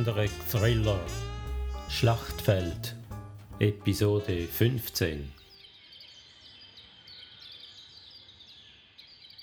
Der 0.00 0.14
andere 0.14 0.28
Thriller 0.50 1.00
Schlachtfeld 1.90 2.96
Episode 3.58 4.46
15 4.46 5.30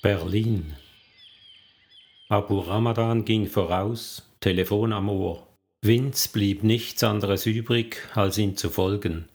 Berlin 0.01 0.73
Abu 2.29 2.59
Ramadan 2.59 3.23
ging 3.23 3.45
voraus, 3.45 4.27
Telefon 4.39 4.93
am 4.93 5.09
Ohr. 5.09 5.47
Vince 5.85 6.29
blieb 6.33 6.63
nichts 6.63 7.03
anderes 7.03 7.45
übrig, 7.45 8.01
als 8.15 8.39
ihm 8.39 8.57
zu 8.57 8.71
folgen. 8.71 9.25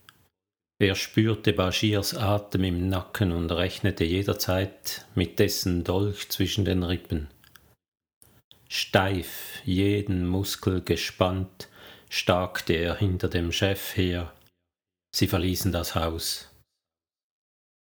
Er 0.77 0.95
spürte 0.95 1.53
Bashirs 1.53 2.15
Atem 2.15 2.65
im 2.65 2.89
Nacken 2.89 3.31
und 3.31 3.49
rechnete 3.49 4.03
jederzeit 4.03 5.05
mit 5.15 5.39
dessen 5.39 5.85
Dolch 5.85 6.27
zwischen 6.27 6.65
den 6.65 6.83
Rippen. 6.83 7.29
Steif, 8.75 9.61
jeden 9.65 10.25
Muskel 10.25 10.81
gespannt, 10.81 11.69
starkte 12.09 12.73
er 12.73 12.95
hinter 12.95 13.27
dem 13.27 13.51
Chef 13.51 13.95
her. 13.95 14.33
Sie 15.15 15.27
verließen 15.27 15.71
das 15.71 15.93
Haus. 15.93 16.49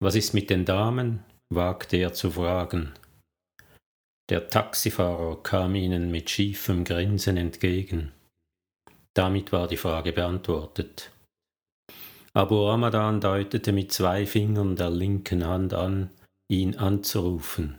Was 0.03 0.15
ist 0.15 0.33
mit 0.33 0.49
den 0.49 0.65
Damen? 0.65 1.23
wagte 1.51 1.99
er 1.99 2.15
zu 2.15 2.31
fragen. 2.31 2.95
Der 4.31 4.49
Taxifahrer 4.49 5.43
kam 5.43 5.75
ihnen 5.75 6.11
mit 6.11 6.31
schiefem 6.31 6.85
Grinsen 6.85 7.37
entgegen. 7.37 8.13
Damit 9.13 9.53
war 9.53 9.69
die 9.69 9.77
Frage 9.77 10.15
beantwortet. 10.15 11.11
Abu 12.33 12.67
Ramadan 12.67 13.21
deutete 13.21 13.73
mit 13.73 13.93
zwei 13.93 14.25
Fingern 14.25 14.75
der 14.75 14.89
linken 14.89 15.45
Hand 15.45 15.75
an, 15.75 16.09
ihn 16.51 16.79
anzurufen. 16.79 17.77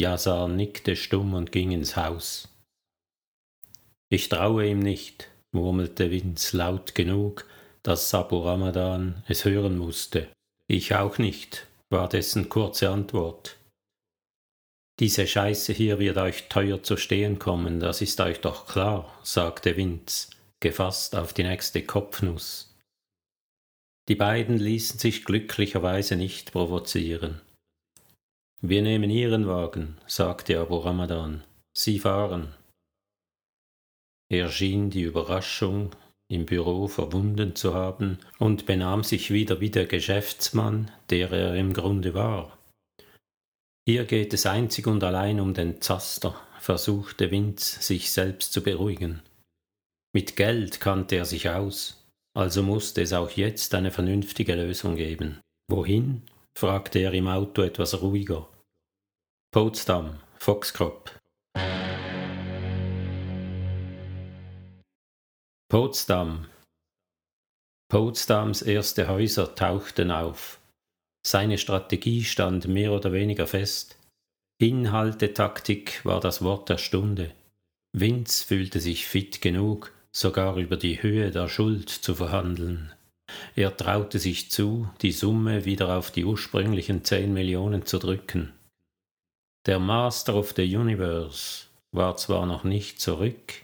Yazar 0.00 0.48
nickte 0.48 0.96
stumm 0.96 1.34
und 1.34 1.52
ging 1.52 1.72
ins 1.72 1.96
Haus. 1.96 2.48
Ich 4.08 4.28
traue 4.28 4.66
ihm 4.66 4.80
nicht, 4.80 5.28
murmelte 5.52 6.10
Vince 6.10 6.56
laut 6.56 6.94
genug, 6.94 7.46
dass 7.82 8.10
Sabu 8.10 8.40
Ramadan 8.40 9.22
es 9.28 9.44
hören 9.44 9.78
musste. 9.78 10.28
Ich 10.66 10.94
auch 10.94 11.18
nicht, 11.18 11.66
war 11.90 12.08
dessen 12.08 12.48
kurze 12.48 12.90
Antwort. 12.90 13.58
Diese 14.98 15.26
Scheiße 15.26 15.72
hier 15.72 15.98
wird 15.98 16.18
euch 16.18 16.48
teuer 16.48 16.82
zu 16.82 16.96
stehen 16.96 17.38
kommen, 17.38 17.80
das 17.80 18.02
ist 18.02 18.20
euch 18.20 18.40
doch 18.40 18.66
klar, 18.66 19.18
sagte 19.22 19.76
Vince, 19.76 20.28
gefasst 20.60 21.14
auf 21.14 21.32
die 21.32 21.44
nächste 21.44 21.82
Kopfnuss. 21.82 22.74
Die 24.08 24.14
beiden 24.14 24.58
ließen 24.58 24.98
sich 24.98 25.24
glücklicherweise 25.24 26.16
nicht 26.16 26.52
provozieren. 26.52 27.40
Wir 28.62 28.82
nehmen 28.82 29.08
Ihren 29.08 29.46
Wagen, 29.46 29.96
sagte 30.06 30.60
Abu 30.60 30.76
Ramadan. 30.76 31.42
Sie 31.72 31.98
fahren. 31.98 32.54
Er 34.28 34.50
schien 34.50 34.90
die 34.90 35.02
Überraschung 35.02 35.90
im 36.28 36.44
Büro 36.44 36.86
verwunden 36.86 37.56
zu 37.56 37.74
haben 37.74 38.18
und 38.38 38.66
benahm 38.66 39.02
sich 39.02 39.30
wieder 39.30 39.60
wie 39.60 39.70
der 39.70 39.86
Geschäftsmann, 39.86 40.90
der 41.08 41.32
er 41.32 41.54
im 41.56 41.72
Grunde 41.72 42.12
war. 42.14 42.58
Hier 43.88 44.04
geht 44.04 44.34
es 44.34 44.46
einzig 44.46 44.86
und 44.86 45.02
allein 45.02 45.40
um 45.40 45.54
den 45.54 45.80
Zaster, 45.80 46.38
versuchte 46.60 47.30
Vince 47.30 47.82
sich 47.82 48.12
selbst 48.12 48.52
zu 48.52 48.62
beruhigen. 48.62 49.22
Mit 50.12 50.36
Geld 50.36 50.80
kannte 50.80 51.16
er 51.16 51.24
sich 51.24 51.48
aus, 51.48 52.06
also 52.34 52.62
musste 52.62 53.00
es 53.00 53.12
auch 53.12 53.30
jetzt 53.30 53.74
eine 53.74 53.90
vernünftige 53.90 54.54
Lösung 54.54 54.96
geben. 54.96 55.40
Wohin? 55.68 56.22
Fragte 56.56 56.98
er 56.98 57.12
im 57.12 57.28
Auto 57.28 57.62
etwas 57.62 58.00
ruhiger. 58.00 58.48
Potsdam, 59.52 60.20
Foxcrop. 60.38 61.18
Potsdam. 65.68 66.46
Potsdams 67.88 68.62
erste 68.62 69.08
Häuser 69.08 69.54
tauchten 69.54 70.10
auf. 70.10 70.60
Seine 71.26 71.58
Strategie 71.58 72.24
stand 72.24 72.66
mehr 72.66 72.92
oder 72.92 73.12
weniger 73.12 73.46
fest. 73.46 73.96
Inhaltetaktik 74.60 76.04
war 76.04 76.20
das 76.20 76.42
Wort 76.42 76.68
der 76.68 76.78
Stunde. 76.78 77.32
Vince 77.92 78.44
fühlte 78.44 78.78
sich 78.78 79.06
fit 79.06 79.40
genug, 79.40 79.92
sogar 80.12 80.56
über 80.56 80.76
die 80.76 81.02
Höhe 81.02 81.30
der 81.30 81.48
Schuld 81.48 81.88
zu 81.88 82.14
verhandeln. 82.14 82.92
Er 83.56 83.76
traute 83.76 84.18
sich 84.18 84.50
zu, 84.50 84.88
die 85.02 85.12
Summe 85.12 85.64
wieder 85.64 85.96
auf 85.96 86.10
die 86.10 86.24
ursprünglichen 86.24 87.04
zehn 87.04 87.32
Millionen 87.32 87.86
zu 87.86 87.98
drücken. 87.98 88.52
Der 89.66 89.78
Master 89.78 90.34
of 90.34 90.54
the 90.56 90.76
Universe 90.76 91.66
war 91.92 92.16
zwar 92.16 92.46
noch 92.46 92.64
nicht 92.64 93.00
zurück, 93.00 93.54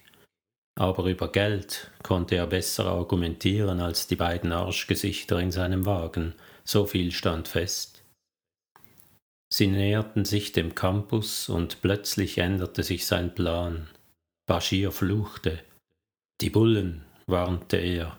aber 0.79 1.05
über 1.07 1.33
Geld 1.33 1.91
konnte 2.03 2.37
er 2.37 2.47
besser 2.47 2.87
argumentieren 2.87 3.81
als 3.81 4.07
die 4.07 4.17
beiden 4.17 4.53
Arschgesichter 4.53 5.39
in 5.41 5.51
seinem 5.51 5.87
Wagen, 5.87 6.35
so 6.65 6.87
viel 6.87 7.13
stand 7.13 7.49
fest. 7.49 8.03
Sie 9.49 9.69
näherten 9.69 10.25
sich 10.25 10.53
dem 10.53 10.75
Campus 10.75 11.49
und 11.49 11.81
plötzlich 11.81 12.39
änderte 12.39 12.83
sich 12.83 13.07
sein 13.07 13.35
Plan. 13.35 13.89
Bashir 14.47 14.93
fluchte. 14.93 15.61
Die 16.41 16.51
Bullen, 16.51 17.05
warnte 17.27 17.79
er. 17.79 18.19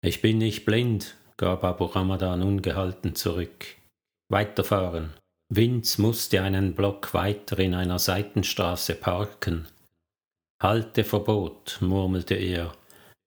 Ich 0.00 0.22
bin 0.22 0.38
nicht 0.38 0.64
blind, 0.64 1.16
gab 1.36 1.64
Abu 1.64 1.84
Ramadan 1.84 2.42
ungehalten 2.42 3.14
zurück. 3.14 3.66
Weiterfahren. 4.30 5.14
Vince 5.52 6.00
musste 6.00 6.42
einen 6.42 6.74
Block 6.74 7.14
weiter 7.14 7.58
in 7.58 7.74
einer 7.74 7.98
Seitenstraße 7.98 8.94
parken. 8.94 9.66
Halteverbot, 10.62 11.78
murmelte 11.80 12.34
er, 12.34 12.72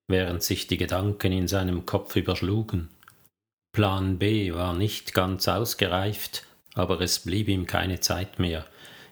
während 0.08 0.44
sich 0.44 0.68
die 0.68 0.78
Gedanken 0.78 1.32
in 1.32 1.48
seinem 1.48 1.86
Kopf 1.86 2.16
überschlugen. 2.16 2.90
Plan 3.74 4.20
B 4.20 4.54
war 4.54 4.74
nicht 4.74 5.14
ganz 5.14 5.48
ausgereift, 5.48 6.46
aber 6.74 7.02
es 7.02 7.20
blieb 7.20 7.48
ihm 7.48 7.66
keine 7.66 8.00
Zeit 8.02 8.38
mehr. 8.38 8.66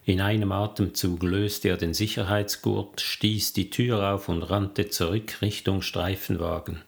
In 0.06 0.22
einem 0.22 0.52
Atemzug 0.52 1.24
löste 1.24 1.70
er 1.70 1.78
den 1.78 1.94
Sicherheitsgurt, 1.94 3.02
stieß 3.02 3.54
die 3.54 3.70
Tür 3.70 4.14
auf 4.14 4.30
und 4.30 4.44
rannte 4.44 4.90
zurück 4.90 5.42
Richtung 5.42 5.82
Streifenwagen. 5.82 6.82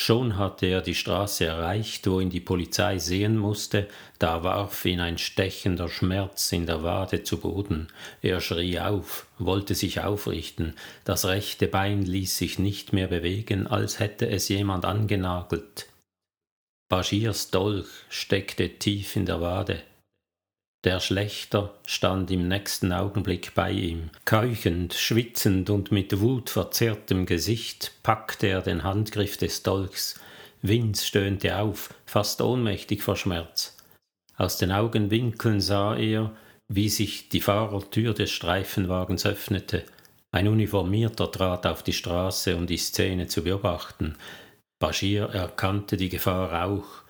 Schon 0.00 0.38
hatte 0.38 0.66
er 0.66 0.80
die 0.80 0.94
Straße 0.94 1.44
erreicht, 1.44 2.06
wo 2.06 2.20
ihn 2.20 2.30
die 2.30 2.38
Polizei 2.38 3.00
sehen 3.00 3.36
musste, 3.36 3.88
da 4.20 4.44
warf 4.44 4.84
ihn 4.84 5.00
ein 5.00 5.18
stechender 5.18 5.88
Schmerz 5.88 6.52
in 6.52 6.66
der 6.66 6.84
Wade 6.84 7.24
zu 7.24 7.38
Boden. 7.38 7.88
Er 8.22 8.40
schrie 8.40 8.78
auf, 8.78 9.26
wollte 9.40 9.74
sich 9.74 10.00
aufrichten, 10.00 10.74
das 11.02 11.24
rechte 11.24 11.66
Bein 11.66 12.04
ließ 12.04 12.38
sich 12.38 12.60
nicht 12.60 12.92
mehr 12.92 13.08
bewegen, 13.08 13.66
als 13.66 13.98
hätte 13.98 14.28
es 14.28 14.48
jemand 14.48 14.84
angenagelt. 14.84 15.88
Baschirs 16.88 17.50
Dolch 17.50 17.88
steckte 18.08 18.78
tief 18.78 19.16
in 19.16 19.26
der 19.26 19.40
Wade. 19.40 19.82
Der 20.84 21.00
Schlechter 21.00 21.74
stand 21.86 22.30
im 22.30 22.46
nächsten 22.46 22.92
Augenblick 22.92 23.52
bei 23.54 23.72
ihm. 23.72 24.10
Keuchend, 24.24 24.94
schwitzend 24.94 25.70
und 25.70 25.90
mit 25.90 26.20
wutverzerrtem 26.20 27.26
Gesicht 27.26 27.92
packte 28.04 28.46
er 28.46 28.62
den 28.62 28.84
Handgriff 28.84 29.36
des 29.36 29.64
Dolchs. 29.64 30.20
Vince 30.62 31.04
stöhnte 31.04 31.58
auf, 31.58 31.92
fast 32.06 32.40
ohnmächtig 32.40 33.02
vor 33.02 33.16
Schmerz. 33.16 33.76
Aus 34.36 34.56
den 34.56 34.70
Augenwinkeln 34.70 35.60
sah 35.60 35.96
er, 35.96 36.32
wie 36.68 36.88
sich 36.88 37.28
die 37.28 37.40
Fahrertür 37.40 38.14
des 38.14 38.30
Streifenwagens 38.30 39.26
öffnete. 39.26 39.84
Ein 40.30 40.46
Uniformierter 40.46 41.32
trat 41.32 41.66
auf 41.66 41.82
die 41.82 41.92
Straße, 41.92 42.54
um 42.56 42.68
die 42.68 42.76
Szene 42.76 43.26
zu 43.26 43.42
beobachten. 43.42 44.14
Bashir 44.78 45.30
erkannte 45.30 45.96
die 45.96 46.08
Gefahr 46.08 46.66
auch. 46.66 47.02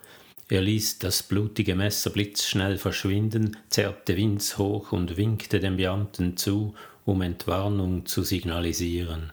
Er 0.51 0.63
ließ 0.63 0.99
das 0.99 1.23
blutige 1.23 1.75
Messer 1.75 2.11
blitzschnell 2.11 2.79
verschwinden, 2.79 3.59
zerrte 3.69 4.17
Vince 4.17 4.57
hoch 4.57 4.93
und 4.93 5.19
winkte 5.19 5.61
dem 5.61 5.77
Beamten 5.77 6.39
zu, 6.39 6.75
um 7.05 7.21
Entwarnung 7.21 8.07
zu 8.07 8.23
signalisieren. 8.23 9.33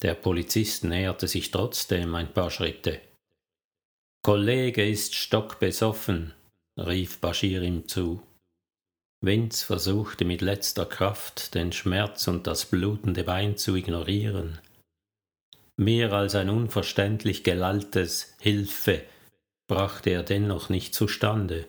Der 0.00 0.14
Polizist 0.14 0.84
näherte 0.84 1.28
sich 1.28 1.50
trotzdem 1.50 2.14
ein 2.14 2.32
paar 2.32 2.50
Schritte. 2.50 3.00
Kollege 4.22 4.88
ist 4.88 5.14
stockbesoffen, 5.14 6.32
rief 6.78 7.18
Bashir 7.18 7.62
ihm 7.62 7.86
zu. 7.86 8.22
Vince 9.20 9.66
versuchte 9.66 10.24
mit 10.24 10.40
letzter 10.40 10.86
Kraft, 10.86 11.54
den 11.54 11.72
Schmerz 11.72 12.26
und 12.26 12.46
das 12.46 12.66
blutende 12.66 13.22
Bein 13.22 13.56
zu 13.56 13.76
ignorieren. 13.76 14.58
Mehr 15.76 16.12
als 16.12 16.34
ein 16.34 16.48
unverständlich 16.48 17.44
gelalltes 17.44 18.34
Hilfe 18.40 19.02
brachte 19.72 20.10
er 20.10 20.22
dennoch 20.22 20.68
nicht 20.68 20.94
zustande. 20.94 21.66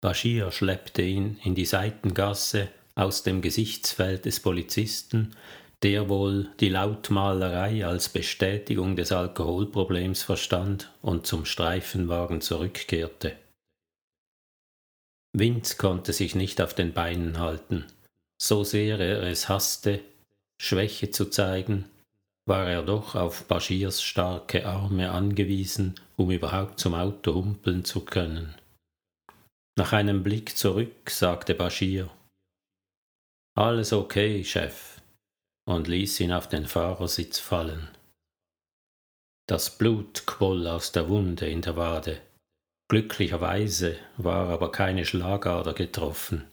Bashir 0.00 0.50
schleppte 0.50 1.02
ihn 1.02 1.38
in 1.44 1.54
die 1.54 1.66
Seitengasse 1.66 2.68
aus 2.94 3.22
dem 3.22 3.42
Gesichtsfeld 3.42 4.24
des 4.24 4.40
Polizisten, 4.40 5.36
der 5.82 6.08
wohl 6.08 6.48
die 6.58 6.70
Lautmalerei 6.70 7.84
als 7.84 8.08
Bestätigung 8.08 8.96
des 8.96 9.12
Alkoholproblems 9.12 10.22
verstand 10.22 10.90
und 11.02 11.26
zum 11.26 11.44
Streifenwagen 11.44 12.40
zurückkehrte. 12.40 13.36
Vince 15.34 15.76
konnte 15.76 16.14
sich 16.14 16.34
nicht 16.34 16.62
auf 16.62 16.72
den 16.72 16.94
Beinen 16.94 17.38
halten. 17.38 17.84
So 18.40 18.64
sehr 18.64 18.98
er 18.98 19.22
es 19.24 19.50
hasste, 19.50 20.00
Schwäche 20.58 21.10
zu 21.10 21.26
zeigen, 21.26 21.84
war 22.46 22.68
er 22.68 22.82
doch 22.82 23.14
auf 23.14 23.44
Baschirs 23.44 24.02
starke 24.02 24.66
Arme 24.66 25.10
angewiesen, 25.10 25.96
um 26.16 26.30
überhaupt 26.30 26.78
zum 26.78 26.94
Auto 26.94 27.34
humpeln 27.34 27.84
zu 27.84 28.04
können. 28.04 28.54
Nach 29.76 29.92
einem 29.92 30.22
Blick 30.22 30.56
zurück 30.56 31.10
sagte 31.10 31.54
Bashir 31.54 32.08
Alles 33.56 33.92
okay, 33.92 34.44
Chef, 34.44 35.00
und 35.68 35.88
ließ 35.88 36.20
ihn 36.20 36.32
auf 36.32 36.48
den 36.48 36.66
Fahrersitz 36.66 37.38
fallen. 37.38 37.88
Das 39.48 39.76
Blut 39.76 40.24
quoll 40.26 40.66
aus 40.66 40.92
der 40.92 41.08
Wunde 41.08 41.48
in 41.48 41.62
der 41.62 41.76
Wade. 41.76 42.20
Glücklicherweise 42.88 43.96
war 44.16 44.48
aber 44.48 44.70
keine 44.70 45.04
Schlagader 45.04 45.74
getroffen. 45.74 46.44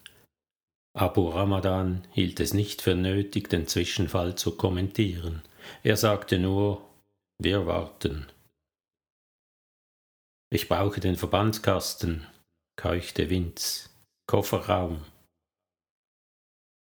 Abu 0.95 1.29
Ramadan 1.29 2.07
hielt 2.11 2.39
es 2.39 2.53
nicht 2.53 2.81
für 2.81 2.95
nötig, 2.95 3.49
den 3.49 3.67
Zwischenfall 3.67 4.35
zu 4.35 4.57
kommentieren. 4.57 5.43
Er 5.83 5.97
sagte 5.97 6.39
nur, 6.39 6.87
wir 7.39 7.65
warten. 7.65 8.27
Ich 10.51 10.69
brauche 10.69 10.99
den 10.99 11.15
Verbandskasten, 11.15 12.27
keuchte 12.75 13.29
Vince. 13.29 13.89
Kofferraum. 14.27 15.03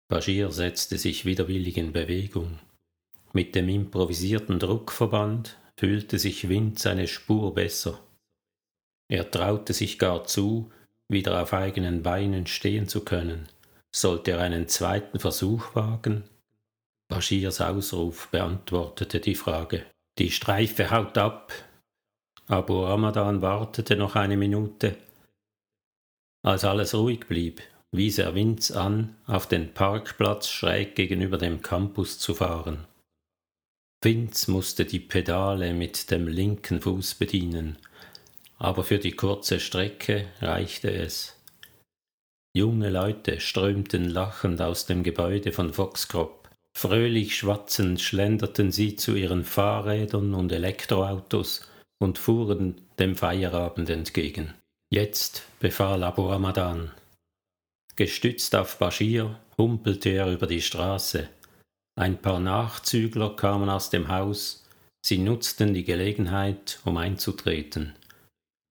Bashir 0.08 0.52
setzte 0.52 0.96
sich 0.96 1.24
widerwillig 1.24 1.76
in 1.76 1.92
Bewegung. 1.92 2.60
Mit 3.32 3.54
dem 3.54 3.68
improvisierten 3.68 4.60
Druckverband 4.60 5.58
fühlte 5.78 6.18
sich 6.18 6.48
Vince 6.48 6.90
eine 6.90 7.08
Spur 7.08 7.52
besser. 7.54 8.00
Er 9.08 9.30
traute 9.30 9.72
sich 9.72 9.98
gar 9.98 10.24
zu, 10.24 10.70
wieder 11.08 11.42
auf 11.42 11.52
eigenen 11.52 12.02
Beinen 12.02 12.46
stehen 12.46 12.88
zu 12.88 13.04
können. 13.04 13.48
Sollte 13.94 14.32
er 14.32 14.40
einen 14.40 14.68
zweiten 14.68 15.18
Versuch 15.18 15.74
wagen? 15.74 16.24
Bashirs 17.08 17.60
Ausruf 17.60 18.28
beantwortete 18.28 19.20
die 19.20 19.34
Frage. 19.34 19.86
Die 20.18 20.30
Streife 20.30 20.90
haut 20.90 21.16
ab. 21.18 21.52
Abu 22.48 22.84
Ramadan 22.84 23.42
wartete 23.42 23.96
noch 23.96 24.16
eine 24.16 24.36
Minute. 24.36 24.96
Als 26.42 26.64
alles 26.64 26.94
ruhig 26.94 27.26
blieb, 27.26 27.60
wies 27.92 28.18
er 28.18 28.34
Vince 28.34 28.80
an, 28.80 29.16
auf 29.26 29.48
den 29.48 29.74
Parkplatz 29.74 30.48
schräg 30.48 30.94
gegenüber 30.94 31.38
dem 31.38 31.60
Campus 31.60 32.18
zu 32.18 32.34
fahren. 32.34 32.86
Vince 34.02 34.50
musste 34.50 34.84
die 34.84 35.00
Pedale 35.00 35.72
mit 35.72 36.10
dem 36.10 36.28
linken 36.28 36.80
Fuß 36.80 37.14
bedienen, 37.14 37.78
aber 38.58 38.84
für 38.84 38.98
die 38.98 39.12
kurze 39.12 39.58
Strecke 39.58 40.28
reichte 40.40 40.92
es. 40.92 41.36
Junge 42.54 42.90
Leute 42.90 43.40
strömten 43.40 44.08
lachend 44.08 44.62
aus 44.62 44.86
dem 44.86 45.02
Gebäude 45.02 45.52
von 45.52 45.72
Foxcrop. 45.72 46.45
Fröhlich 46.78 47.38
schwatzend 47.38 48.02
schlenderten 48.02 48.70
sie 48.70 48.96
zu 48.96 49.14
ihren 49.14 49.44
Fahrrädern 49.44 50.34
und 50.34 50.52
Elektroautos 50.52 51.66
und 51.98 52.18
fuhren 52.18 52.82
dem 52.98 53.16
Feierabend 53.16 53.88
entgegen. 53.88 54.52
Jetzt 54.90 55.46
befahl 55.58 56.02
Abu 56.02 56.28
Ramadan. 56.28 56.90
Gestützt 57.96 58.54
auf 58.54 58.76
Bashir 58.76 59.40
humpelte 59.56 60.10
er 60.10 60.30
über 60.30 60.46
die 60.46 60.60
Straße. 60.60 61.30
Ein 61.98 62.20
paar 62.20 62.40
Nachzügler 62.40 63.34
kamen 63.34 63.70
aus 63.70 63.88
dem 63.88 64.08
Haus, 64.08 64.66
sie 65.00 65.16
nutzten 65.16 65.72
die 65.72 65.84
Gelegenheit, 65.84 66.80
um 66.84 66.98
einzutreten. 66.98 67.94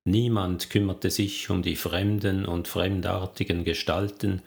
Niemand 0.07 0.69
kümmerte 0.69 1.09
sich 1.09 1.49
um 1.49 1.63
die 1.63 1.75
fremden 1.75 2.45
und 2.45 2.67
fremdartigen 2.67 3.63
Gestalten, 3.63 4.43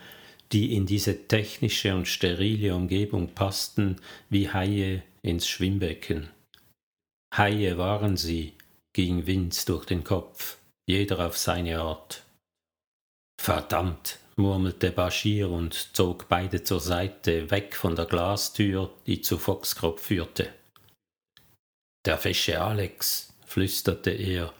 die 0.52 0.74
in 0.74 0.86
diese 0.86 1.28
technische 1.28 1.94
und 1.94 2.08
sterile 2.08 2.74
Umgebung 2.74 3.34
passten 3.34 3.96
wie 4.30 4.48
Haie 4.50 5.02
ins 5.22 5.46
Schwimmbecken. 5.46 6.28
Haie 7.34 7.76
waren 7.76 8.16
sie, 8.16 8.54
ging 8.92 9.26
Vince 9.26 9.66
durch 9.66 9.84
den 9.84 10.04
Kopf, 10.04 10.56
jeder 10.86 11.26
auf 11.26 11.36
seine 11.36 11.80
Art. 11.80 12.22
Verdammt, 13.40 14.18
murmelte 14.36 14.90
Bashir 14.90 15.50
und 15.50 15.74
zog 15.94 16.28
beide 16.28 16.62
zur 16.64 16.80
Seite 16.80 17.50
weg 17.50 17.76
von 17.76 17.94
der 17.94 18.06
Glastür, 18.06 18.90
die 19.06 19.20
zu 19.20 19.38
Foxcrop 19.38 20.00
führte. 20.00 20.52
Der 22.06 22.18
fesche 22.18 22.60
Alex, 22.60 23.34
flüsterte 23.44 24.10
er 24.10 24.52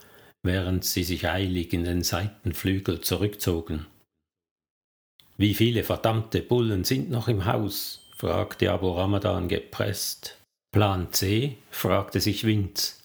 während 0.43 0.85
sie 0.85 1.05
sich 1.05 1.29
eilig 1.29 1.73
in 1.73 1.85
den 1.85 2.02
Seitenflügel 2.02 3.00
zurückzogen. 3.00 3.87
Wie 5.40 5.55
viele 5.55 5.85
verdammte 5.85 6.43
Bullen 6.43 6.82
sind 6.82 7.11
noch 7.11 7.29
im 7.29 7.44
Haus? 7.44 8.05
fragte 8.17 8.73
Abu 8.73 8.90
Ramadan 8.90 9.46
gepresst. 9.46 10.37
Plan 10.73 11.12
C? 11.12 11.58
fragte 11.70 12.20
sich 12.20 12.43
Vince. 12.43 12.96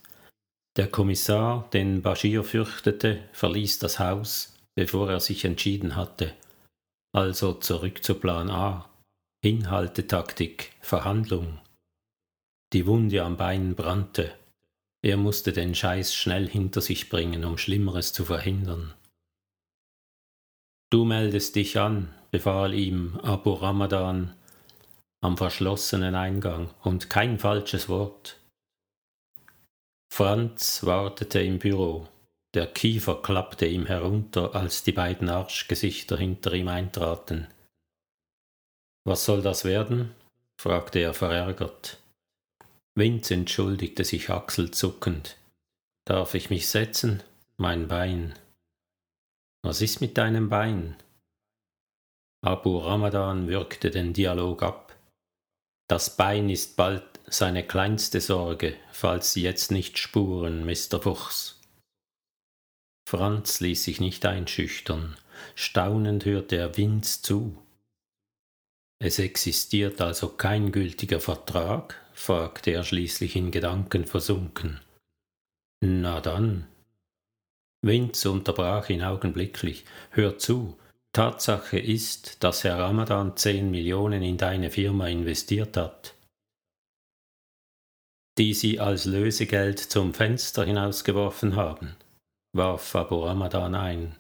Der 0.76 0.88
Kommissar, 0.88 1.70
den 1.74 2.02
Bashir 2.02 2.44
fürchtete, 2.44 3.24
verließ 3.34 3.78
das 3.78 4.00
Haus, 4.00 4.56
bevor 4.74 5.12
er 5.12 5.20
sich 5.20 5.46
entschieden 5.46 5.96
hatte. 5.96 6.34
Also 7.16 7.54
zurück 7.54 8.04
zu 8.04 8.16
Plan 8.16 8.50
A. 8.50 8.90
Hinhaltetaktik, 9.46 10.72
Verhandlung. 10.82 11.60
Die 12.74 12.88
Wunde 12.88 13.22
am 13.22 13.38
Bein 13.38 13.76
brannte. 13.76 14.34
Er 15.04 15.18
musste 15.18 15.54
den 15.54 15.76
Scheiß 15.76 16.16
schnell 16.16 16.50
hinter 16.50 16.82
sich 16.82 17.10
bringen, 17.10 17.46
um 17.46 17.60
Schlimmeres 17.60 18.12
zu 18.12 18.26
verhindern. 18.26 18.96
Du 20.90 21.06
meldest 21.06 21.56
dich 21.56 21.78
an, 21.78 22.16
befahl 22.34 22.74
ihm 22.74 23.20
Abu 23.22 23.54
Ramadan 23.54 24.34
am 25.22 25.38
verschlossenen 25.38 26.16
Eingang, 26.16 26.72
und 26.82 27.12
kein 27.12 27.38
falsches 27.38 27.90
Wort. 27.90 28.40
Franz 30.12 30.84
wartete 30.84 31.42
im 31.42 31.60
Büro. 31.60 32.08
Der 32.56 32.66
Kiefer 32.66 33.22
klappte 33.22 33.68
ihm 33.68 33.86
herunter, 33.86 34.56
als 34.56 34.82
die 34.82 34.94
beiden 34.94 35.30
Arschgesichter 35.30 36.18
hinter 36.18 36.54
ihm 36.54 36.70
eintraten. 36.70 37.48
Was 39.06 39.26
soll 39.26 39.44
das 39.44 39.64
werden? 39.64 40.16
fragte 40.60 41.00
er 41.00 41.14
verärgert. 41.14 42.00
Vince 42.96 43.36
entschuldigte 43.36 44.04
sich 44.04 44.32
achselzuckend. 44.32 45.38
Darf 46.06 46.34
ich 46.34 46.50
mich 46.50 46.68
setzen? 46.68 47.22
Mein 47.58 47.88
Bein. 47.88 48.34
Was 49.62 49.82
ist 49.82 50.02
mit 50.02 50.18
deinem 50.18 50.50
Bein? 50.50 50.98
Abu 52.44 52.78
Ramadan 52.78 53.48
würgte 53.48 53.90
den 53.90 54.12
Dialog 54.12 54.64
ab. 54.64 54.94
Das 55.88 56.18
Bein 56.18 56.50
ist 56.50 56.76
bald 56.76 57.04
seine 57.26 57.66
kleinste 57.66 58.20
Sorge, 58.20 58.76
falls 58.92 59.32
Sie 59.32 59.44
jetzt 59.44 59.72
nicht 59.72 59.98
spuren, 59.98 60.66
Mr. 60.66 61.02
Fuchs. 61.02 61.62
Franz 63.08 63.62
ließ 63.62 63.86
sich 63.86 64.02
nicht 64.02 64.26
einschüchtern. 64.26 65.16
Staunend 65.56 66.26
hörte 66.26 66.58
er 66.58 66.76
Vince 66.76 67.22
zu. 67.22 67.58
Es 69.00 69.20
existiert 69.20 70.02
also 70.02 70.28
kein 70.28 70.74
gültiger 70.74 71.22
Vertrag? 71.22 72.02
fragte 72.14 72.72
er 72.72 72.84
schließlich 72.84 73.38
in 73.38 73.52
Gedanken 73.52 74.06
versunken. 74.06 74.82
Na 75.82 76.20
dann. 76.20 76.68
Vince 77.82 78.30
unterbrach 78.30 78.90
ihn 78.90 79.02
augenblicklich. 79.02 79.86
Hör 80.12 80.38
zu. 80.38 80.78
Tatsache 81.14 81.80
ist, 81.80 82.44
dass 82.44 82.64
Herr 82.64 82.80
Ramadan 82.80 83.38
zehn 83.38 83.72
Millionen 83.72 84.24
in 84.24 84.38
deine 84.38 84.72
Firma 84.72 85.08
investiert 85.08 85.78
hat, 85.78 86.16
die 88.38 88.54
sie 88.54 88.80
als 88.80 89.06
Lösegeld 89.06 89.80
zum 89.80 90.14
Fenster 90.14 90.66
hinausgeworfen 90.66 91.56
haben, 91.56 91.96
warf 92.54 92.96
Abu 92.96 93.20
Ramadan 93.20 93.76
ein. 93.76 94.16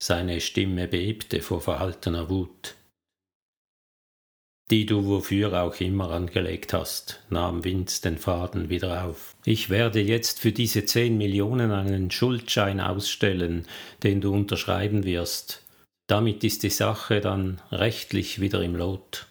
Seine 0.00 0.40
Stimme 0.40 0.86
bebte 0.86 1.40
vor 1.40 1.60
verhaltener 1.60 2.28
Wut 2.28 2.76
die 4.70 4.84
du 4.84 5.06
wofür 5.06 5.62
auch 5.62 5.80
immer 5.80 6.10
angelegt 6.10 6.72
hast, 6.72 7.20
nahm 7.30 7.64
Vince 7.64 8.02
den 8.02 8.18
Faden 8.18 8.68
wieder 8.68 9.04
auf. 9.04 9.34
Ich 9.44 9.70
werde 9.70 10.00
jetzt 10.00 10.40
für 10.40 10.52
diese 10.52 10.84
zehn 10.84 11.16
Millionen 11.16 11.70
einen 11.70 12.10
Schuldschein 12.10 12.80
ausstellen, 12.80 13.66
den 14.02 14.20
du 14.20 14.32
unterschreiben 14.32 15.04
wirst. 15.04 15.62
Damit 16.08 16.42
ist 16.42 16.62
die 16.62 16.70
Sache 16.70 17.20
dann 17.20 17.60
rechtlich 17.70 18.40
wieder 18.40 18.62
im 18.62 18.74
Lot. 18.74 19.26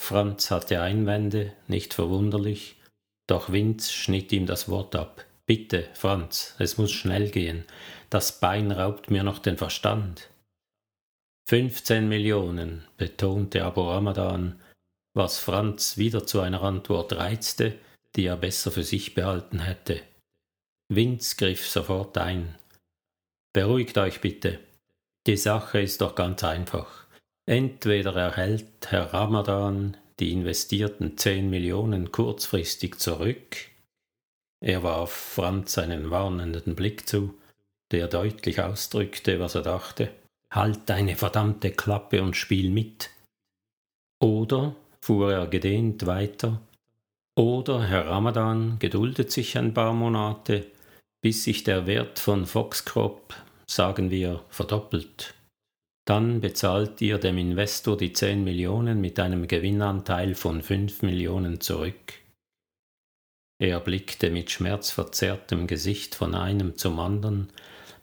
Franz 0.00 0.50
hatte 0.50 0.80
Einwände, 0.80 1.52
nicht 1.66 1.92
verwunderlich, 1.92 2.76
doch 3.28 3.52
Vince 3.52 3.92
schnitt 3.92 4.32
ihm 4.32 4.46
das 4.46 4.68
Wort 4.68 4.96
ab. 4.96 5.26
Bitte, 5.44 5.88
Franz, 5.92 6.54
es 6.58 6.78
muss 6.78 6.92
schnell 6.92 7.30
gehen. 7.30 7.64
Das 8.08 8.40
Bein 8.40 8.72
raubt 8.72 9.10
mir 9.10 9.22
noch 9.22 9.38
den 9.38 9.58
Verstand. 9.58 10.30
15 11.48 12.08
Millionen, 12.08 12.86
betonte 12.96 13.64
Abu 13.64 13.82
Ramadan, 13.82 14.60
was 15.14 15.38
Franz 15.38 15.98
wieder 15.98 16.26
zu 16.26 16.40
einer 16.40 16.62
Antwort 16.62 17.12
reizte, 17.14 17.78
die 18.16 18.26
er 18.26 18.36
besser 18.36 18.70
für 18.70 18.82
sich 18.82 19.14
behalten 19.14 19.60
hätte. 19.60 20.00
Vince 20.90 21.36
griff 21.36 21.68
sofort 21.68 22.16
ein. 22.16 22.54
Beruhigt 23.52 23.98
euch 23.98 24.20
bitte. 24.20 24.60
Die 25.28 25.36
Sache 25.36 25.82
ist 25.82 26.00
doch 26.00 26.14
ganz 26.14 26.42
einfach. 26.42 27.04
Entweder 27.44 28.16
erhält 28.16 28.90
Herr 28.90 29.12
Ramadan 29.12 29.94
die 30.20 30.32
investierten 30.32 31.18
zehn 31.18 31.50
Millionen 31.50 32.10
kurzfristig 32.12 32.98
zurück? 32.98 33.58
Er 34.64 34.82
warf 34.82 35.12
Franz 35.12 35.76
einen 35.76 36.10
warnenden 36.10 36.74
Blick 36.74 37.06
zu, 37.06 37.34
der 37.90 38.08
deutlich 38.08 38.62
ausdrückte, 38.62 39.38
was 39.38 39.54
er 39.54 39.60
dachte. 39.60 40.10
Halt 40.50 40.80
deine 40.86 41.14
verdammte 41.14 41.72
Klappe 41.72 42.22
und 42.22 42.34
spiel 42.34 42.70
mit. 42.70 43.10
Oder, 44.20 44.74
fuhr 45.02 45.30
er 45.30 45.46
gedehnt 45.46 46.06
weiter, 46.06 46.58
oder 47.36 47.86
Herr 47.86 48.06
Ramadan 48.06 48.78
geduldet 48.78 49.30
sich 49.30 49.58
ein 49.58 49.74
paar 49.74 49.92
Monate, 49.92 50.64
bis 51.20 51.44
sich 51.44 51.64
der 51.64 51.86
Wert 51.86 52.18
von 52.18 52.46
Foxcrop, 52.46 53.34
sagen 53.70 54.10
wir, 54.10 54.44
verdoppelt. 54.48 55.34
Dann 56.06 56.40
bezahlt 56.40 57.00
ihr 57.02 57.18
dem 57.18 57.36
Investor 57.36 57.96
die 57.96 58.12
10 58.12 58.42
Millionen 58.42 59.00
mit 59.00 59.20
einem 59.20 59.46
Gewinnanteil 59.46 60.34
von 60.34 60.62
5 60.62 61.02
Millionen 61.02 61.60
zurück. 61.60 62.14
Er 63.60 63.80
blickte 63.80 64.30
mit 64.30 64.50
schmerzverzerrtem 64.50 65.66
Gesicht 65.66 66.14
von 66.14 66.34
einem 66.34 66.78
zum 66.78 66.98
anderen, 66.98 67.50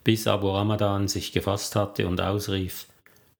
bis 0.04 0.28
Abu 0.28 0.50
Ramadan 0.50 1.08
sich 1.08 1.32
gefasst 1.32 1.74
hatte 1.74 2.06
und 2.06 2.20
ausrief: 2.20 2.86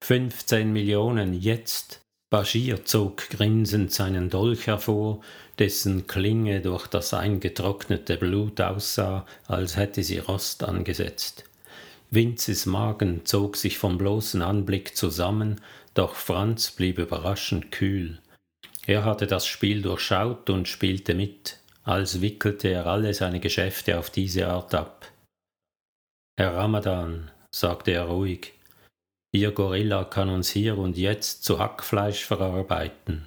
15 0.02 0.73
Millionen 0.73 1.33
jetzt! 1.33 2.00
Bashir 2.28 2.85
zog 2.85 3.30
grinsend 3.30 3.92
seinen 3.92 4.30
Dolch 4.30 4.66
hervor, 4.66 5.21
dessen 5.61 6.09
Klinge 6.09 6.61
durch 6.61 6.88
das 6.88 7.14
eingetrocknete 7.14 8.16
Blut 8.16 8.61
aussah, 8.61 9.25
als 9.47 9.76
hätte 9.76 10.02
sie 10.02 10.18
Rost 10.18 10.64
angesetzt. 10.64 11.45
Vinzes 12.11 12.67
Magen 12.67 13.25
zog 13.25 13.57
sich 13.57 13.79
vom 13.79 13.99
bloßen 13.99 14.43
Anblick 14.43 14.97
zusammen, 14.97 15.61
doch 15.95 16.15
Franz 16.15 16.71
blieb 16.71 16.99
überraschend 16.99 17.73
kühl. 17.73 18.21
Er 18.87 19.05
hatte 19.05 19.27
das 19.27 19.47
Spiel 19.47 19.83
durchschaut 19.83 20.49
und 20.49 20.69
spielte 20.69 21.15
mit, 21.15 21.59
als 21.83 22.21
wickelte 22.21 22.69
er 22.69 22.87
alle 22.87 23.13
seine 23.15 23.41
Geschäfte 23.41 23.99
auf 23.99 24.11
diese 24.11 24.49
Art 24.49 24.75
ab. 24.75 25.11
Herr 26.39 26.55
Ramadan, 26.55 27.31
sagte 27.51 27.93
er 27.93 28.05
ruhig, 28.05 28.53
Ihr 29.33 29.51
Gorilla 29.51 30.05
kann 30.05 30.29
uns 30.29 30.51
hier 30.51 30.79
und 30.79 30.97
jetzt 30.97 31.45
zu 31.45 31.59
Hackfleisch 31.59 32.25
verarbeiten. 32.25 33.27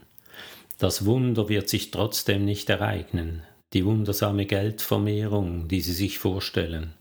Das 0.78 1.06
Wunder 1.06 1.50
wird 1.50 1.68
sich 1.68 1.92
trotzdem 1.92 2.46
nicht 2.46 2.70
ereignen, 2.70 3.44
die 3.74 3.86
wundersame 3.86 4.46
Geldvermehrung, 4.46 5.68
die 5.68 5.82
Sie 5.82 5.94
sich 5.94 6.18
vorstellen. 6.18 6.94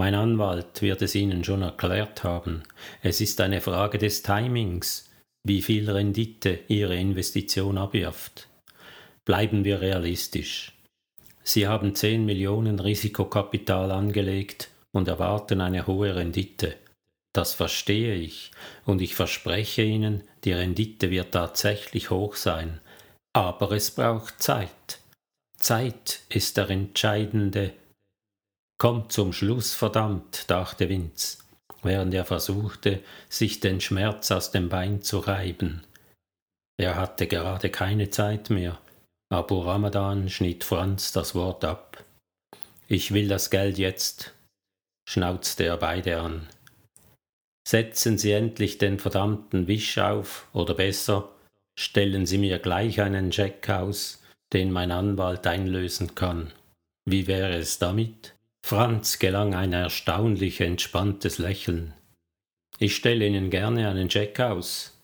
Mein 0.00 0.14
Anwalt 0.14 0.80
wird 0.80 1.02
es 1.02 1.14
Ihnen 1.14 1.44
schon 1.44 1.60
erklärt 1.60 2.24
haben. 2.24 2.62
Es 3.02 3.20
ist 3.20 3.38
eine 3.42 3.60
Frage 3.60 3.98
des 3.98 4.22
Timings, 4.22 5.10
wie 5.46 5.60
viel 5.60 5.90
Rendite 5.90 6.60
Ihre 6.68 6.96
Investition 6.96 7.76
abwirft. 7.76 8.48
Bleiben 9.26 9.62
wir 9.62 9.82
realistisch. 9.82 10.72
Sie 11.42 11.68
haben 11.68 11.94
10 11.94 12.24
Millionen 12.24 12.80
Risikokapital 12.80 13.90
angelegt 13.90 14.70
und 14.92 15.06
erwarten 15.06 15.60
eine 15.60 15.86
hohe 15.86 16.16
Rendite. 16.16 16.76
Das 17.34 17.52
verstehe 17.52 18.14
ich, 18.14 18.52
und 18.86 19.02
ich 19.02 19.14
verspreche 19.14 19.82
Ihnen, 19.82 20.24
die 20.44 20.54
Rendite 20.54 21.10
wird 21.10 21.32
tatsächlich 21.32 22.08
hoch 22.08 22.36
sein, 22.36 22.80
aber 23.34 23.72
es 23.72 23.90
braucht 23.90 24.42
Zeit. 24.42 25.00
Zeit 25.58 26.20
ist 26.30 26.56
der 26.56 26.70
entscheidende. 26.70 27.74
Kommt 28.80 29.12
zum 29.12 29.34
Schluss, 29.34 29.74
verdammt, 29.74 30.50
dachte 30.50 30.88
Vince, 30.88 31.36
während 31.82 32.14
er 32.14 32.24
versuchte, 32.24 33.02
sich 33.28 33.60
den 33.60 33.78
Schmerz 33.82 34.30
aus 34.30 34.52
dem 34.52 34.70
Bein 34.70 35.02
zu 35.02 35.18
reiben. 35.18 35.82
Er 36.78 36.94
hatte 36.94 37.26
gerade 37.26 37.68
keine 37.68 38.08
Zeit 38.08 38.48
mehr. 38.48 38.80
Abu 39.28 39.60
Ramadan 39.60 40.30
schnitt 40.30 40.64
Franz 40.64 41.12
das 41.12 41.34
Wort 41.34 41.62
ab. 41.62 42.02
Ich 42.88 43.12
will 43.12 43.28
das 43.28 43.50
Geld 43.50 43.76
jetzt, 43.76 44.32
schnauzte 45.06 45.64
er 45.64 45.76
beide 45.76 46.18
an. 46.18 46.48
Setzen 47.68 48.16
Sie 48.16 48.32
endlich 48.32 48.78
den 48.78 48.98
verdammten 48.98 49.68
Wisch 49.68 49.98
auf, 49.98 50.48
oder 50.54 50.72
besser, 50.72 51.28
stellen 51.78 52.24
Sie 52.24 52.38
mir 52.38 52.58
gleich 52.58 53.02
einen 53.02 53.30
Scheck 53.30 53.68
aus, 53.68 54.22
den 54.54 54.72
mein 54.72 54.90
Anwalt 54.90 55.46
einlösen 55.46 56.14
kann. 56.14 56.54
Wie 57.04 57.26
wäre 57.26 57.58
es 57.58 57.78
damit? 57.78 58.34
Franz 58.64 59.18
gelang 59.18 59.54
ein 59.54 59.72
erstaunlich 59.72 60.60
entspanntes 60.60 61.38
Lächeln. 61.38 61.94
Ich 62.78 62.96
stelle 62.96 63.26
Ihnen 63.26 63.50
gerne 63.50 63.88
einen 63.88 64.10
Scheck 64.10 64.38
aus. 64.40 64.98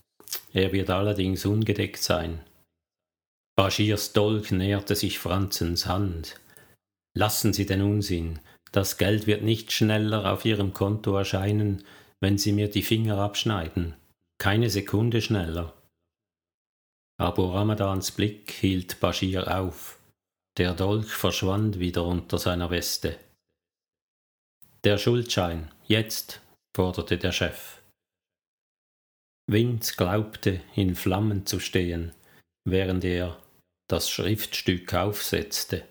Er 0.52 0.72
wird 0.72 0.90
allerdings 0.90 1.44
ungedeckt 1.44 2.02
sein. 2.02 2.40
Baschirs 3.56 4.12
Dolch 4.12 4.50
näherte 4.50 4.94
sich 4.94 5.18
Franzens 5.18 5.86
Hand. 5.86 6.40
Lassen 7.14 7.52
Sie 7.52 7.66
den 7.66 7.82
Unsinn. 7.82 8.38
Das 8.72 8.98
Geld 8.98 9.26
wird 9.26 9.42
nicht 9.42 9.72
schneller 9.72 10.30
auf 10.32 10.44
Ihrem 10.44 10.74
Konto 10.74 11.16
erscheinen, 11.16 11.82
wenn 12.20 12.38
Sie 12.38 12.52
mir 12.52 12.68
die 12.68 12.82
Finger 12.82 13.18
abschneiden, 13.18 13.94
keine 14.38 14.70
Sekunde 14.70 15.22
schneller. 15.22 15.72
Abu 17.18 17.46
Ramadans 17.46 18.10
Blick 18.10 18.50
hielt 18.50 19.00
Bashir 19.00 19.58
auf. 19.58 19.98
Der 20.58 20.74
Dolch 20.74 21.08
verschwand 21.10 21.78
wieder 21.78 22.04
unter 22.04 22.38
seiner 22.38 22.70
Weste. 22.70 23.18
Der 24.86 24.98
Schuldschein, 24.98 25.68
jetzt, 25.88 26.40
forderte 26.76 27.18
der 27.18 27.32
Chef. 27.32 27.82
Vince 29.50 29.94
glaubte, 29.96 30.60
in 30.76 30.94
Flammen 30.94 31.44
zu 31.44 31.58
stehen, 31.58 32.12
während 32.64 33.04
er 33.04 33.36
das 33.88 34.08
Schriftstück 34.08 34.94
aufsetzte. 34.94 35.82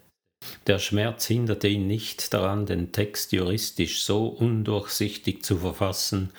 Der 0.66 0.80
Schmerz 0.80 1.26
hinderte 1.26 1.68
ihn 1.68 1.88
nicht 1.88 2.34
daran, 2.34 2.66
den 2.66 2.94
Text 2.94 3.34
juristisch 3.34 4.02
so 4.02 4.28
undurchsichtig 4.28 5.44
zu 5.44 5.58
verfassen, 5.58 6.30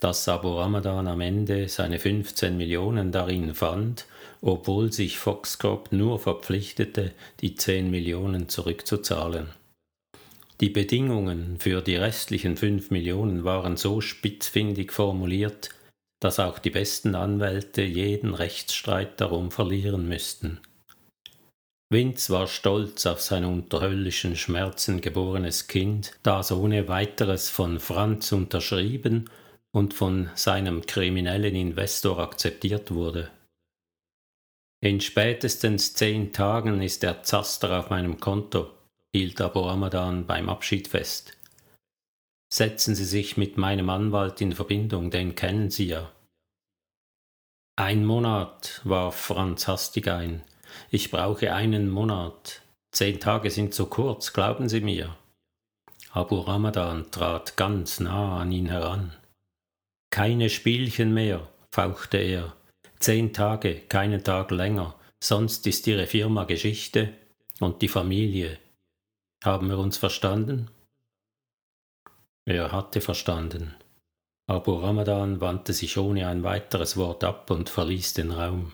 dass 0.00 0.26
Abu 0.26 0.58
Ramadan 0.58 1.08
am 1.08 1.20
Ende 1.20 1.68
seine 1.68 1.98
15 1.98 2.56
Millionen 2.56 3.12
darin 3.12 3.54
fand, 3.54 4.06
obwohl 4.40 4.90
sich 4.90 5.18
Foxcrop 5.18 5.92
nur 5.92 6.18
verpflichtete, 6.18 7.12
die 7.40 7.56
10 7.56 7.90
Millionen 7.90 8.48
zurückzuzahlen. 8.48 9.48
Die 10.60 10.70
Bedingungen 10.70 11.58
für 11.58 11.82
die 11.82 11.96
restlichen 11.96 12.56
5 12.56 12.90
Millionen 12.90 13.44
waren 13.44 13.76
so 13.76 14.00
spitzfindig 14.00 14.90
formuliert, 14.90 15.68
dass 16.20 16.40
auch 16.40 16.58
die 16.58 16.70
besten 16.70 17.14
Anwälte 17.14 17.82
jeden 17.82 18.32
Rechtsstreit 18.32 19.20
darum 19.20 19.50
verlieren 19.50 20.08
müssten. 20.08 20.60
Vince 21.90 22.32
war 22.32 22.46
stolz 22.46 23.06
auf 23.06 23.20
sein 23.20 23.44
unter 23.44 23.80
höllischen 23.82 24.34
Schmerzen 24.34 25.00
geborenes 25.00 25.68
Kind, 25.68 26.18
das 26.22 26.50
ohne 26.50 26.88
weiteres 26.88 27.48
von 27.48 27.78
Franz 27.78 28.32
unterschrieben 28.32 29.30
und 29.72 29.94
von 29.94 30.30
seinem 30.34 30.86
kriminellen 30.86 31.54
Investor 31.54 32.18
akzeptiert 32.18 32.90
wurde. 32.90 33.30
In 34.82 35.00
spätestens 35.00 35.94
zehn 35.94 36.32
Tagen 36.32 36.82
ist 36.82 37.02
der 37.02 37.22
Zaster 37.22 37.78
auf 37.78 37.90
meinem 37.90 38.18
Konto, 38.18 38.75
hielt 39.16 39.40
Abu 39.40 39.60
Ramadan 39.60 40.26
beim 40.26 40.50
Abschied 40.50 40.88
fest. 40.88 41.38
Setzen 42.52 42.94
Sie 42.94 43.06
sich 43.06 43.38
mit 43.38 43.56
meinem 43.56 43.88
Anwalt 43.88 44.42
in 44.42 44.52
Verbindung, 44.52 45.10
den 45.10 45.34
kennen 45.34 45.70
Sie 45.70 45.86
ja. 45.86 46.12
Ein 47.76 48.04
Monat, 48.04 48.82
warf 48.84 49.16
Franz 49.16 49.68
hastig 49.68 50.08
ein, 50.08 50.42
ich 50.90 51.10
brauche 51.10 51.54
einen 51.54 51.88
Monat. 51.88 52.60
Zehn 52.92 53.18
Tage 53.18 53.50
sind 53.50 53.72
zu 53.72 53.86
kurz, 53.86 54.34
glauben 54.34 54.68
Sie 54.68 54.82
mir. 54.82 55.16
Abu 56.10 56.40
Ramadan 56.40 57.10
trat 57.10 57.56
ganz 57.56 58.00
nah 58.00 58.40
an 58.40 58.52
ihn 58.52 58.68
heran. 58.68 59.12
Keine 60.10 60.50
Spielchen 60.50 61.14
mehr, 61.14 61.48
fauchte 61.72 62.18
er. 62.18 62.54
Zehn 62.98 63.32
Tage, 63.32 63.80
keinen 63.88 64.24
Tag 64.24 64.50
länger, 64.50 64.94
sonst 65.22 65.66
ist 65.66 65.86
Ihre 65.86 66.06
Firma 66.06 66.44
Geschichte 66.44 67.14
und 67.60 67.80
die 67.80 67.88
Familie. 67.88 68.58
Haben 69.44 69.68
wir 69.68 69.78
uns 69.78 69.96
verstanden? 69.96 70.70
Er 72.46 72.72
hatte 72.72 73.00
verstanden. 73.00 73.74
Abu 74.48 74.74
Ramadan 74.74 75.40
wandte 75.40 75.72
sich 75.72 75.98
ohne 75.98 76.28
ein 76.28 76.44
weiteres 76.44 76.96
Wort 76.96 77.24
ab 77.24 77.50
und 77.50 77.68
verließ 77.68 78.14
den 78.14 78.30
Raum. 78.30 78.72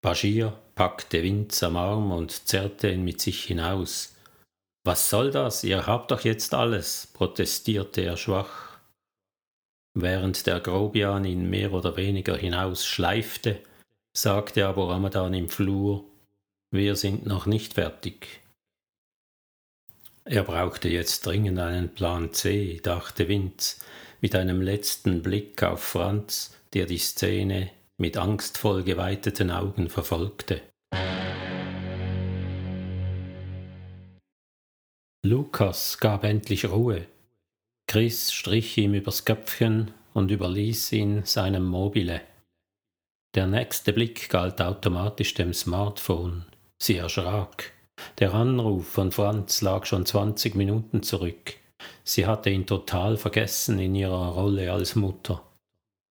Bashir 0.00 0.52
packte 0.76 1.22
Vince 1.22 1.66
am 1.66 1.76
Arm 1.76 2.12
und 2.12 2.46
zerrte 2.46 2.92
ihn 2.92 3.04
mit 3.04 3.20
sich 3.20 3.44
hinaus. 3.44 4.14
Was 4.84 5.10
soll 5.10 5.32
das? 5.32 5.64
Ihr 5.64 5.86
habt 5.86 6.12
doch 6.12 6.20
jetzt 6.20 6.54
alles, 6.54 7.08
protestierte 7.12 8.02
er 8.02 8.16
schwach. 8.16 8.78
Während 9.94 10.46
der 10.46 10.60
Grobian 10.60 11.24
ihn 11.24 11.50
mehr 11.50 11.72
oder 11.72 11.96
weniger 11.96 12.36
hinausschleifte, 12.36 13.60
sagte 14.16 14.68
aber 14.68 14.90
Ramadan 14.90 15.34
im 15.34 15.48
Flur, 15.48 16.04
wir 16.70 16.94
sind 16.94 17.26
noch 17.26 17.46
nicht 17.46 17.74
fertig. 17.74 18.45
Er 20.28 20.42
brauchte 20.42 20.88
jetzt 20.88 21.24
dringend 21.24 21.60
einen 21.60 21.88
Plan 21.94 22.32
C, 22.32 22.80
dachte 22.82 23.28
Vince, 23.28 23.76
mit 24.20 24.34
einem 24.34 24.60
letzten 24.60 25.22
Blick 25.22 25.62
auf 25.62 25.80
Franz, 25.80 26.52
der 26.74 26.86
die 26.86 26.98
Szene 26.98 27.70
mit 27.96 28.16
angstvoll 28.16 28.82
geweiteten 28.82 29.52
Augen 29.52 29.88
verfolgte. 29.88 30.62
Lukas 35.24 35.98
gab 35.98 36.24
endlich 36.24 36.68
Ruhe. 36.68 37.06
Chris 37.86 38.32
strich 38.32 38.76
ihm 38.78 38.94
übers 38.94 39.24
Köpfchen 39.24 39.92
und 40.12 40.32
überließ 40.32 40.90
ihn 40.90 41.24
seinem 41.24 41.64
Mobile. 41.64 42.20
Der 43.36 43.46
nächste 43.46 43.92
Blick 43.92 44.28
galt 44.28 44.60
automatisch 44.60 45.34
dem 45.34 45.52
Smartphone. 45.52 46.46
Sie 46.78 46.96
erschrak. 46.96 47.75
Der 48.18 48.34
Anruf 48.34 48.88
von 48.88 49.12
Franz 49.12 49.60
lag 49.60 49.84
schon 49.86 50.06
zwanzig 50.06 50.54
Minuten 50.54 51.02
zurück. 51.02 51.54
Sie 52.04 52.26
hatte 52.26 52.50
ihn 52.50 52.66
total 52.66 53.16
vergessen 53.16 53.78
in 53.78 53.94
ihrer 53.94 54.32
Rolle 54.32 54.72
als 54.72 54.96
Mutter. 54.96 55.42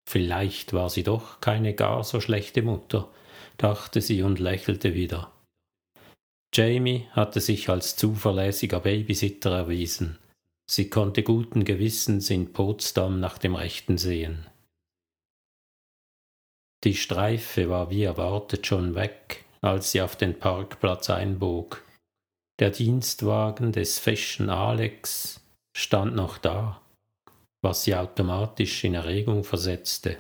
Vielleicht 0.09 0.73
war 0.73 0.91
sie 0.91 1.03
doch 1.03 1.41
keine 1.41 1.75
gar 1.75 2.05
so 2.05 2.21
schlechte 2.21 2.63
Mutter, 2.63 3.09
dachte 3.57 4.01
sie 4.01 4.23
und 4.23 4.39
lächelte 4.39 4.95
wieder. 4.95 5.31
Jamie 6.55 7.09
hatte 7.13 7.41
sich 7.41 7.69
als 7.69 7.97
zuverlässiger 7.97 8.81
Babysitter 8.81 9.51
erwiesen. 9.51 10.19
Sie 10.71 10.89
konnte 10.89 11.23
guten 11.23 11.65
Gewissens 11.65 12.31
in 12.31 12.53
Potsdam 12.53 13.19
nach 13.19 13.39
dem 13.39 13.55
Rechten 13.55 13.99
sehen. 13.99 14.47
Die 16.85 16.95
Streife 16.95 17.71
war 17.71 17.91
wie 17.91 18.05
erwartet 18.05 18.67
schon 18.67 18.95
weg, 18.95 19.45
als 19.65 19.93
sie 19.93 20.03
auf 20.03 20.15
den 20.15 20.39
Parkplatz 20.39 21.09
einbog. 21.09 21.83
Der 22.61 22.71
Dienstwagen 22.71 23.73
des 23.73 23.99
Fashion 23.99 24.51
Alex 24.51 25.41
stand 25.75 26.15
noch 26.15 26.37
da, 26.37 26.83
was 27.63 27.85
sie 27.85 27.97
automatisch 27.97 28.85
in 28.85 28.95
Erregung 28.95 29.43
versetzte. 29.43 30.19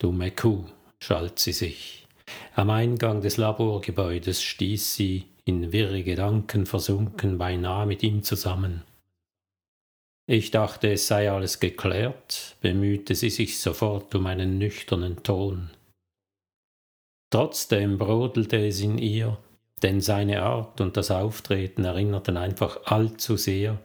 Dumme 0.00 0.30
Kuh, 0.30 0.64
schalt 1.02 1.38
sie 1.38 1.52
sich. 1.52 2.06
Am 2.54 2.70
Eingang 2.70 3.20
des 3.20 3.36
Laborgebäudes 3.36 4.42
stieß 4.42 4.94
sie, 4.94 5.26
in 5.44 5.72
wirre 5.72 6.02
Gedanken 6.02 6.64
versunken, 6.64 7.36
beinahe 7.36 7.86
mit 7.86 8.02
ihm 8.02 8.22
zusammen. 8.22 8.84
Ich 10.26 10.50
dachte, 10.50 10.92
es 10.92 11.06
sei 11.06 11.30
alles 11.30 11.60
geklärt, 11.60 12.56
bemühte 12.62 13.14
sie 13.14 13.30
sich 13.30 13.60
sofort 13.60 14.14
um 14.14 14.26
einen 14.26 14.56
nüchternen 14.58 15.22
Ton. 15.22 15.70
Trotzdem 17.30 17.96
brodelte 17.96 18.66
es 18.66 18.80
in 18.80 18.98
ihr, 18.98 19.38
denn 19.82 20.00
seine 20.00 20.42
Art 20.42 20.80
und 20.80 20.96
das 20.96 21.10
Auftreten 21.10 21.84
erinnerten 21.84 22.36
einfach 22.36 22.84
allzu 22.84 23.36
sehr 23.36 23.78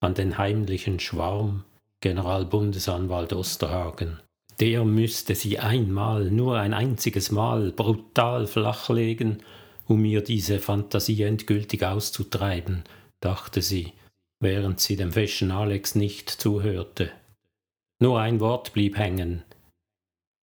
an 0.00 0.14
den 0.14 0.36
heimlichen 0.36 1.00
Schwarm 1.00 1.64
Generalbundesanwalt 2.00 3.32
Osterhagen. 3.32 4.20
Der 4.60 4.84
müsste 4.84 5.34
sie 5.34 5.58
einmal, 5.58 6.30
nur 6.30 6.58
ein 6.58 6.74
einziges 6.74 7.30
Mal, 7.30 7.72
brutal 7.72 8.46
flachlegen, 8.46 9.42
um 9.86 10.04
ihr 10.04 10.20
diese 10.20 10.58
Fantasie 10.58 11.22
endgültig 11.22 11.84
auszutreiben, 11.84 12.84
dachte 13.20 13.62
sie, 13.62 13.92
während 14.40 14.80
sie 14.80 14.96
dem 14.96 15.12
feschen 15.12 15.50
Alex 15.50 15.94
nicht 15.94 16.28
zuhörte. 16.28 17.10
Nur 18.00 18.20
ein 18.20 18.40
Wort 18.40 18.72
blieb 18.72 18.96
hängen. 18.98 19.42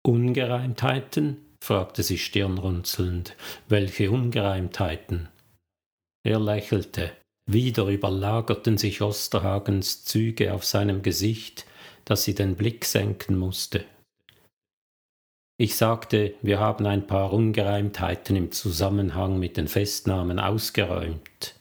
Ungereimtheiten? 0.04 1.43
Fragte 1.64 2.04
sie 2.04 2.18
stirnrunzelnd. 2.18 3.38
Welche 3.70 4.12
Ungereimtheiten? 4.12 5.30
Er 6.26 6.40
lächelte. 6.40 7.14
Wieder 7.50 7.88
überlagerten 7.88 8.78
sich 8.78 9.02
Osterhagens 9.02 10.04
Züge 10.04 10.54
auf 10.54 10.66
seinem 10.66 11.02
Gesicht, 11.02 11.66
dass 12.04 12.26
sie 12.26 12.36
den 12.36 12.56
Blick 12.56 12.84
senken 12.84 13.38
musste. 13.38 13.86
Ich 15.58 15.76
sagte, 15.76 16.36
wir 16.42 16.60
haben 16.60 16.86
ein 16.86 17.08
paar 17.08 17.32
Ungereimtheiten 17.32 18.36
im 18.36 18.52
Zusammenhang 18.52 19.40
mit 19.40 19.56
den 19.56 19.70
Festnahmen 19.70 20.40
ausgeräumt. 20.40 21.56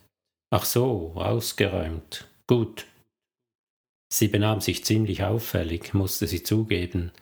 Ach 0.51 0.65
so, 0.65 1.13
ausgeräumt. 1.15 2.29
Gut. 2.49 2.87
Sie 4.13 4.27
benahm 4.27 4.61
sich 4.61 4.85
ziemlich 4.85 5.23
auffällig, 5.23 5.95
musste 5.95 6.27
sie 6.27 6.43
zugeben. 6.43 7.13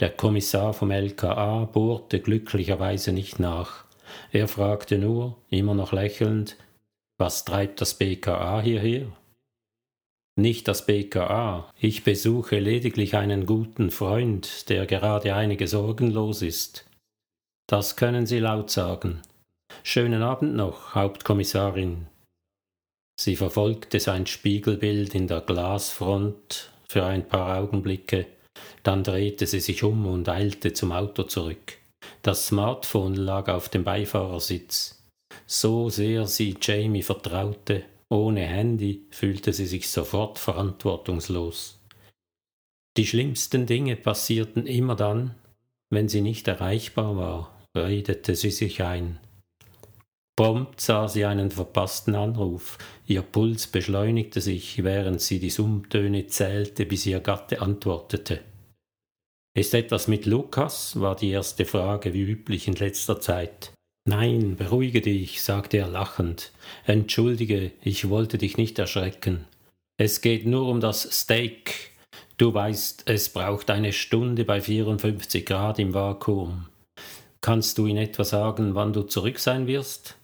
Der 0.00 0.10
Kommissar 0.10 0.74
vom 0.74 0.90
LKA 0.90 1.66
bohrte 1.66 2.20
glücklicherweise 2.20 3.12
nicht 3.12 3.38
nach. 3.38 3.84
Er 4.32 4.48
fragte 4.48 4.98
nur, 4.98 5.36
immer 5.50 5.74
noch 5.74 5.92
lächelnd, 5.92 6.56
was 7.16 7.44
treibt 7.44 7.80
das 7.80 7.94
BKA 7.94 8.60
hierher? 8.60 9.06
Nicht 10.36 10.66
das 10.66 10.84
BKA, 10.86 11.70
ich 11.78 12.02
besuche 12.02 12.58
lediglich 12.58 13.16
einen 13.16 13.46
guten 13.46 13.90
Freund, 13.92 14.68
der 14.68 14.86
gerade 14.86 15.34
einige 15.36 15.68
Sorgen 15.68 16.10
los 16.10 16.42
ist. 16.42 16.86
Das 17.68 17.94
können 17.94 18.26
Sie 18.26 18.40
laut 18.40 18.70
sagen. 18.70 19.22
Schönen 19.84 20.22
Abend 20.22 20.56
noch, 20.56 20.96
Hauptkommissarin. 20.96 22.08
Sie 23.16 23.36
verfolgte 23.36 24.00
sein 24.00 24.26
Spiegelbild 24.26 25.14
in 25.14 25.28
der 25.28 25.40
Glasfront 25.40 26.72
für 26.88 27.04
ein 27.04 27.28
paar 27.28 27.56
Augenblicke, 27.58 28.26
dann 28.84 29.02
drehte 29.02 29.46
sie 29.46 29.60
sich 29.60 29.82
um 29.82 30.06
und 30.06 30.28
eilte 30.28 30.72
zum 30.72 30.92
Auto 30.92 31.24
zurück. 31.24 31.78
Das 32.22 32.46
Smartphone 32.46 33.16
lag 33.16 33.48
auf 33.48 33.68
dem 33.68 33.82
Beifahrersitz. 33.82 35.02
So 35.46 35.90
sehr 35.90 36.26
sie 36.26 36.56
Jamie 36.60 37.02
vertraute, 37.02 37.82
ohne 38.08 38.42
Handy 38.42 39.06
fühlte 39.10 39.52
sie 39.52 39.66
sich 39.66 39.88
sofort 39.88 40.38
verantwortungslos. 40.38 41.80
Die 42.96 43.06
schlimmsten 43.06 43.66
Dinge 43.66 43.96
passierten 43.96 44.66
immer 44.66 44.94
dann, 44.94 45.34
wenn 45.90 46.08
sie 46.08 46.20
nicht 46.20 46.46
erreichbar 46.46 47.16
war, 47.16 47.58
redete 47.76 48.36
sie 48.36 48.50
sich 48.50 48.82
ein. 48.82 49.18
Prompt 50.36 50.80
sah 50.80 51.08
sie 51.08 51.24
einen 51.24 51.50
verpassten 51.50 52.14
Anruf. 52.14 52.76
Ihr 53.06 53.22
Puls 53.22 53.68
beschleunigte 53.68 54.40
sich, 54.40 54.82
während 54.82 55.20
sie 55.20 55.38
die 55.38 55.50
Summtöne 55.50 56.26
zählte, 56.26 56.86
bis 56.86 57.06
ihr 57.06 57.20
Gatte 57.20 57.62
antwortete. 57.62 58.40
Ist 59.56 59.72
etwas 59.72 60.08
mit 60.08 60.26
Lukas? 60.26 60.98
war 60.98 61.14
die 61.14 61.30
erste 61.30 61.64
Frage, 61.64 62.12
wie 62.12 62.22
üblich 62.22 62.66
in 62.66 62.74
letzter 62.74 63.20
Zeit. 63.20 63.72
Nein, 64.06 64.56
beruhige 64.56 65.00
dich, 65.00 65.42
sagte 65.42 65.76
er 65.78 65.86
lachend. 65.86 66.50
Entschuldige, 66.84 67.70
ich 67.82 68.08
wollte 68.10 68.36
dich 68.36 68.56
nicht 68.56 68.78
erschrecken. 68.78 69.44
Es 69.96 70.20
geht 70.20 70.44
nur 70.44 70.68
um 70.68 70.80
das 70.80 71.02
Steak. 71.02 71.92
Du 72.36 72.52
weißt, 72.52 73.04
es 73.06 73.28
braucht 73.28 73.70
eine 73.70 73.92
Stunde 73.92 74.44
bei 74.44 74.60
54 74.60 75.46
Grad 75.46 75.78
im 75.78 75.94
Vakuum. 75.94 76.66
Kannst 77.40 77.78
du 77.78 77.86
in 77.86 77.96
etwa 77.96 78.24
sagen, 78.24 78.74
wann 78.74 78.92
du 78.92 79.02
zurück 79.02 79.38
sein 79.38 79.68
wirst? 79.68 80.16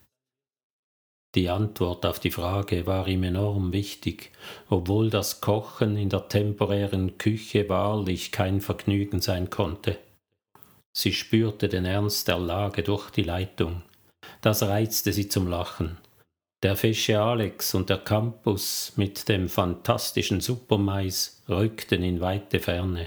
Die 1.36 1.48
Antwort 1.48 2.04
auf 2.06 2.18
die 2.18 2.32
Frage 2.32 2.86
war 2.86 3.06
ihm 3.06 3.22
enorm 3.22 3.72
wichtig, 3.72 4.32
obwohl 4.68 5.10
das 5.10 5.40
Kochen 5.40 5.96
in 5.96 6.08
der 6.08 6.28
temporären 6.28 7.18
Küche 7.18 7.68
wahrlich 7.68 8.32
kein 8.32 8.60
Vergnügen 8.60 9.20
sein 9.20 9.48
konnte. 9.48 9.96
Sie 10.92 11.12
spürte 11.12 11.68
den 11.68 11.84
Ernst 11.84 12.26
der 12.26 12.38
Lage 12.38 12.82
durch 12.82 13.10
die 13.10 13.22
Leitung. 13.22 13.82
Das 14.40 14.64
reizte 14.64 15.12
sie 15.12 15.28
zum 15.28 15.46
Lachen. 15.46 15.98
Der 16.62 16.76
Fische 16.76 17.20
Alex 17.20 17.74
und 17.74 17.88
der 17.88 17.98
Campus 17.98 18.92
mit 18.96 19.28
dem 19.28 19.48
fantastischen 19.48 20.40
Supermais 20.40 21.42
rückten 21.48 22.02
in 22.02 22.20
weite 22.20 22.58
Ferne. 22.58 23.06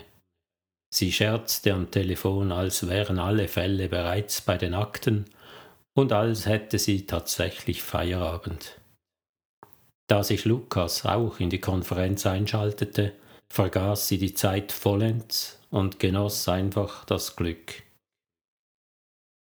Sie 0.89 1.12
scherzte 1.12 1.73
am 1.73 1.91
Telefon, 1.91 2.51
als 2.51 2.88
wären 2.88 3.19
alle 3.19 3.47
Fälle 3.47 3.89
bereits 3.89 4.41
bei 4.41 4.57
den 4.57 4.73
Akten 4.73 5.25
und 5.95 6.12
als 6.12 6.45
hätte 6.45 6.79
sie 6.79 7.06
tatsächlich 7.06 7.84
Feierabend. 7.84 8.79
Da 10.08 10.23
sich 10.23 10.45
Lukas 10.45 11.06
auch 11.06 11.39
in 11.39 11.49
die 11.49 11.62
Konferenz 11.62 12.25
einschaltete, 12.25 13.13
vergaß 13.49 14.08
sie 14.08 14.17
die 14.17 14.34
Zeit 14.34 14.71
vollends 14.71 15.60
und 15.69 15.99
genoss 15.99 16.47
einfach 16.47 17.06
das 17.06 17.36
Glück. 17.36 17.84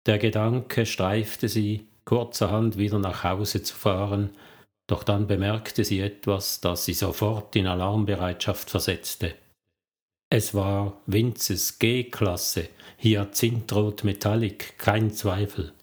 Der 0.06 0.20
Gedanke 0.20 0.86
streifte 0.86 1.48
sie, 1.48 1.88
kurzerhand 2.06 2.78
wieder 2.78 3.00
nach 3.00 3.24
Hause 3.24 3.64
zu 3.64 3.74
fahren, 3.74 4.36
doch 4.88 5.04
dann 5.04 5.28
bemerkte 5.28 5.86
sie 5.86 6.02
etwas, 6.02 6.60
das 6.60 6.84
sie 6.86 6.94
sofort 6.94 7.56
in 7.56 7.68
Alarmbereitschaft 7.68 8.70
versetzte. 8.70 9.36
Es 10.30 10.54
war 10.54 11.02
Vinces 11.06 11.80
G-Klasse, 11.80 12.68
Hyazinthrot 12.98 14.04
Metallic, 14.04 14.78
kein 14.78 15.12
Zweifel. 15.12 15.74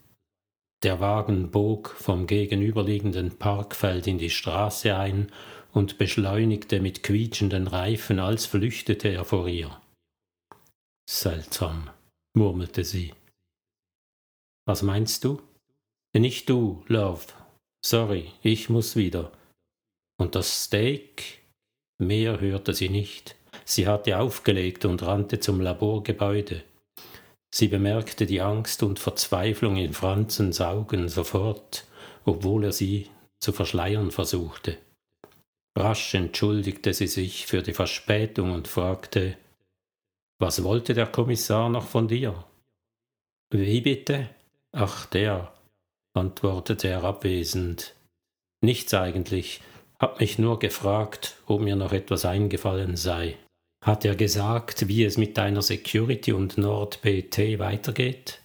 Der 0.83 0.99
Wagen 0.99 1.51
bog 1.51 1.91
vom 1.91 2.27
gegenüberliegenden 2.27 3.37
Parkfeld 3.37 4.07
in 4.07 4.17
die 4.17 4.31
Straße 4.31 4.97
ein 4.97 5.31
und 5.73 5.99
beschleunigte 5.99 6.81
mit 6.81 7.03
quietschenden 7.03 7.67
Reifen, 7.67 8.19
als 8.19 8.47
flüchtete 8.47 9.09
er 9.09 9.27
vor 9.27 9.47
ihr. 9.47 9.81
Seltsam, 11.09 11.91
murmelte 12.35 12.85
sie. 12.85 13.13
Was 14.67 14.83
meinst 14.83 15.25
du? 15.25 15.43
Nicht 16.17 16.49
du, 16.49 16.83
Love. 16.89 17.27
Sorry, 17.85 18.31
ich 18.43 18.71
muss 18.71 18.97
wieder. 18.97 19.33
Und 20.19 20.35
das 20.35 20.65
Steak? 20.65 21.43
Mehr 21.99 22.41
hörte 22.41 22.73
sie 22.73 22.89
nicht. 22.89 23.37
Sie 23.65 23.87
hatte 23.87 24.19
aufgelegt 24.19 24.85
und 24.87 25.03
rannte 25.03 25.41
zum 25.41 25.61
Laborgebäude. 25.61 26.65
Sie 27.53 27.69
bemerkte 27.69 28.27
die 28.27 28.41
Angst 28.41 28.83
und 28.83 28.99
Verzweiflung 28.99 29.77
in 29.77 29.93
Franzens 29.93 30.61
Augen 30.61 31.09
sofort, 31.09 31.85
obwohl 32.25 32.65
er 32.65 32.73
sie 32.73 33.11
zu 33.41 33.53
verschleiern 33.53 34.11
versuchte. 34.11 34.79
Rasch 35.77 36.15
entschuldigte 36.15 36.93
sie 36.93 37.07
sich 37.07 37.47
für 37.47 37.63
die 37.63 37.73
Verspätung 37.73 38.53
und 38.53 38.69
fragte 38.69 39.37
Was 40.39 40.63
wollte 40.63 40.95
der 40.95 41.07
Kommissar 41.07 41.69
noch 41.69 41.87
von 41.87 42.09
dir? 42.09 42.45
Wie 43.53 43.81
bitte? 43.81 44.31
Ach, 44.73 45.07
der, 45.07 45.53
antwortete 46.15 46.89
er 46.89 47.05
abwesend. 47.05 47.95
Nichts 48.63 48.95
eigentlich, 48.95 49.61
hab 49.99 50.21
mich 50.21 50.39
nur 50.39 50.59
gefragt, 50.59 51.37
ob 51.47 51.61
mir 51.61 51.77
noch 51.77 51.93
etwas 51.93 52.25
eingefallen 52.25 52.97
sei. 52.97 53.37
Hat 53.85 54.05
er 54.05 54.15
gesagt, 54.15 54.89
wie 54.89 55.05
es 55.05 55.17
mit 55.17 55.37
deiner 55.39 55.63
Security 55.63 56.33
und 56.33 56.59
NordPT 56.59 57.59
weitergeht? 57.59 58.43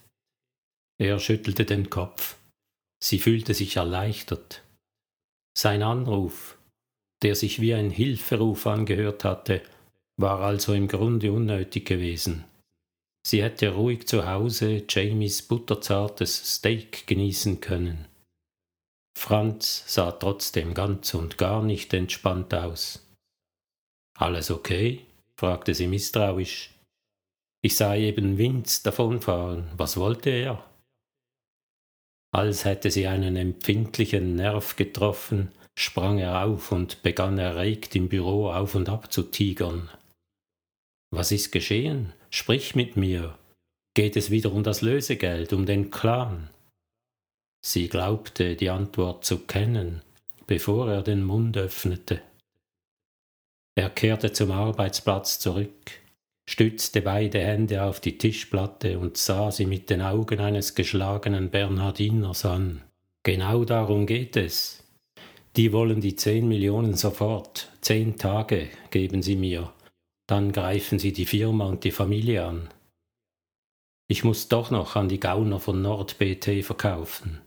Er 0.97 1.19
schüttelte 1.19 1.65
den 1.65 1.89
Kopf. 1.89 2.37
Sie 3.03 3.19
fühlte 3.19 3.53
sich 3.53 3.75
erleichtert. 3.75 4.63
Sein 5.57 5.83
Anruf, 5.83 6.57
der 7.21 7.35
sich 7.35 7.59
wie 7.59 7.73
ein 7.73 7.89
Hilferuf 7.89 8.65
angehört 8.65 9.25
hatte, 9.25 9.61
war 10.17 10.39
also 10.39 10.73
im 10.73 10.87
Grunde 10.87 11.31
unnötig 11.33 11.85
gewesen. 11.85 12.45
Sie 13.27 13.43
hätte 13.43 13.73
ruhig 13.73 14.07
zu 14.07 14.27
Hause 14.27 14.83
Jamies 14.87 15.41
butterzartes 15.41 16.55
Steak 16.55 17.07
genießen 17.07 17.59
können. 17.59 18.05
Franz 19.17 19.83
sah 19.87 20.11
trotzdem 20.11 20.73
ganz 20.73 21.13
und 21.13 21.37
gar 21.37 21.63
nicht 21.63 21.93
entspannt 21.93 22.53
aus. 22.53 23.05
Alles 24.17 24.51
okay? 24.51 25.01
Fragte 25.39 25.73
sie 25.73 25.87
misstrauisch. 25.87 26.71
Ich 27.61 27.75
sah 27.75 27.95
eben 27.95 28.37
Vince 28.37 28.83
davonfahren. 28.83 29.71
Was 29.75 29.97
wollte 29.97 30.29
er? 30.29 30.63
Als 32.31 32.65
hätte 32.65 32.91
sie 32.91 33.07
einen 33.07 33.35
empfindlichen 33.35 34.35
Nerv 34.35 34.75
getroffen, 34.75 35.51
sprang 35.77 36.19
er 36.19 36.43
auf 36.43 36.71
und 36.71 37.01
begann 37.01 37.37
erregt 37.37 37.95
im 37.95 38.09
Büro 38.09 38.51
auf 38.51 38.75
und 38.75 38.89
ab 38.89 39.11
zu 39.11 39.23
tigern. 39.23 39.89
Was 41.11 41.31
ist 41.31 41.51
geschehen? 41.51 42.13
Sprich 42.29 42.75
mit 42.75 42.97
mir. 42.97 43.37
Geht 43.95 44.17
es 44.17 44.29
wieder 44.29 44.51
um 44.51 44.63
das 44.63 44.81
Lösegeld, 44.81 45.53
um 45.53 45.65
den 45.65 45.89
Clan? 45.89 46.49
Sie 47.65 47.87
glaubte 47.87 48.55
die 48.55 48.69
Antwort 48.69 49.23
zu 49.25 49.39
kennen, 49.39 50.01
bevor 50.45 50.91
er 50.91 51.01
den 51.01 51.23
Mund 51.23 51.57
öffnete. 51.57 52.21
Er 53.75 53.89
kehrte 53.89 54.31
zum 54.31 54.51
Arbeitsplatz 54.51 55.37
zurück, 55.39 55.91
stützte 56.47 57.01
beide 57.01 57.39
Hände 57.39 57.83
auf 57.83 57.99
die 57.99 58.17
Tischplatte 58.17 58.97
und 58.99 59.17
sah 59.17 59.51
sie 59.51 59.65
mit 59.65 59.89
den 59.89 60.01
Augen 60.01 60.39
eines 60.39 60.75
geschlagenen 60.75 61.49
Bernhardiners 61.49 62.45
an. 62.45 62.81
Genau 63.23 63.65
darum 63.65 64.05
geht 64.05 64.37
es. 64.37 64.83
Die 65.57 65.73
wollen 65.73 65.99
die 65.99 66.15
zehn 66.15 66.47
Millionen 66.47 66.95
sofort, 66.95 67.69
zehn 67.81 68.17
Tage 68.17 68.69
geben 68.91 69.21
sie 69.21 69.35
mir, 69.35 69.73
dann 70.27 70.51
greifen 70.51 70.99
sie 70.99 71.11
die 71.11 71.25
Firma 71.25 71.65
und 71.65 71.83
die 71.83 71.91
Familie 71.91 72.45
an. 72.45 72.69
Ich 74.07 74.23
muss 74.23 74.47
doch 74.47 74.69
noch 74.71 74.95
an 74.95 75.09
die 75.09 75.19
Gauner 75.19 75.59
von 75.59 75.81
NordBT 75.81 76.63
verkaufen. 76.63 77.41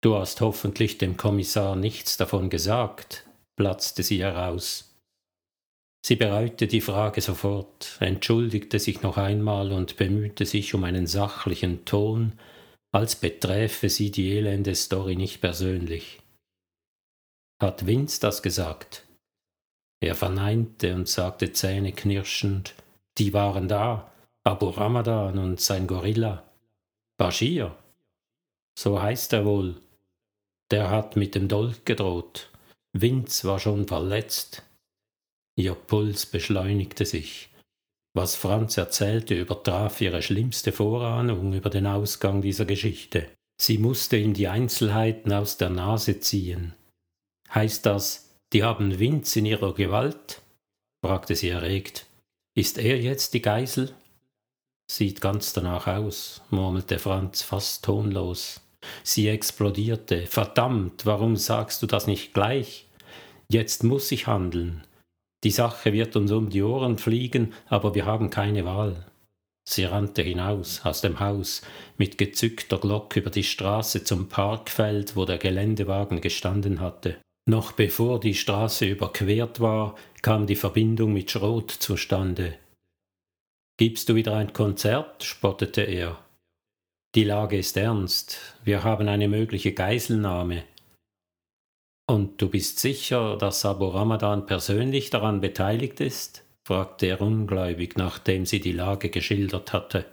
Du 0.00 0.16
hast 0.16 0.40
hoffentlich 0.40 0.98
dem 0.98 1.16
Kommissar 1.16 1.76
nichts 1.76 2.16
davon 2.16 2.50
gesagt, 2.50 3.24
platzte 3.56 4.02
sie 4.02 4.22
heraus. 4.22 4.94
Sie 6.04 6.16
bereute 6.16 6.66
die 6.66 6.82
Frage 6.82 7.20
sofort, 7.20 7.96
entschuldigte 8.00 8.78
sich 8.78 9.02
noch 9.02 9.16
einmal 9.16 9.72
und 9.72 9.96
bemühte 9.96 10.44
sich 10.44 10.74
um 10.74 10.84
einen 10.84 11.06
sachlichen 11.06 11.84
Ton, 11.86 12.38
als 12.92 13.16
beträfe 13.16 13.88
sie 13.88 14.10
die 14.10 14.32
elende 14.32 14.74
Story 14.74 15.16
nicht 15.16 15.40
persönlich. 15.40 16.20
Hat 17.60 17.86
Vince 17.86 18.20
das 18.20 18.42
gesagt? 18.42 19.06
Er 20.00 20.14
verneinte 20.14 20.94
und 20.94 21.08
sagte 21.08 21.52
zähneknirschend, 21.52 22.74
die 23.16 23.32
waren 23.32 23.68
da, 23.68 24.12
Abu 24.44 24.68
Ramadan 24.68 25.38
und 25.38 25.60
sein 25.60 25.86
Gorilla. 25.86 26.44
Bashir? 27.16 27.74
So 28.78 29.00
heißt 29.00 29.32
er 29.32 29.46
wohl. 29.46 29.80
Der 30.70 30.90
hat 30.90 31.16
mit 31.16 31.34
dem 31.34 31.48
Dolch 31.48 31.84
gedroht. 31.86 32.50
Vince 32.96 33.46
war 33.46 33.58
schon 33.58 33.88
verletzt. 33.88 34.62
Ihr 35.56 35.74
Puls 35.74 36.26
beschleunigte 36.26 37.04
sich. 37.04 37.50
Was 38.16 38.36
Franz 38.36 38.76
erzählte, 38.76 39.34
übertraf 39.34 40.00
ihre 40.00 40.22
schlimmste 40.22 40.70
Vorahnung 40.70 41.52
über 41.52 41.70
den 41.70 41.88
Ausgang 41.88 42.40
dieser 42.40 42.64
Geschichte. 42.64 43.28
Sie 43.60 43.78
musste 43.78 44.16
ihm 44.16 44.32
die 44.32 44.46
Einzelheiten 44.46 45.32
aus 45.32 45.56
der 45.56 45.70
Nase 45.70 46.20
ziehen. 46.20 46.74
Heißt 47.52 47.84
das, 47.84 48.30
die 48.52 48.62
haben 48.62 49.00
Vince 49.00 49.40
in 49.40 49.46
ihrer 49.46 49.74
Gewalt? 49.74 50.40
fragte 51.04 51.34
sie 51.34 51.48
erregt. 51.48 52.06
Ist 52.56 52.78
er 52.78 53.00
jetzt 53.00 53.34
die 53.34 53.42
Geisel? 53.42 53.92
Sieht 54.88 55.20
ganz 55.20 55.52
danach 55.52 55.88
aus, 55.88 56.42
murmelte 56.50 57.00
Franz 57.00 57.42
fast 57.42 57.84
tonlos. 57.84 58.60
Sie 59.02 59.28
explodierte. 59.28 60.26
Verdammt, 60.26 61.06
warum 61.06 61.36
sagst 61.36 61.82
du 61.82 61.86
das 61.86 62.06
nicht 62.06 62.34
gleich? 62.34 62.86
Jetzt 63.48 63.84
muss 63.84 64.10
ich 64.12 64.26
handeln. 64.26 64.84
Die 65.44 65.50
Sache 65.50 65.92
wird 65.92 66.16
uns 66.16 66.30
um 66.32 66.48
die 66.48 66.62
Ohren 66.62 66.98
fliegen, 66.98 67.52
aber 67.68 67.94
wir 67.94 68.06
haben 68.06 68.30
keine 68.30 68.64
Wahl. 68.64 69.06
Sie 69.66 69.84
rannte 69.84 70.22
hinaus 70.22 70.84
aus 70.84 71.00
dem 71.00 71.20
Haus 71.20 71.62
mit 71.96 72.18
gezückter 72.18 72.78
Glock 72.78 73.16
über 73.16 73.30
die 73.30 73.44
Straße 73.44 74.04
zum 74.04 74.28
Parkfeld, 74.28 75.16
wo 75.16 75.24
der 75.24 75.38
Geländewagen 75.38 76.20
gestanden 76.20 76.80
hatte. 76.80 77.16
Noch 77.46 77.72
bevor 77.72 78.20
die 78.20 78.34
Straße 78.34 78.86
überquert 78.86 79.60
war, 79.60 79.96
kam 80.22 80.46
die 80.46 80.56
Verbindung 80.56 81.12
mit 81.12 81.30
Schrot 81.30 81.70
zustande. 81.70 82.56
Gibst 83.76 84.08
du 84.08 84.14
wieder 84.14 84.36
ein 84.36 84.52
Konzert? 84.52 85.24
spottete 85.24 85.82
er. 85.82 86.23
Die 87.14 87.22
Lage 87.22 87.56
ist 87.56 87.76
ernst. 87.76 88.38
Wir 88.64 88.82
haben 88.82 89.06
eine 89.08 89.28
mögliche 89.28 89.72
Geiselnahme. 89.72 90.64
Und 92.10 92.42
du 92.42 92.48
bist 92.48 92.80
sicher, 92.80 93.38
dass 93.38 93.64
Abu 93.64 93.86
Ramadan 93.86 94.46
persönlich 94.46 95.10
daran 95.10 95.40
beteiligt 95.40 96.00
ist? 96.00 96.42
fragte 96.66 97.06
er 97.06 97.20
ungläubig, 97.20 97.96
nachdem 97.96 98.46
sie 98.46 98.58
die 98.58 98.72
Lage 98.72 99.10
geschildert 99.10 99.72
hatte. 99.72 100.06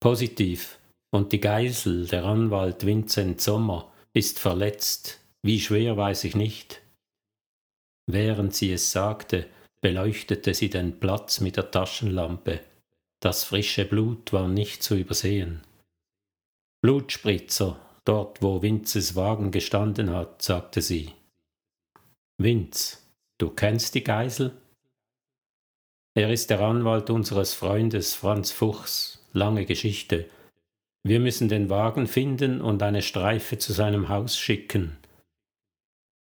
Positiv. 0.00 0.78
Und 1.10 1.32
die 1.32 1.40
Geisel, 1.40 2.06
der 2.06 2.24
Anwalt 2.24 2.86
Vincent 2.86 3.40
Sommer, 3.40 3.92
ist 4.14 4.38
verletzt. 4.38 5.20
Wie 5.42 5.60
schwer 5.60 5.96
weiß 5.96 6.24
ich 6.24 6.34
nicht. 6.34 6.80
Während 8.06 8.54
sie 8.54 8.72
es 8.72 8.90
sagte, 8.90 9.46
beleuchtete 9.82 10.54
sie 10.54 10.70
den 10.70 10.98
Platz 10.98 11.40
mit 11.40 11.56
der 11.56 11.70
Taschenlampe. 11.70 12.60
Das 13.20 13.44
frische 13.44 13.84
Blut 13.84 14.32
war 14.32 14.46
nicht 14.46 14.82
zu 14.82 14.94
übersehen. 14.94 15.62
Blutspritzer, 16.82 17.80
dort 18.04 18.42
wo 18.42 18.62
Vinces 18.62 19.16
Wagen 19.16 19.50
gestanden 19.50 20.10
hat, 20.10 20.42
sagte 20.42 20.80
sie. 20.80 21.12
Vince, 22.40 22.98
du 23.38 23.50
kennst 23.50 23.96
die 23.96 24.04
Geisel? 24.04 24.52
Er 26.14 26.32
ist 26.32 26.50
der 26.50 26.60
Anwalt 26.60 27.10
unseres 27.10 27.54
Freundes 27.54 28.14
Franz 28.14 28.52
Fuchs, 28.52 29.26
lange 29.32 29.66
Geschichte. 29.66 30.28
Wir 31.02 31.18
müssen 31.18 31.48
den 31.48 31.70
Wagen 31.70 32.06
finden 32.06 32.60
und 32.60 32.82
eine 32.82 33.02
Streife 33.02 33.58
zu 33.58 33.72
seinem 33.72 34.08
Haus 34.08 34.38
schicken. 34.38 34.96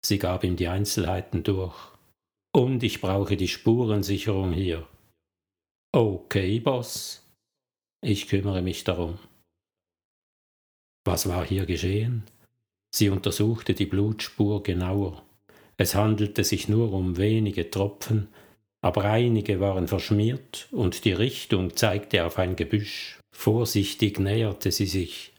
Sie 0.04 0.18
gab 0.18 0.44
ihm 0.44 0.54
die 0.54 0.68
Einzelheiten 0.68 1.42
durch. 1.42 1.76
Und 2.52 2.84
ich 2.84 3.00
brauche 3.00 3.36
die 3.36 3.48
Spurensicherung 3.48 4.52
hier. 4.52 4.86
Okay, 5.96 6.60
Boss. 6.60 7.22
Ich 8.02 8.28
kümmere 8.28 8.60
mich 8.60 8.84
darum. 8.84 9.18
Was 11.06 11.26
war 11.26 11.42
hier 11.42 11.64
geschehen? 11.64 12.24
Sie 12.94 13.08
untersuchte 13.08 13.72
die 13.72 13.86
Blutspur 13.86 14.62
genauer. 14.62 15.24
Es 15.78 15.94
handelte 15.94 16.44
sich 16.44 16.68
nur 16.68 16.92
um 16.92 17.16
wenige 17.16 17.70
Tropfen, 17.70 18.28
aber 18.82 19.04
einige 19.04 19.58
waren 19.58 19.88
verschmiert 19.88 20.68
und 20.70 21.06
die 21.06 21.14
Richtung 21.14 21.74
zeigte 21.76 22.26
auf 22.26 22.38
ein 22.38 22.56
Gebüsch. 22.56 23.18
Vorsichtig 23.32 24.18
näherte 24.18 24.72
sie 24.72 24.84
sich. 24.84 25.32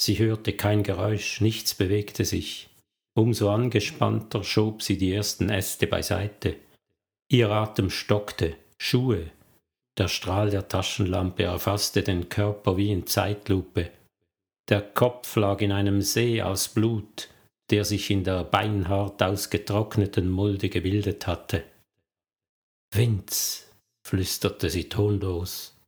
Sie 0.00 0.18
hörte 0.18 0.52
kein 0.54 0.82
Geräusch, 0.82 1.40
nichts 1.40 1.76
bewegte 1.76 2.24
sich. 2.24 2.70
Umso 3.14 3.50
angespannter 3.50 4.42
schob 4.42 4.82
sie 4.82 4.98
die 4.98 5.12
ersten 5.12 5.48
Äste 5.48 5.86
beiseite. 5.86 6.56
Ihr 7.28 7.50
Atem 7.50 7.88
stockte, 7.88 8.56
Schuhe, 8.78 9.30
der 9.98 10.08
Strahl 10.08 10.50
der 10.50 10.68
Taschenlampe 10.68 11.44
erfasste 11.44 12.02
den 12.02 12.28
Körper 12.28 12.76
wie 12.76 12.90
in 12.90 13.06
Zeitlupe. 13.06 13.90
Der 14.68 14.80
Kopf 14.80 15.36
lag 15.36 15.60
in 15.60 15.72
einem 15.72 16.00
See 16.00 16.40
aus 16.40 16.68
Blut, 16.68 17.28
der 17.70 17.84
sich 17.84 18.10
in 18.10 18.24
der 18.24 18.44
beinhart 18.44 19.22
ausgetrockneten 19.22 20.30
Mulde 20.30 20.68
gebildet 20.68 21.26
hatte. 21.26 21.64
Vince, 22.90 23.64
flüsterte 24.06 24.70
sie 24.70 24.88
tonlos. 24.88 25.78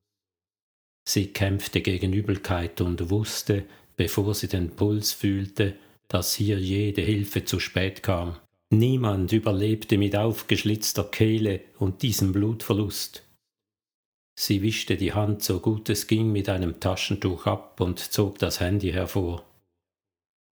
Sie 1.06 1.28
kämpfte 1.28 1.82
gegen 1.82 2.12
Übelkeit 2.12 2.80
und 2.80 3.10
wusste, 3.10 3.64
bevor 3.96 4.34
sie 4.34 4.48
den 4.48 4.70
Puls 4.70 5.12
fühlte, 5.12 5.76
dass 6.08 6.34
hier 6.34 6.58
jede 6.58 7.02
Hilfe 7.02 7.44
zu 7.44 7.60
spät 7.60 8.02
kam. 8.02 8.36
Niemand 8.70 9.32
überlebte 9.32 9.98
mit 9.98 10.16
aufgeschlitzter 10.16 11.04
Kehle 11.04 11.60
und 11.78 12.02
diesem 12.02 12.32
Blutverlust. 12.32 13.22
Sie 14.36 14.62
wischte 14.62 14.96
die 14.96 15.12
Hand 15.12 15.42
so 15.42 15.60
gut 15.60 15.88
es 15.88 16.06
ging 16.06 16.32
mit 16.32 16.48
einem 16.48 16.80
Taschentuch 16.80 17.46
ab 17.46 17.80
und 17.80 17.98
zog 17.98 18.38
das 18.38 18.60
Handy 18.60 18.90
hervor. 18.92 19.44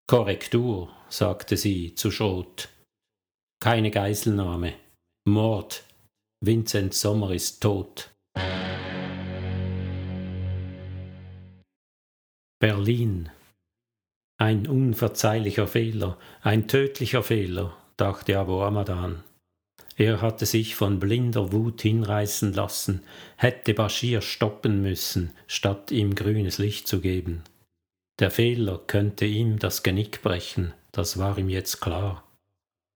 Korrektur, 0.07 0.91
sagte 1.09 1.57
sie 1.57 1.95
zu 1.95 2.11
Schrot. 2.11 2.69
Keine 3.61 3.91
Geiselnahme. 3.91 4.75
Mord. 5.27 5.85
Vincent 6.45 6.95
Sommer 6.95 7.31
ist 7.33 7.61
tot. 7.61 8.11
Berlin. 12.61 13.31
Ein 14.39 14.67
unverzeihlicher 14.67 15.69
Fehler, 15.69 16.19
ein 16.43 16.67
tödlicher 16.67 17.23
Fehler, 17.23 17.77
dachte 17.97 18.39
Abu 18.39 18.61
Ramadan. 18.61 19.23
Er 20.03 20.21
hatte 20.21 20.47
sich 20.47 20.75
von 20.75 20.99
blinder 20.99 21.53
Wut 21.53 21.83
hinreißen 21.83 22.55
lassen, 22.55 23.05
hätte 23.37 23.73
Bashir 23.73 24.21
stoppen 24.21 24.83
müssen, 24.83 25.31
statt 25.47 25.93
ihm 25.93 26.17
grünes 26.17 26.59
Licht 26.59 26.89
zu 26.89 27.01
geben. 27.01 27.45
Der 28.19 28.33
Fehler 28.33 28.81
könnte 28.85 29.27
ihm 29.27 29.61
das 29.61 29.85
Genick 29.85 30.21
brechen, 30.21 30.75
das 30.91 31.19
war 31.19 31.39
ihm 31.39 31.49
jetzt 31.49 31.81
klar. 31.81 32.25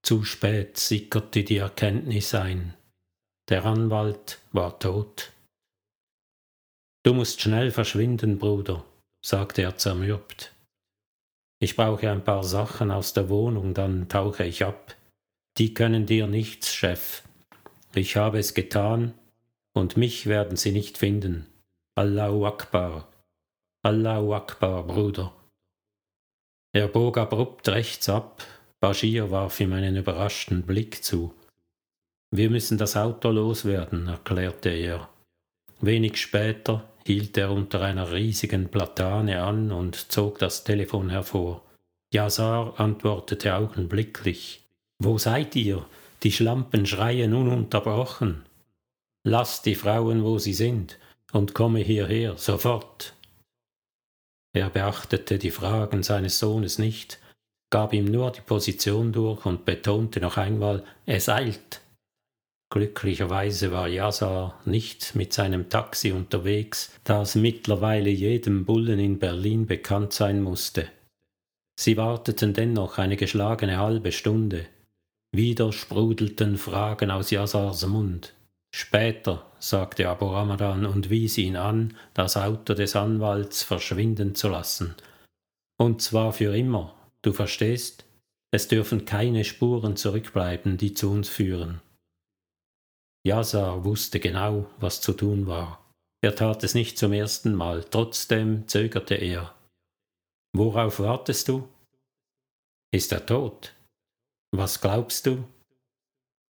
Zu 0.03 0.25
spät 0.25 0.79
sickerte 0.79 1.45
die 1.45 1.59
Erkenntnis 1.59 2.35
ein. 2.35 2.75
Der 3.51 3.65
Anwalt 3.67 4.41
war 4.51 4.77
tot. 4.81 5.31
Du 7.05 7.15
musst 7.15 7.41
schnell 7.41 7.71
verschwinden, 7.71 8.41
Bruder, 8.41 8.85
sagte 9.25 9.63
er 9.63 9.77
zermürbt. 9.77 10.53
Ich 11.61 11.77
brauche 11.77 12.11
ein 12.11 12.25
paar 12.25 12.43
Sachen 12.43 12.91
aus 12.91 13.13
der 13.13 13.29
Wohnung, 13.29 13.75
dann 13.75 14.09
tauche 14.09 14.43
ich 14.43 14.65
ab. 14.65 14.97
Die 15.59 15.73
können 15.73 16.07
dir 16.07 16.27
nichts, 16.27 16.75
Chef. 16.75 17.23
Ich 17.95 18.17
habe 18.17 18.39
es 18.39 18.53
getan, 18.53 19.15
und 19.73 19.97
mich 19.97 20.27
werden 20.27 20.57
sie 20.57 20.73
nicht 20.73 20.99
finden. 20.99 21.47
Allahu 21.95 22.47
Akbar. 22.47 23.09
Allahu 23.83 24.35
Akbar, 24.35 24.87
Bruder. 24.87 25.33
Er 26.73 26.89
bog 26.89 27.17
abrupt 27.17 27.69
rechts 27.69 28.09
ab, 28.11 28.43
Bashir 28.81 29.31
warf 29.31 29.59
ihm 29.61 29.73
einen 29.73 29.97
überraschten 29.97 30.63
Blick 30.63 31.03
zu. 31.03 31.33
Wir 32.31 32.51
müssen 32.51 32.77
das 32.77 32.97
Auto 32.97 33.31
loswerden, 33.31 34.09
erklärte 34.09 34.69
er. 34.69 35.09
Wenig 35.81 36.19
später 36.19 36.87
hielt 37.07 37.39
er 37.39 37.51
unter 37.51 37.81
einer 37.81 38.13
riesigen 38.13 38.69
Platane 38.69 39.43
an 39.43 39.73
und 39.73 40.13
zog 40.13 40.39
das 40.39 40.65
Telefon 40.65 41.09
hervor. 41.09 41.63
Yazar 42.13 42.79
antwortete 42.79 43.55
augenblicklich. 43.55 44.66
Wo 44.99 45.19
seid 45.19 45.55
ihr? 45.57 45.85
Die 46.23 46.33
Schlampen 46.33 46.87
schreien 46.87 47.35
ununterbrochen. 47.35 48.45
Lasst 49.25 49.67
die 49.67 49.75
Frauen, 49.75 50.25
wo 50.25 50.39
sie 50.39 50.55
sind, 50.55 50.99
und 51.33 51.55
komme 51.55 51.81
hierher, 51.81 52.37
sofort. 52.37 53.15
Er 54.55 54.71
beachtete 54.71 55.39
die 55.39 55.51
Fragen 55.51 56.03
seines 56.03 56.39
Sohnes 56.39 56.79
nicht, 56.79 57.19
gab 57.71 57.93
ihm 57.93 58.07
nur 58.07 58.31
die 58.33 58.41
Position 58.41 59.13
durch 59.13 59.45
und 59.45 59.65
betonte 59.65 60.21
noch 60.21 60.39
einmal, 60.39 60.83
es 61.05 61.29
eilt. 61.29 61.83
Glücklicherweise 62.73 63.71
war 63.71 63.89
Yazar 63.89 64.61
nicht 64.65 65.15
mit 65.15 65.33
seinem 65.33 65.69
Taxi 65.69 66.13
unterwegs, 66.13 66.93
das 67.05 67.35
mittlerweile 67.35 68.11
jedem 68.11 68.65
Bullen 68.65 68.99
in 68.99 69.19
Berlin 69.19 69.67
bekannt 69.67 70.13
sein 70.13 70.43
musste. 70.43 70.89
Sie 71.79 71.97
warteten 71.97 72.55
dennoch 72.55 72.99
eine 72.99 73.17
geschlagene 73.17 73.79
halbe 73.79 74.11
Stunde. 74.11 74.67
Wieder 75.33 75.73
sprudelten 75.73 76.57
Fragen 76.57 77.11
aus 77.11 77.31
Yazars 77.31 77.87
Mund. 77.87 78.35
Später, 78.75 79.51
sagte 79.59 80.09
Abu 80.09 80.27
Ramadan 80.27 80.87
und 80.87 81.09
wies 81.09 81.39
ihn 81.39 81.57
an, 81.57 81.97
das 82.15 82.37
Auto 82.37 82.75
des 82.75 82.95
Anwalts 82.97 83.63
verschwinden 83.63 84.35
zu 84.35 84.49
lassen. 84.49 84.95
Und 85.79 86.03
zwar 86.03 86.33
für 86.33 86.57
immer, 86.57 86.95
du 87.23 87.33
verstehst? 87.33 88.05
Es 88.53 88.69
dürfen 88.69 89.05
keine 89.05 89.45
Spuren 89.45 89.97
zurückbleiben, 89.97 90.79
die 90.79 90.95
zu 90.95 91.11
uns 91.11 91.29
führen. 91.29 91.81
Yazar 93.27 93.85
wusste 93.85 94.21
genau, 94.21 94.71
was 94.79 95.01
zu 95.01 95.13
tun 95.13 95.47
war. 95.47 95.85
Er 96.23 96.35
tat 96.35 96.65
es 96.65 96.75
nicht 96.75 96.99
zum 96.99 97.13
ersten 97.13 97.55
Mal, 97.55 97.85
trotzdem 97.85 98.67
zögerte 98.69 99.15
er. 99.15 99.55
Worauf 100.55 101.01
wartest 101.01 101.49
du? 101.49 101.69
Ist 102.93 103.13
er 103.13 103.27
tot? 103.27 103.76
Was 104.57 104.81
glaubst 104.81 105.27
du? 105.27 105.45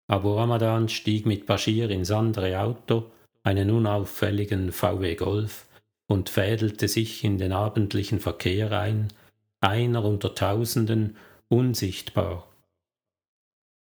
Abu 0.08 0.36
Ramadan 0.36 0.90
stieg 0.90 1.26
mit 1.26 1.48
Bashir 1.48 1.90
ins 1.90 2.12
andere 2.12 2.60
Auto, 2.60 3.10
einen 3.42 3.72
unauffälligen 3.72 4.72
VW 4.72 5.16
Golf, 5.16 5.66
und 6.06 6.30
fädelte 6.30 6.88
sich 6.88 7.24
in 7.24 7.40
den 7.40 7.52
abendlichen 7.52 8.20
Verkehr 8.20 8.72
ein, 8.72 9.12
einer 9.60 10.06
unter 10.06 10.36
Tausenden, 10.36 11.18
unsichtbar. 11.50 12.48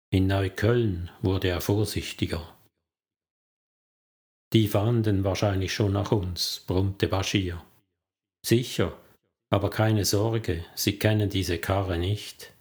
In 0.09 0.27
Neukölln 0.27 1.11
wurde 1.21 1.49
er 1.49 1.59
vorsichtiger. 1.59 2.47
Die 4.53 4.69
fahnden 4.69 5.25
wahrscheinlich 5.25 5.73
schon 5.73 5.91
nach 5.91 6.13
uns, 6.13 6.63
brummte 6.65 7.09
Bashir. 7.09 7.61
Sicher, 8.45 8.93
aber 9.49 9.69
keine 9.69 10.05
Sorge, 10.05 10.63
sie 10.75 10.97
kennen 10.97 11.29
diese 11.29 11.57
Karre 11.57 11.97
nicht. 11.97 12.52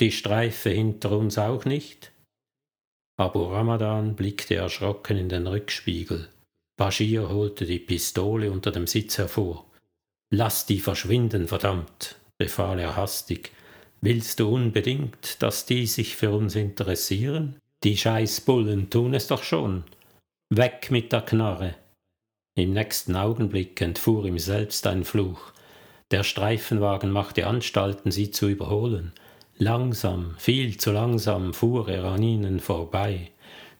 Die 0.00 0.12
Streife 0.12 0.70
hinter 0.70 1.12
uns 1.12 1.36
auch 1.36 1.66
nicht? 1.66 2.10
Abu 3.18 3.44
Ramadan 3.44 4.16
blickte 4.16 4.54
erschrocken 4.54 5.18
in 5.18 5.28
den 5.28 5.46
Rückspiegel. 5.46 6.28
Bashir 6.78 7.28
holte 7.28 7.66
die 7.66 7.78
Pistole 7.78 8.50
unter 8.50 8.70
dem 8.72 8.86
Sitz 8.86 9.18
hervor. 9.18 9.66
Lass 10.32 10.64
die 10.64 10.80
verschwinden, 10.80 11.48
verdammt, 11.48 12.16
befahl 12.38 12.78
er 12.78 12.96
hastig. 12.96 13.52
Willst 14.00 14.40
du 14.40 14.48
unbedingt, 14.48 15.42
dass 15.42 15.66
die 15.66 15.86
sich 15.86 16.16
für 16.16 16.30
uns 16.30 16.56
interessieren? 16.56 17.58
Die 17.84 17.98
Scheißbullen 17.98 18.88
tun 18.88 19.12
es 19.12 19.26
doch 19.26 19.42
schon. 19.42 19.84
Weg 20.48 20.90
mit 20.90 21.12
der 21.12 21.20
Knarre! 21.20 21.74
Im 22.56 22.72
nächsten 22.72 23.16
Augenblick 23.16 23.78
entfuhr 23.82 24.24
ihm 24.24 24.38
selbst 24.38 24.86
ein 24.86 25.04
Fluch. 25.04 25.52
Der 26.10 26.24
Streifenwagen 26.24 27.10
machte 27.10 27.46
Anstalten, 27.46 28.10
sie 28.10 28.30
zu 28.30 28.48
überholen. 28.48 29.12
Langsam, 29.62 30.36
viel 30.38 30.78
zu 30.78 30.90
langsam 30.90 31.52
fuhr 31.52 31.86
er 31.90 32.04
an 32.04 32.22
ihnen 32.22 32.60
vorbei. 32.60 33.30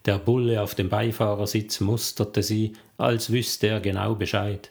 Der 0.05 0.19
Bulle 0.19 0.61
auf 0.61 0.75
dem 0.75 0.89
Beifahrersitz 0.89 1.79
musterte 1.79 2.43
sie, 2.43 2.73
als 2.97 3.31
wüsste 3.31 3.65
er 3.65 3.79
genau 3.79 4.13
Bescheid. 4.13 4.69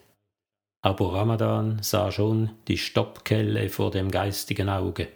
Abu 0.81 1.07
Ramadan 1.07 1.83
sah 1.83 2.13
schon 2.13 2.51
die 2.69 2.77
Stoppkelle 2.77 3.67
vor 3.67 3.91
dem 3.91 4.09
geistigen 4.09 4.69
Auge. 4.69 5.09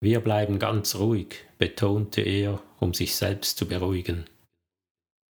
Wir 0.00 0.20
bleiben 0.20 0.58
ganz 0.58 0.96
ruhig, 0.96 1.44
betonte 1.58 2.22
er, 2.22 2.62
um 2.80 2.94
sich 2.94 3.14
selbst 3.14 3.58
zu 3.58 3.68
beruhigen. 3.68 4.24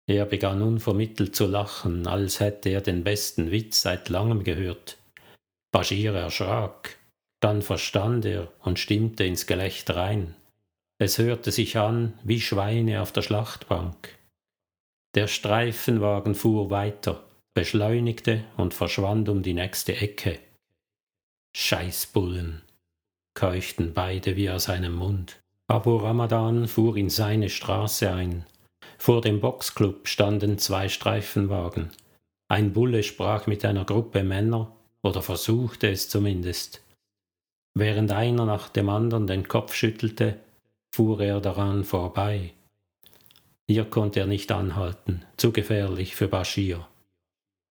Er 0.07 0.25
begann 0.25 0.63
unvermittelt 0.63 1.35
zu 1.35 1.47
lachen, 1.47 2.07
als 2.07 2.39
hätte 2.39 2.69
er 2.69 2.81
den 2.81 3.03
besten 3.03 3.51
Witz 3.51 3.83
seit 3.83 4.09
langem 4.09 4.45
gehört. 4.45 4.99
Bashir 5.73 6.15
erschrak, 6.15 6.97
dann 7.43 7.61
verstand 7.61 8.25
er 8.25 8.53
und 8.61 8.79
stimmte 8.79 9.25
ins 9.25 9.47
Gelächter 9.47 9.97
ein. 9.97 10.35
Es 10.99 11.19
hörte 11.19 11.51
sich 11.51 11.77
an 11.77 12.13
wie 12.23 12.41
Schweine 12.41 13.03
auf 13.03 13.13
der 13.13 13.23
Schlachtbank. 13.23 14.17
Der 15.17 15.27
Streifenwagen 15.27 16.37
fuhr 16.37 16.71
weiter, 16.71 17.25
beschleunigte 17.55 18.45
und 18.57 18.75
verschwand 18.75 19.29
um 19.29 19.43
die 19.43 19.55
nächste 19.55 19.97
Ecke. 19.97 20.39
Scheißbullen, 21.57 22.63
keuchten 23.35 23.93
beide 23.93 24.37
wie 24.37 24.49
aus 24.49 24.65
seinem 24.65 24.95
Mund. 24.95 25.41
Abu 25.67 25.97
Ramadan 25.97 26.69
fuhr 26.69 26.97
in 26.97 27.11
seine 27.11 27.51
Straße 27.51 28.11
ein, 28.13 28.47
vor 28.99 29.21
dem 29.21 29.41
Boxclub 29.41 30.07
standen 30.07 30.59
zwei 30.59 30.89
Streifenwagen. 30.89 31.91
Ein 32.47 32.73
Bulle 32.73 33.03
sprach 33.03 33.49
mit 33.49 33.65
einer 33.65 33.85
Gruppe 33.85 34.23
Männer 34.23 34.77
oder 35.03 35.23
versuchte 35.23 35.91
es 35.91 36.09
zumindest. 36.09 36.83
Während 37.75 38.13
einer 38.13 38.45
nach 38.45 38.69
dem 38.69 38.89
anderen 38.89 39.27
den 39.27 39.49
Kopf 39.49 39.75
schüttelte, 39.75 40.39
fuhr 40.95 41.21
er 41.21 41.41
daran 41.41 41.85
vorbei. 41.85 42.53
Hier 43.67 43.85
konnte 43.85 44.21
er 44.21 44.27
nicht 44.27 44.53
anhalten, 44.53 45.25
zu 45.37 45.53
gefährlich 45.53 46.15
für 46.15 46.29
Bashir. 46.29 46.87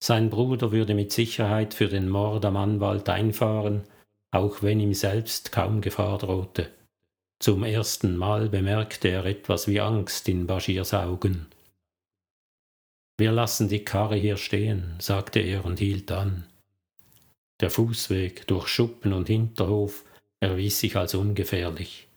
Sein 0.03 0.31
Bruder 0.31 0.71
würde 0.71 0.95
mit 0.95 1.11
Sicherheit 1.11 1.75
für 1.75 1.87
den 1.87 2.09
Mord 2.09 2.43
am 2.45 2.57
Anwalt 2.57 3.07
einfahren, 3.09 3.83
auch 4.31 4.63
wenn 4.63 4.79
ihm 4.79 4.95
selbst 4.95 5.51
kaum 5.51 5.81
Gefahr 5.81 6.17
drohte. 6.17 6.69
Zum 7.39 7.63
ersten 7.63 8.17
Mal 8.17 8.49
bemerkte 8.49 9.09
er 9.09 9.25
etwas 9.25 9.67
wie 9.67 9.81
Angst 9.81 10.27
in 10.27 10.47
Baschirs 10.47 10.93
Augen. 10.93 11.47
Wir 13.17 13.31
lassen 13.31 13.69
die 13.69 13.85
Karre 13.85 14.15
hier 14.15 14.37
stehen, 14.37 14.95
sagte 14.99 15.39
er 15.39 15.65
und 15.65 15.79
hielt 15.79 16.11
an. 16.11 16.45
Der 17.61 17.69
Fußweg 17.69 18.47
durch 18.47 18.67
Schuppen 18.67 19.13
und 19.13 19.27
Hinterhof 19.27 20.03
erwies 20.39 20.79
sich 20.79 20.95
als 20.95 21.13
ungefährlich. 21.13 22.07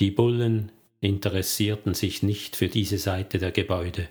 Die 0.00 0.10
Bullen 0.10 0.72
interessierten 1.00 1.94
sich 1.94 2.22
nicht 2.22 2.56
für 2.56 2.68
diese 2.68 2.98
Seite 2.98 3.38
der 3.38 3.52
Gebäude. 3.52 4.08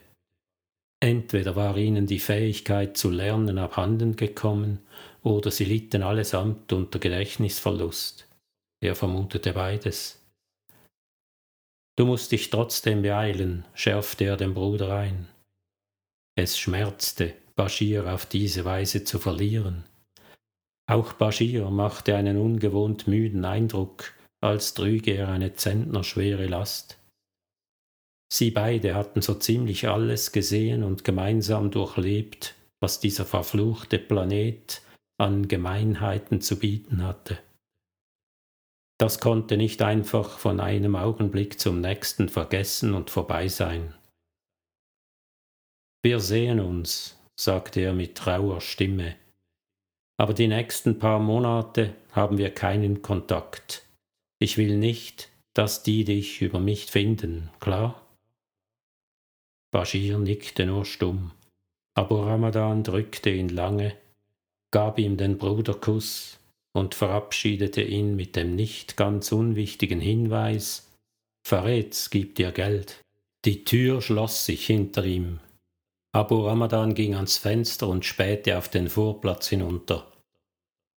Entweder 0.99 1.55
war 1.55 1.77
ihnen 1.77 2.07
die 2.07 2.19
Fähigkeit 2.19 2.97
zu 2.97 3.11
lernen 3.11 3.57
abhanden 3.57 4.15
gekommen, 4.15 4.79
oder 5.21 5.51
sie 5.51 5.65
litten 5.65 6.01
allesamt 6.01 6.71
unter 6.71 6.99
Gedächtnisverlust. 6.99 8.27
Er 8.81 8.95
vermutete 8.95 9.53
beides. 9.53 10.21
Du 11.97 12.05
musst 12.05 12.31
dich 12.31 12.49
trotzdem 12.49 13.01
beeilen, 13.01 13.65
schärfte 13.73 14.25
er 14.25 14.37
dem 14.37 14.53
Bruder 14.53 14.95
ein. 14.95 15.27
Es 16.35 16.57
schmerzte, 16.57 17.33
Bashir 17.55 18.11
auf 18.13 18.25
diese 18.25 18.63
Weise 18.65 19.03
zu 19.03 19.19
verlieren. 19.19 19.83
Auch 20.89 21.13
Bashir 21.13 21.69
machte 21.69 22.15
einen 22.15 22.37
ungewohnt 22.37 23.07
müden 23.07 23.43
Eindruck, 23.43 24.13
als 24.41 24.73
trüge 24.73 25.11
er 25.11 25.27
eine 25.27 25.53
zentnerschwere 25.53 26.47
Last. 26.47 26.97
Sie 28.31 28.51
beide 28.51 28.95
hatten 28.95 29.21
so 29.21 29.35
ziemlich 29.35 29.87
alles 29.87 30.31
gesehen 30.31 30.83
und 30.83 31.03
gemeinsam 31.03 31.71
durchlebt, 31.71 32.55
was 32.79 32.99
dieser 32.99 33.25
verfluchte 33.25 33.99
Planet 33.99 34.81
an 35.19 35.47
Gemeinheiten 35.47 36.41
zu 36.41 36.59
bieten 36.59 37.03
hatte. 37.03 37.37
Das 38.99 39.19
konnte 39.19 39.57
nicht 39.57 39.81
einfach 39.81 40.39
von 40.39 40.59
einem 40.59 40.95
Augenblick 40.95 41.59
zum 41.59 41.81
nächsten 41.81 42.29
vergessen 42.29 42.93
und 42.93 43.09
vorbei 43.09 43.47
sein. 43.47 43.93
Wir 46.03 46.19
sehen 46.19 46.59
uns, 46.59 47.19
sagte 47.39 47.81
er 47.81 47.93
mit 47.93 48.15
trauer 48.15 48.61
Stimme, 48.61 49.15
aber 50.17 50.33
die 50.33 50.47
nächsten 50.47 50.99
paar 50.99 51.19
Monate 51.19 51.93
haben 52.11 52.37
wir 52.37 52.49
keinen 52.51 53.01
Kontakt. 53.01 53.85
Ich 54.39 54.57
will 54.57 54.77
nicht, 54.77 55.29
dass 55.53 55.83
die 55.83 56.03
dich 56.03 56.41
über 56.41 56.59
mich 56.59 56.87
finden, 56.87 57.49
klar? 57.59 58.01
Bashir 59.71 60.17
nickte 60.17 60.65
nur 60.65 60.85
stumm. 60.85 61.31
Abu 61.95 62.15
Ramadan 62.15 62.83
drückte 62.83 63.29
ihn 63.29 63.49
lange, 63.49 63.95
gab 64.71 64.99
ihm 64.99 65.17
den 65.17 65.37
Bruderkuss 65.37 66.39
und 66.73 66.95
verabschiedete 66.95 67.81
ihn 67.81 68.15
mit 68.15 68.35
dem 68.35 68.55
nicht 68.55 68.97
ganz 68.97 69.31
unwichtigen 69.31 69.99
Hinweis 69.99 70.87
Faretz 71.47 72.09
gibt 72.09 72.39
dir 72.39 72.51
Geld. 72.51 72.99
Die 73.45 73.63
Tür 73.63 74.01
schloss 74.01 74.45
sich 74.45 74.65
hinter 74.65 75.05
ihm. 75.05 75.39
Abu 76.17 76.47
Ramadan 76.47 76.95
ging 76.95 77.13
ans 77.13 77.37
Fenster 77.37 77.87
und 77.87 78.03
spähte 78.03 78.57
auf 78.57 78.69
den 78.69 78.89
Vorplatz 78.89 79.49
hinunter, 79.49 80.11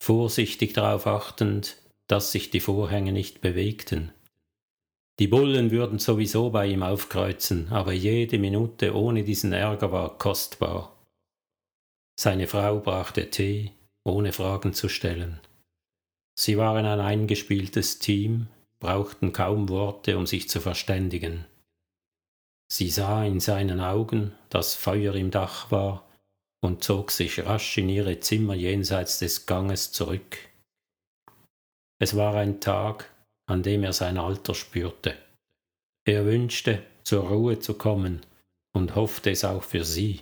vorsichtig 0.02 0.72
darauf 0.72 1.06
achtend, 1.06 1.76
dass 2.06 2.33
sich 2.33 2.48
die 2.48 2.61
Vorhänge 2.61 3.12
nicht 3.12 3.42
bewegten. 3.42 4.12
Die 5.18 5.26
Bullen 5.26 5.72
würden 5.72 5.98
sowieso 5.98 6.48
bei 6.48 6.68
ihm 6.68 6.83
aufkreuzen, 6.83 7.68
aber 7.70 7.92
jede 7.92 8.38
Minute 8.38 8.96
ohne 8.96 9.22
diesen 9.22 9.52
Ärger 9.52 9.92
war 9.92 10.16
kostbar. 10.16 10.96
Seine 12.18 12.46
Frau 12.46 12.78
brachte 12.80 13.28
Tee, 13.28 13.72
ohne 14.04 14.33
Fragen 14.33 14.72
zu 14.72 14.88
stellen. 14.88 15.38
Sie 16.35 16.56
waren 16.56 16.87
ein 16.87 17.00
eingespieltes 17.00 17.98
Team, 17.98 18.46
brauchten 18.78 19.35
kaum 19.35 19.68
Worte, 19.68 20.16
um 20.16 20.24
sich 20.24 20.48
zu 20.48 20.61
verständigen. 20.62 21.44
Sie 22.72 22.88
sah 22.88 23.24
in 23.24 23.40
seinen 23.40 23.80
Augen, 23.80 24.33
dass 24.48 24.76
Feuer 24.76 25.14
im 25.14 25.30
Dach 25.30 25.70
war, 25.70 26.06
und 26.62 26.85
zog 26.85 27.11
sich 27.11 27.44
rasch 27.44 27.78
in 27.78 27.88
ihre 27.88 28.20
Zimmer 28.20 28.54
jenseits 28.54 29.18
des 29.18 29.46
Ganges 29.46 29.92
zurück. 29.92 30.38
Es 31.98 32.16
war 32.16 32.35
ein 32.35 32.61
Tag, 32.61 33.11
an 33.46 33.62
dem 33.62 33.83
er 33.83 33.92
sein 33.92 34.18
Alter 34.18 34.54
spürte. 34.54 35.16
Er 36.04 36.24
wünschte, 36.26 36.83
zur 37.02 37.24
Ruhe 37.28 37.59
zu 37.59 37.74
kommen 37.74 38.20
und 38.72 38.94
hoffte 38.94 39.30
es 39.30 39.44
auch 39.44 39.64
für 39.64 39.85
sie. 39.85 40.20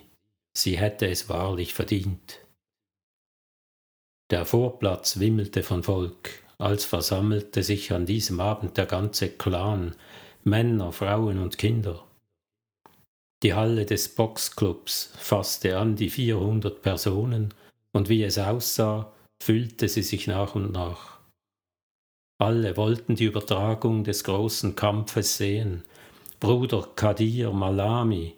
Sie 0.57 0.79
hätte 0.79 1.07
es 1.09 1.29
wahrlich 1.29 1.75
verdient. 1.75 2.41
Der 4.31 4.45
Vorplatz 4.45 5.19
wimmelte 5.19 5.63
von 5.63 5.83
Volk, 5.83 6.31
als 6.59 6.85
versammelte 6.85 7.63
sich 7.63 7.93
an 7.93 8.07
diesem 8.07 8.41
Abend 8.41 8.77
der 8.77 8.87
ganze 8.87 9.29
Clan, 9.29 9.95
Männer, 10.45 10.93
Frauen 10.93 11.39
und 11.39 11.59
Kinder. 11.59 12.08
Die 13.42 13.55
Halle 13.55 13.87
des 13.87 14.09
Boxclubs 14.09 15.12
fasste 15.16 15.79
an 15.79 15.94
die 15.94 16.11
400 16.11 16.83
Personen, 16.83 17.55
und 17.92 18.09
wie 18.09 18.24
es 18.24 18.38
aussah, 18.38 19.12
füllte 19.42 19.88
sie 19.88 20.03
sich 20.03 20.27
nach 20.27 20.55
und 20.55 20.72
nach. 20.72 21.18
Alle 22.40 22.77
wollten 22.77 23.16
die 23.16 23.24
Übertragung 23.24 24.05
des 24.05 24.24
großen 24.24 24.77
Kampfes 24.77 25.37
sehen. 25.37 25.85
Bruder 26.40 26.88
Kadir 26.94 27.53
Malami, 27.53 28.35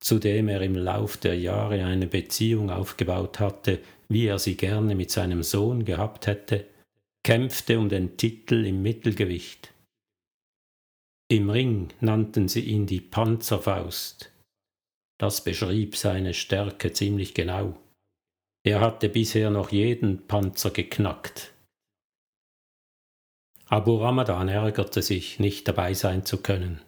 zu 0.00 0.18
dem 0.18 0.48
er 0.48 0.60
im 0.60 0.74
Lauf 0.74 1.16
der 1.16 1.38
Jahre 1.38 1.84
eine 1.84 2.06
Beziehung 2.06 2.70
aufgebaut 2.70 3.40
hatte, 3.40 3.80
wie 4.08 4.26
er 4.26 4.38
sie 4.38 4.56
gerne 4.56 4.94
mit 4.94 5.10
seinem 5.10 5.42
Sohn 5.42 5.84
gehabt 5.84 6.26
hätte, 6.26 6.66
kämpfte 7.24 7.78
um 7.78 7.88
den 7.88 8.16
Titel 8.16 8.66
im 8.66 8.82
Mittelgewicht. 8.82 9.72
Im 11.28 11.48
Ring 11.48 11.88
nannten 12.00 12.48
sie 12.48 12.60
ihn 12.60 12.86
die 12.86 13.00
Panzerfaust. 13.00 14.30
Das 15.18 15.44
beschrieb 15.44 15.96
seine 15.96 16.34
Stärke 16.34 16.92
ziemlich 16.92 17.34
genau. 17.34 17.76
Er 18.64 18.80
hatte 18.80 19.08
bisher 19.08 19.50
noch 19.50 19.70
jeden 19.70 20.26
Panzer 20.26 20.70
geknackt, 20.70 21.54
Abu 23.66 23.96
Ramadan 23.96 24.48
ärgerte 24.48 25.02
sich, 25.02 25.40
nicht 25.40 25.66
dabei 25.66 25.94
sein 25.94 26.24
zu 26.24 26.38
können. 26.38 26.80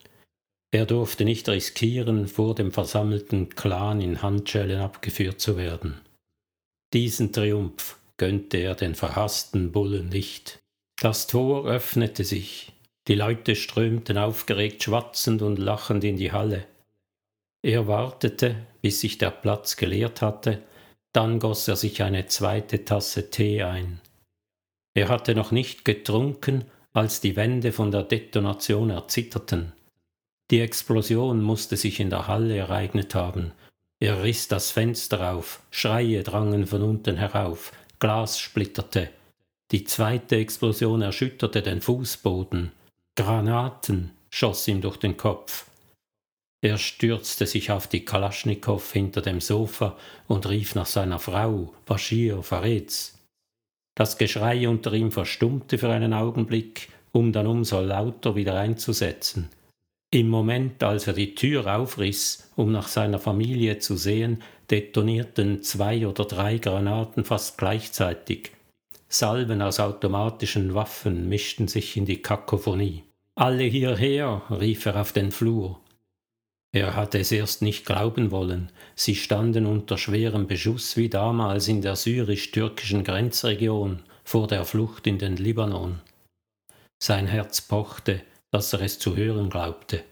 Er 0.73 0.85
durfte 0.85 1.25
nicht 1.25 1.49
riskieren, 1.49 2.29
vor 2.29 2.55
dem 2.55 2.71
versammelten 2.71 3.49
Clan 3.49 4.01
in 4.01 4.23
Handschellen 4.23 4.81
abgeführt 4.81 5.41
zu 5.41 5.57
werden. 5.57 6.01
Diesen 6.93 7.33
Triumph 7.33 7.99
gönnte 8.19 8.59
er 8.59 8.75
den 8.75 8.95
verhassten 8.95 9.73
Bullen 9.73 10.11
nicht. 10.11 10.59
Das 11.01 11.27
Tor 11.27 11.67
öffnete 11.67 12.25
sich, 12.25 12.73
die 13.09 13.15
Leute 13.15 13.57
strömten 13.57 14.19
aufgeregt 14.19 14.83
schwatzend 14.83 15.43
und 15.43 15.59
lachend 15.59 16.05
in 16.05 16.17
die 16.17 16.33
Halle. 16.33 16.67
Er 17.63 17.87
wartete, 17.87 18.67
bis 18.83 19.01
sich 19.01 19.19
der 19.19 19.31
Platz 19.31 19.77
geleert 19.77 20.23
hatte, 20.23 20.63
dann 21.13 21.39
goss 21.39 21.67
er 21.69 21.77
sich 21.77 22.03
eine 22.03 22.27
zweite 22.27 22.85
Tasse 22.85 23.31
Tee 23.31 23.63
ein. 23.63 24.01
Er 24.95 25.09
hatte 25.09 25.35
noch 25.35 25.51
nicht 25.51 25.85
getrunken, 25.85 26.65
als 26.93 27.21
die 27.21 27.37
Wände 27.37 27.73
von 27.73 27.91
der 27.91 28.03
Detonation 28.03 28.91
erzitterten. 28.91 29.73
Die 30.51 30.61
Explosion 30.61 31.43
musste 31.43 31.77
sich 31.77 32.01
in 32.01 32.11
der 32.11 32.29
Halle 32.29 32.57
ereignet 32.57 33.15
haben. 33.15 33.53
Er 33.99 34.23
riss 34.23 34.49
das 34.49 34.71
Fenster 34.71 35.33
auf, 35.33 35.61
Schreie 35.71 36.23
drangen 36.23 36.67
von 36.67 36.83
unten 36.83 37.17
herauf, 37.17 37.73
Glas 37.99 38.39
splitterte. 38.39 39.11
Die 39.73 39.85
zweite 39.85 40.37
Explosion 40.37 41.03
erschütterte 41.03 41.63
den 41.63 41.81
Fußboden. 41.81 42.73
Granaten 43.17 44.13
schoss 44.31 44.69
ihm 44.69 44.81
durch 44.81 44.99
den 44.99 45.17
Kopf. 45.17 45.67
Er 46.63 46.79
stürzte 46.79 47.47
sich 47.47 47.71
auf 47.71 47.87
die 47.87 48.05
Kalaschnikow 48.05 48.93
hinter 48.93 49.21
dem 49.21 49.41
Sofa 49.41 49.97
und 50.27 50.49
rief 50.49 50.75
nach 50.75 50.87
seiner 50.87 51.19
Frau, 51.19 51.73
Bashir 51.85 52.43
Faretz. 52.43 53.19
Das 53.95 54.19
Geschrei 54.19 54.69
unter 54.69 54.93
ihm 54.93 55.13
verstummte 55.13 55.79
für 55.79 55.91
einen 55.91 56.13
Augenblick, 56.13 56.89
um 57.13 57.33
dann 57.33 57.47
umso 57.47 57.81
lauter 57.81 58.37
wieder 58.37 58.59
einzusetzen. 58.59 59.51
Im 60.11 60.29
Moment, 60.29 60.83
als 60.83 61.07
er 61.07 61.13
die 61.15 61.35
Tür 61.35 61.77
aufriss, 61.77 62.51
um 62.57 62.73
nach 62.73 62.89
seiner 62.89 63.19
Familie 63.19 63.79
zu 63.79 63.97
sehen, 63.97 64.43
detonierten 64.71 65.63
zwei 65.63 66.07
oder 66.07 66.25
drei 66.25 66.59
Granaten 66.59 67.25
fast 67.25 67.59
gleichzeitig. 67.59 68.53
Salven 69.09 69.63
aus 69.63 69.81
automatischen 69.81 70.75
Waffen 70.75 71.29
mischten 71.29 71.69
sich 71.69 71.97
in 71.97 72.07
die 72.07 72.23
Kakophonie. 72.23 73.05
Alle 73.35 73.65
hierher, 73.65 74.43
rief 74.51 74.87
er 74.87 75.01
auf 75.01 75.13
den 75.13 75.31
Flur. 75.31 75.81
Er 76.77 76.95
hatte 76.95 77.19
es 77.19 77.33
erst 77.33 77.63
nicht 77.63 77.87
glauben 77.87 78.31
wollen. 78.31 78.71
Sie 78.95 79.15
standen 79.15 79.65
unter 79.65 79.97
schwerem 79.97 80.47
Beschuss 80.47 80.99
wie 80.99 81.09
damals 81.09 81.69
in 81.69 81.81
der 81.81 81.97
syrisch-türkischen 81.97 83.03
Grenzregion 83.03 84.03
vor 84.25 84.47
der 84.47 84.67
Flucht 84.67 85.07
in 85.07 85.17
den 85.17 85.39
Libanon. 85.39 86.01
Sein 87.03 87.29
Herz 87.29 87.63
pochte, 87.63 88.21
dass 88.51 88.75
er 88.75 88.83
es 88.83 88.99
zu 88.99 89.17
hören 89.17 89.49
glaubte. 89.49 90.05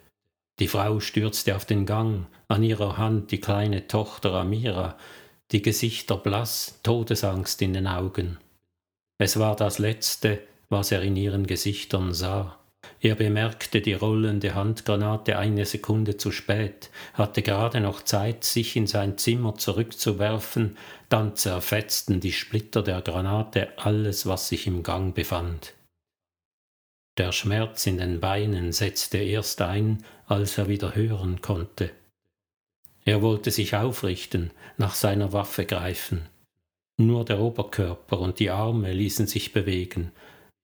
Die 0.58 0.66
Frau 0.66 1.00
stürzte 1.00 1.54
auf 1.54 1.66
den 1.66 1.84
Gang, 1.84 2.28
an 2.48 2.62
ihrer 2.62 2.96
Hand 2.96 3.30
die 3.30 3.40
kleine 3.40 3.86
Tochter 3.86 4.32
Amira, 4.32 4.96
die 5.52 5.60
Gesichter 5.60 6.16
blass, 6.16 6.80
Todesangst 6.82 7.60
in 7.60 7.74
den 7.74 7.86
Augen. 7.86 8.38
Es 9.18 9.38
war 9.38 9.54
das 9.54 9.78
Letzte, 9.78 10.40
was 10.70 10.92
er 10.92 11.02
in 11.02 11.16
ihren 11.16 11.46
Gesichtern 11.46 12.14
sah. 12.14 12.58
Er 13.04 13.16
bemerkte 13.16 13.82
die 13.82 13.92
rollende 13.92 14.54
Handgranate 14.54 15.36
eine 15.36 15.66
Sekunde 15.66 16.16
zu 16.16 16.30
spät, 16.30 16.88
hatte 17.12 17.42
gerade 17.42 17.82
noch 17.82 18.00
Zeit, 18.00 18.44
sich 18.44 18.76
in 18.76 18.86
sein 18.86 19.18
Zimmer 19.18 19.56
zurückzuwerfen, 19.56 20.78
dann 21.10 21.36
zerfetzten 21.36 22.20
die 22.20 22.32
Splitter 22.32 22.82
der 22.82 23.02
Granate 23.02 23.76
alles, 23.76 24.24
was 24.24 24.48
sich 24.48 24.66
im 24.66 24.82
Gang 24.82 25.14
befand. 25.14 25.74
Der 27.18 27.32
Schmerz 27.32 27.86
in 27.86 27.98
den 27.98 28.20
Beinen 28.20 28.72
setzte 28.72 29.18
erst 29.18 29.60
ein, 29.60 30.02
als 30.26 30.56
er 30.56 30.68
wieder 30.68 30.94
hören 30.94 31.42
konnte. 31.42 31.90
Er 33.04 33.20
wollte 33.20 33.50
sich 33.50 33.76
aufrichten, 33.76 34.50
nach 34.78 34.94
seiner 34.94 35.34
Waffe 35.34 35.66
greifen. 35.66 36.22
Nur 36.96 37.26
der 37.26 37.38
Oberkörper 37.38 38.18
und 38.18 38.38
die 38.38 38.48
Arme 38.48 38.94
ließen 38.94 39.26
sich 39.26 39.52
bewegen, 39.52 40.10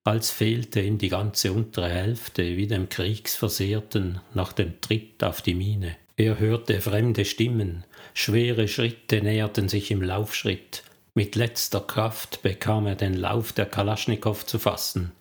als 0.05 0.31
fehlte 0.31 0.81
ihm 0.81 0.99
die 0.99 1.09
ganze 1.09 1.53
untere 1.53 1.89
Hälfte 1.89 2.57
wie 2.57 2.67
dem 2.67 2.89
Kriegsversehrten 2.89 4.21
nach 4.35 4.53
dem 4.53 4.81
Tritt 4.81 5.23
auf 5.23 5.43
die 5.43 5.55
Mine. 5.55 5.97
Er 6.17 6.39
hörte 6.39 6.81
fremde 6.81 7.25
Stimmen, 7.25 7.85
schwere 8.15 8.69
Schritte 8.69 9.23
näherten 9.23 9.69
sich 9.69 9.91
im 9.91 10.03
Laufschritt, 10.03 10.83
mit 11.15 11.35
letzter 11.35 11.81
Kraft 11.81 12.43
bekam 12.43 12.87
er 12.87 12.95
den 12.95 13.15
Lauf 13.15 13.53
der 13.53 13.67
Kalaschnikow 13.67 14.47
zu 14.47 14.59
fassen. 14.59 15.13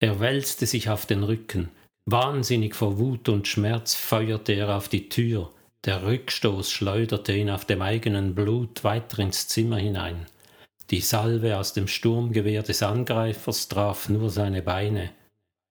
Er 0.00 0.20
wälzte 0.20 0.66
sich 0.66 0.90
auf 0.90 1.06
den 1.06 1.22
Rücken, 1.22 1.70
wahnsinnig 2.04 2.74
vor 2.74 2.98
Wut 2.98 3.28
und 3.28 3.48
Schmerz 3.48 3.94
feuerte 3.94 4.52
er 4.52 4.76
auf 4.76 4.88
die 4.88 5.08
Tür, 5.08 5.50
der 5.84 6.04
Rückstoß 6.04 6.70
schleuderte 6.70 7.34
ihn 7.34 7.50
auf 7.50 7.64
dem 7.64 7.82
eigenen 7.82 8.34
Blut 8.34 8.84
weiter 8.84 9.20
ins 9.20 9.48
Zimmer 9.48 9.78
hinein. 9.78 10.26
Die 10.90 11.00
Salve 11.00 11.58
aus 11.58 11.72
dem 11.72 11.88
Sturmgewehr 11.88 12.62
des 12.62 12.82
Angreifers 12.82 13.68
traf 13.68 14.08
nur 14.08 14.30
seine 14.30 14.62
Beine. 14.62 15.10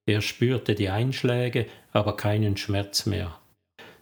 Er 0.05 0.21
spürte 0.21 0.75
die 0.75 0.89
Einschläge, 0.89 1.67
aber 1.91 2.17
keinen 2.17 2.57
Schmerz 2.57 3.05
mehr. 3.05 3.37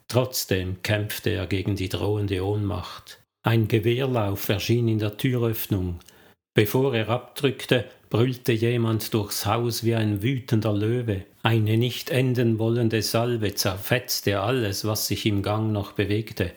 Trotzdem 0.08 0.82
kämpfte 0.84 1.30
er 1.30 1.48
gegen 1.48 1.76
die 1.76 1.90
drohende 1.90 2.46
Ohnmacht. 2.46 3.20
Ein 3.44 3.68
Gewehrlauf 3.68 4.50
erschien 4.50 4.88
in 4.88 5.00
der 5.00 5.18
Türöffnung. 5.18 6.00
Bevor 6.54 6.94
er 6.94 7.10
abdrückte, 7.10 7.86
brüllte 8.10 8.52
jemand 8.52 9.14
durchs 9.14 9.46
Haus 9.46 9.84
wie 9.84 9.96
ein 9.96 10.22
wütender 10.22 10.74
Löwe. 10.74 11.24
Eine 11.44 11.78
nicht 11.78 12.10
enden 12.10 12.60
wollende 12.60 13.02
Salve 13.02 13.56
zerfetzte 13.56 14.42
alles, 14.42 14.86
was 14.86 15.08
sich 15.08 15.26
im 15.26 15.44
Gang 15.44 15.72
noch 15.72 15.94
bewegte. 15.94 16.52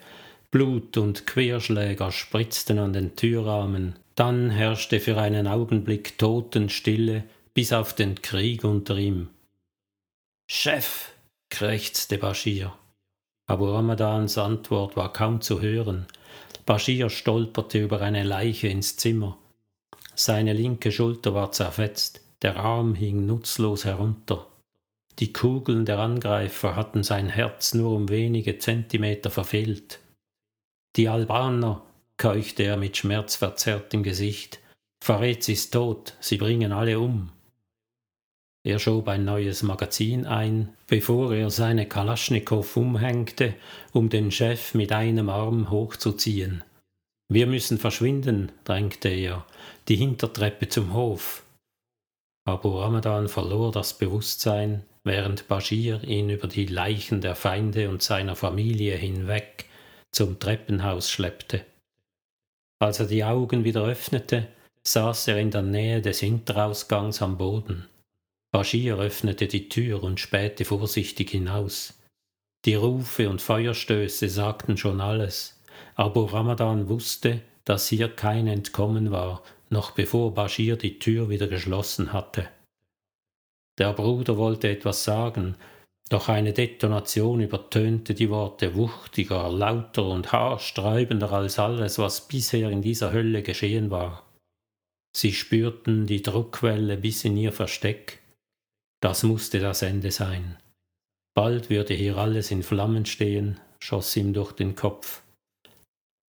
Blut 0.51 0.97
und 0.97 1.25
Querschläger 1.25 2.11
spritzten 2.11 2.77
an 2.77 2.93
den 2.93 3.15
Türrahmen. 3.15 3.95
Dann 4.15 4.49
herrschte 4.49 4.99
für 4.99 5.17
einen 5.17 5.45
Augenblick 5.45 6.17
Totenstille 6.17 7.23
bis 7.53 7.73
auf 7.73 7.93
den 7.93 8.21
Krieg 8.21 8.63
unter 8.63 8.97
ihm. 8.97 9.29
Chef, 10.47 11.11
krächzte 11.49 12.17
Bashir. 12.17 12.73
Aber 13.47 13.73
Ramadans 13.73 14.37
Antwort 14.37 14.95
war 14.95 15.11
kaum 15.13 15.41
zu 15.41 15.61
hören. 15.61 16.07
Bashir 16.65 17.09
stolperte 17.09 17.79
über 17.79 18.01
eine 18.01 18.23
Leiche 18.23 18.67
ins 18.67 18.97
Zimmer. 18.97 19.37
Seine 20.15 20.53
linke 20.53 20.91
Schulter 20.91 21.33
war 21.33 21.51
zerfetzt, 21.51 22.21
der 22.41 22.57
Arm 22.57 22.95
hing 22.95 23.25
nutzlos 23.25 23.85
herunter. 23.85 24.47
Die 25.19 25.31
Kugeln 25.31 25.85
der 25.85 25.99
Angreifer 25.99 26.75
hatten 26.75 27.03
sein 27.03 27.29
Herz 27.29 27.73
nur 27.73 27.91
um 27.91 28.09
wenige 28.09 28.57
Zentimeter 28.59 29.29
verfehlt. 29.29 29.99
Die 30.95 31.07
Albaner, 31.07 31.83
keuchte 32.17 32.63
er 32.63 32.77
mit 32.77 32.97
schmerzverzerrtem 32.97 34.03
Gesicht. 34.03 34.59
Faretz 35.03 35.49
ist 35.49 35.71
tot, 35.71 36.15
sie 36.19 36.37
bringen 36.37 36.71
alle 36.71 36.99
um. 36.99 37.31
Er 38.65 38.79
schob 38.79 39.07
ein 39.09 39.25
neues 39.25 39.61
Magazin 39.61 40.25
ein, 40.25 40.75
bevor 40.87 41.33
er 41.33 41.51
seine 41.51 41.87
Kalaschnikow 41.87 42.75
umhängte, 42.77 43.53
um 43.93 44.09
den 44.09 44.31
Chef 44.31 44.73
mit 44.73 44.91
einem 44.91 45.29
Arm 45.29 45.69
hochzuziehen. 45.69 46.63
Wir 47.31 47.45
müssen 47.45 47.77
verschwinden, 47.77 48.51
drängte 48.63 49.09
er, 49.09 49.45
die 49.87 49.95
Hintertreppe 49.95 50.67
zum 50.67 50.93
Hof. 50.93 51.43
Abu 52.47 52.79
Ramadan 52.79 53.27
verlor 53.27 53.71
das 53.71 53.97
Bewusstsein, 53.97 54.83
während 55.03 55.47
Bashir 55.47 56.03
ihn 56.03 56.29
über 56.29 56.47
die 56.47 56.65
Leichen 56.65 57.21
der 57.21 57.35
Feinde 57.35 57.89
und 57.89 58.01
seiner 58.01 58.35
Familie 58.35 58.95
hinweg 58.95 59.65
zum 60.11 60.39
Treppenhaus 60.39 61.11
schleppte. 61.11 61.65
Als 62.79 62.99
er 62.99 63.07
die 63.07 63.23
Augen 63.23 63.63
wieder 63.63 63.83
öffnete, 63.83 64.47
saß 64.83 65.29
er 65.29 65.37
in 65.37 65.51
der 65.51 65.61
Nähe 65.61 66.01
des 66.01 66.19
Hinterausgangs 66.19 67.21
am 67.21 67.37
Boden. 67.37 67.87
Bashir 68.51 68.97
öffnete 68.97 69.47
die 69.47 69.69
Tür 69.69 70.03
und 70.03 70.19
spähte 70.19 70.65
vorsichtig 70.65 71.31
hinaus. 71.31 71.99
Die 72.65 72.75
Rufe 72.75 73.29
und 73.29 73.41
Feuerstöße 73.41 74.29
sagten 74.29 74.77
schon 74.77 75.01
alles. 75.01 75.59
Abu 75.95 76.21
Ramadan 76.25 76.87
wusste, 76.89 77.41
dass 77.63 77.87
hier 77.87 78.09
kein 78.09 78.47
Entkommen 78.47 79.11
war, 79.11 79.43
noch 79.69 79.91
bevor 79.91 80.33
Bashir 80.33 80.77
die 80.77 80.99
Tür 80.99 81.29
wieder 81.29 81.47
geschlossen 81.47 82.13
hatte. 82.13 82.47
Der 83.77 83.93
Bruder 83.93 84.37
wollte 84.37 84.69
etwas 84.69 85.03
sagen, 85.03 85.55
doch 86.09 86.29
eine 86.29 86.53
Detonation 86.53 87.41
übertönte 87.41 88.13
die 88.13 88.29
Worte 88.29 88.75
wuchtiger, 88.75 89.49
lauter 89.49 90.05
und 90.05 90.31
haarsträubender 90.31 91.31
als 91.31 91.57
alles, 91.57 91.97
was 91.97 92.27
bisher 92.27 92.69
in 92.69 92.83
dieser 92.83 93.11
Hölle 93.11 93.41
geschehen 93.41 93.89
war. 93.89 94.23
Sie 95.15 95.33
spürten 95.33 96.05
die 96.05 96.21
Druckwelle 96.21 96.97
bis 96.97 97.25
in 97.25 97.35
ihr 97.37 97.51
Versteck. 97.51 98.21
Das 99.01 99.23
musste 99.23 99.59
das 99.59 99.81
Ende 99.81 100.11
sein. 100.11 100.57
Bald 101.33 101.69
würde 101.69 101.95
hier 101.95 102.17
alles 102.17 102.51
in 102.51 102.61
Flammen 102.61 103.05
stehen, 103.05 103.59
schoss 103.79 104.15
ihm 104.15 104.33
durch 104.33 104.51
den 104.51 104.75
Kopf. 104.75 105.23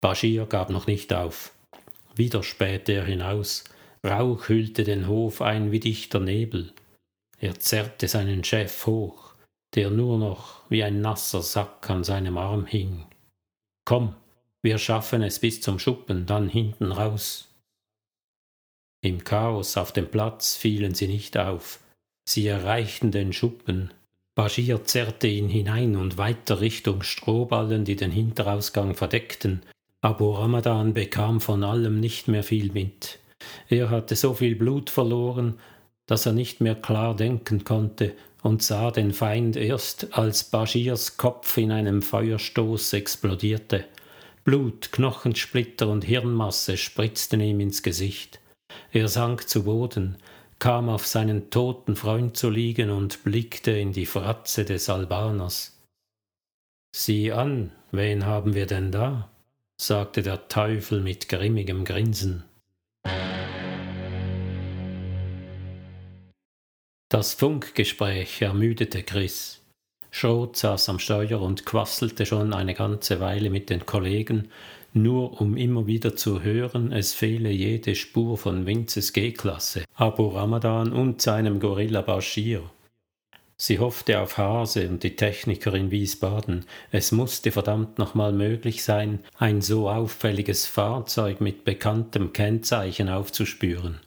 Bashir 0.01 0.45
gab 0.45 0.69
noch 0.69 0.87
nicht 0.87 1.13
auf. 1.13 1.51
Wieder 2.15 2.43
spähte 2.43 2.93
er 2.93 3.05
hinaus. 3.05 3.65
Rauch 4.05 4.47
hüllte 4.47 4.83
den 4.83 5.07
Hof 5.07 5.41
ein 5.41 5.71
wie 5.71 5.79
dichter 5.79 6.19
Nebel. 6.19 6.71
Er 7.39 7.59
zerrte 7.59 8.07
seinen 8.07 8.43
Chef 8.43 8.85
hoch 8.85 9.24
der 9.75 9.89
nur 9.89 10.17
noch 10.17 10.61
wie 10.69 10.83
ein 10.83 11.01
nasser 11.01 11.41
Sack 11.41 11.89
an 11.89 12.03
seinem 12.03 12.37
Arm 12.37 12.65
hing. 12.65 13.05
Komm, 13.85 14.15
wir 14.63 14.77
schaffen 14.77 15.21
es 15.21 15.39
bis 15.39 15.61
zum 15.61 15.77
Schuppen, 15.77 16.25
dann 16.25 16.49
hinten 16.49 16.91
raus. 16.91 17.49
Im 19.01 19.23
Chaos 19.23 19.77
auf 19.77 19.91
dem 19.91 20.09
Platz 20.09 20.55
fielen 20.55 20.95
sie 20.95 21.07
nicht 21.07 21.37
auf. 21.37 21.79
Sie 22.27 22.47
erreichten 22.47 23.11
den 23.11 23.33
Schuppen. 23.33 23.93
Bashir 24.33 24.83
zerrte 24.83 25.27
ihn 25.27 25.47
hinein 25.47 25.95
und 25.95 26.17
weiter 26.17 26.59
Richtung 26.59 27.03
Strohballen, 27.03 27.85
die 27.85 27.95
den 27.95 28.11
Hinterausgang 28.11 28.95
verdeckten. 28.95 29.61
Abu 30.01 30.31
Ramadan 30.31 30.93
bekam 30.93 31.39
von 31.39 31.63
allem 31.63 31.99
nicht 31.99 32.27
mehr 32.27 32.43
viel 32.43 32.71
mit. 32.71 33.19
Er 33.69 33.89
hatte 33.89 34.15
so 34.15 34.33
viel 34.33 34.55
Blut 34.55 34.89
verloren, 34.89 35.59
dass 36.07 36.25
er 36.25 36.33
nicht 36.33 36.61
mehr 36.61 36.75
klar 36.75 37.15
denken 37.15 37.63
konnte 37.63 38.13
und 38.43 38.61
sah 38.61 38.91
den 38.91 39.11
Feind 39.11 39.55
erst, 39.55 40.17
als 40.17 40.43
Baschirs 40.43 41.17
Kopf 41.17 41.57
in 41.57 41.71
einem 41.71 42.01
Feuerstoß 42.01 42.93
explodierte. 42.93 43.85
Blut, 44.43 44.91
Knochensplitter 44.91 45.87
und 45.87 46.03
Hirnmasse 46.03 46.77
spritzten 46.77 47.41
ihm 47.41 47.59
ins 47.59 47.81
Gesicht. 47.81 48.39
Er 48.91 49.07
sank 49.07 49.49
zu 49.49 49.63
Boden, 49.63 50.17
kam 50.59 50.89
auf 50.89 51.07
seinen 51.07 51.49
toten 51.49 51.95
Freund 51.95 52.37
zu 52.37 52.49
liegen 52.49 52.91
und 52.91 53.23
blickte 53.23 53.71
in 53.71 53.91
die 53.91 54.05
Fratze 54.05 54.63
des 54.63 54.89
Albaners. 54.89 55.75
Sieh 56.95 57.31
an, 57.31 57.71
wen 57.91 58.25
haben 58.25 58.53
wir 58.53 58.67
denn 58.67 58.91
da? 58.91 59.29
sagte 59.81 60.21
der 60.21 60.47
Teufel 60.47 61.01
mit 61.01 61.27
grimmigem 61.27 61.83
Grinsen. 61.83 62.43
Das 67.15 67.33
Funkgespräch 67.33 68.41
ermüdete 68.41 69.01
Chris. 69.01 69.61
Schrot 70.11 70.57
saß 70.57 70.89
am 70.89 70.99
Steuer 70.99 71.39
und 71.41 71.65
quasselte 71.65 72.25
schon 72.25 72.53
eine 72.53 72.73
ganze 72.73 73.21
Weile 73.21 73.49
mit 73.49 73.69
den 73.69 73.85
Kollegen, 73.85 74.49
nur 74.91 75.39
um 75.39 75.55
immer 75.55 75.87
wieder 75.87 76.17
zu 76.17 76.43
hören, 76.43 76.91
es 76.91 77.13
fehle 77.13 77.51
jede 77.51 77.95
Spur 77.95 78.37
von 78.37 78.65
Vinces 78.65 79.13
G-Klasse, 79.13 79.85
Abu 79.95 80.27
Ramadan 80.27 80.91
und 80.91 81.21
seinem 81.21 81.61
Gorilla 81.61 82.01
Bashir. 82.01 82.69
Sie 83.55 83.79
hoffte 83.79 84.19
auf 84.19 84.37
Hase 84.37 84.89
und 84.89 85.01
die 85.01 85.15
Techniker 85.15 85.73
in 85.73 85.91
Wiesbaden. 85.91 86.65
Es 86.91 87.13
musste 87.13 87.53
verdammt 87.53 87.97
nochmal 87.97 88.33
möglich 88.33 88.83
sein, 88.83 89.19
ein 89.37 89.61
so 89.61 89.89
auffälliges 89.89 90.65
Fahrzeug 90.65 91.39
mit 91.39 91.63
bekanntem 91.63 92.33
Kennzeichen 92.33 93.07
aufzuspüren. 93.07 94.01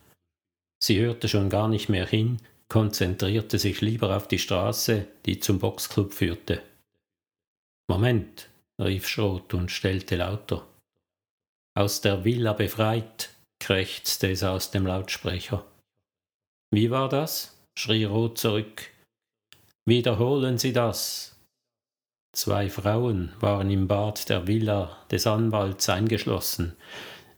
Sie 0.79 1.01
hörte 1.01 1.27
schon 1.27 1.49
gar 1.49 1.69
nicht 1.69 1.89
mehr 1.89 2.07
hin, 2.07 2.37
konzentrierte 2.69 3.59
sich 3.59 3.81
lieber 3.81 4.17
auf 4.17 4.29
die 4.29 4.39
Straße, 4.39 5.07
die 5.27 5.41
zum 5.41 5.59
Boxclub 5.59 6.13
führte. 6.13 6.63
Moment, 7.91 8.49
rief 8.81 9.09
Schrot 9.09 9.55
und 9.55 9.71
stellte 9.71 10.17
lauter. 10.17 10.67
Aus 11.75 12.01
der 12.01 12.25
Villa 12.25 12.53
befreit, 12.53 13.31
krächzte 13.61 14.31
es 14.31 14.43
aus 14.43 14.71
dem 14.71 14.87
Lautsprecher. 14.87 15.65
Wie 16.71 16.91
war 16.91 17.09
das? 17.09 17.57
schrie 17.79 18.05
Rot 18.05 18.39
zurück. 18.39 18.91
Wiederholen 19.87 20.59
Sie 20.59 20.73
das. 20.73 21.37
Zwei 22.37 22.69
Frauen 22.69 23.33
waren 23.41 23.71
im 23.71 23.89
Bad 23.89 24.29
der 24.29 24.47
Villa 24.47 24.99
des 25.11 25.27
Anwalts 25.27 25.89
eingeschlossen. 25.89 26.77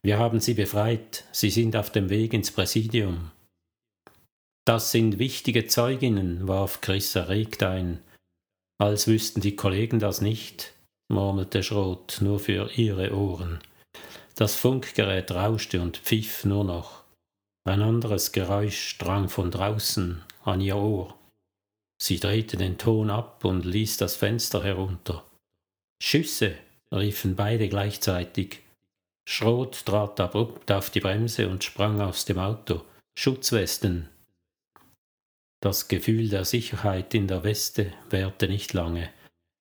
Wir 0.02 0.18
haben 0.18 0.40
sie 0.40 0.54
befreit. 0.54 1.24
Sie 1.32 1.50
sind 1.50 1.76
auf 1.76 1.90
dem 1.92 2.10
Weg 2.10 2.32
ins 2.32 2.50
Präsidium. 2.50 3.30
Das 4.70 4.92
sind 4.92 5.18
wichtige 5.18 5.66
Zeuginnen, 5.66 6.46
warf 6.46 6.80
Chris 6.80 7.16
erregt 7.16 7.64
ein. 7.64 8.00
Als 8.78 9.08
wüssten 9.08 9.40
die 9.40 9.56
Kollegen 9.56 9.98
das 9.98 10.20
nicht, 10.20 10.74
murmelte 11.08 11.64
Schrot 11.64 12.18
nur 12.20 12.38
für 12.38 12.70
ihre 12.76 13.12
Ohren. 13.12 13.58
Das 14.36 14.54
Funkgerät 14.54 15.32
rauschte 15.32 15.82
und 15.82 15.96
pfiff 15.96 16.44
nur 16.44 16.62
noch. 16.62 17.02
Ein 17.64 17.82
anderes 17.82 18.30
Geräusch 18.30 18.96
drang 18.98 19.28
von 19.28 19.50
draußen 19.50 20.22
an 20.44 20.60
ihr 20.60 20.76
Ohr. 20.76 21.18
Sie 22.00 22.20
drehte 22.20 22.56
den 22.56 22.78
Ton 22.78 23.10
ab 23.10 23.44
und 23.44 23.64
ließ 23.64 23.96
das 23.96 24.14
Fenster 24.14 24.62
herunter. 24.62 25.24
Schüsse, 26.00 26.54
riefen 26.94 27.34
beide 27.34 27.68
gleichzeitig. 27.68 28.60
Schrot 29.28 29.84
trat 29.84 30.20
abrupt 30.20 30.70
auf 30.70 30.90
die 30.90 31.00
Bremse 31.00 31.48
und 31.48 31.64
sprang 31.64 32.00
aus 32.00 32.24
dem 32.24 32.38
Auto. 32.38 32.82
Schutzwesten. 33.18 34.08
Das 35.62 35.88
Gefühl 35.88 36.28
der 36.30 36.46
Sicherheit 36.46 37.14
in 37.14 37.28
der 37.28 37.44
Weste 37.44 37.92
währte 38.08 38.48
nicht 38.48 38.72
lange. 38.72 39.10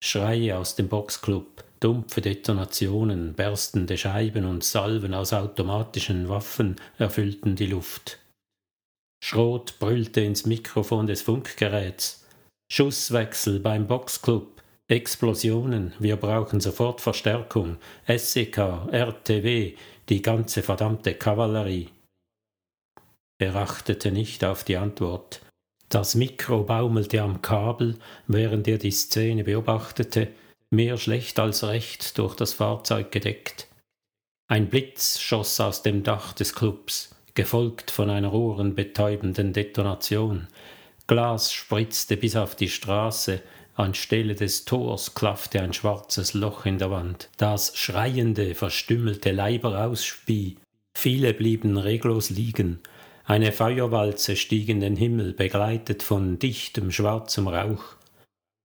Schreie 0.02 0.56
aus 0.56 0.74
dem 0.74 0.88
Boxclub, 0.88 1.62
dumpfe 1.78 2.22
Detonationen, 2.22 3.34
berstende 3.34 3.98
Scheiben 3.98 4.46
und 4.46 4.64
Salven 4.64 5.12
aus 5.12 5.34
automatischen 5.34 6.30
Waffen 6.30 6.76
erfüllten 6.96 7.54
die 7.54 7.66
Luft. 7.66 8.18
Schrot 9.22 9.78
brüllte 9.78 10.22
ins 10.22 10.46
Mikrofon 10.46 11.06
des 11.06 11.20
Funkgeräts. 11.20 12.24
Schusswechsel 12.72 13.60
beim 13.60 13.86
Boxclub. 13.86 14.62
Explosionen, 14.88 15.92
wir 15.98 16.16
brauchen 16.16 16.60
sofort 16.60 17.00
Verstärkung. 17.00 17.76
SEK, 18.08 18.56
RTW, 18.90 19.76
die 20.08 20.22
ganze 20.22 20.62
verdammte 20.62 21.14
Kavallerie. 21.14 21.90
Er 23.38 23.54
achtete 23.54 24.10
nicht 24.10 24.44
auf 24.44 24.64
die 24.64 24.78
Antwort. 24.78 25.42
Das 25.90 26.14
Mikro 26.14 26.62
baumelte 26.62 27.20
am 27.20 27.42
Kabel, 27.42 27.98
während 28.28 28.68
er 28.68 28.78
die 28.78 28.92
Szene 28.92 29.42
beobachtete, 29.42 30.28
mehr 30.70 30.96
schlecht 30.96 31.40
als 31.40 31.64
recht 31.64 32.16
durch 32.16 32.36
das 32.36 32.52
Fahrzeug 32.52 33.10
gedeckt. 33.10 33.66
Ein 34.46 34.68
Blitz 34.68 35.18
schoss 35.18 35.58
aus 35.60 35.82
dem 35.82 36.04
Dach 36.04 36.32
des 36.32 36.54
Clubs, 36.54 37.16
gefolgt 37.34 37.90
von 37.90 38.08
einer 38.08 38.32
ohrenbetäubenden 38.32 39.52
Detonation. 39.52 40.46
Glas 41.08 41.52
spritzte 41.52 42.16
bis 42.16 42.36
auf 42.36 42.54
die 42.54 42.68
Straße, 42.68 43.42
anstelle 43.74 44.36
des 44.36 44.64
Tors 44.66 45.16
klaffte 45.16 45.60
ein 45.60 45.72
schwarzes 45.72 46.34
Loch 46.34 46.66
in 46.66 46.78
der 46.78 46.92
Wand, 46.92 47.30
das 47.36 47.76
schreiende, 47.76 48.54
verstümmelte 48.54 49.32
Leiber 49.32 49.84
ausspie. 49.84 50.56
Viele 50.96 51.34
blieben 51.34 51.76
reglos 51.76 52.30
liegen, 52.30 52.78
eine 53.30 53.52
Feuerwalze 53.52 54.34
stieg 54.34 54.68
in 54.68 54.80
den 54.80 54.96
Himmel, 54.96 55.34
begleitet 55.34 56.02
von 56.02 56.40
dichtem 56.40 56.90
schwarzem 56.90 57.46
Rauch. 57.46 57.84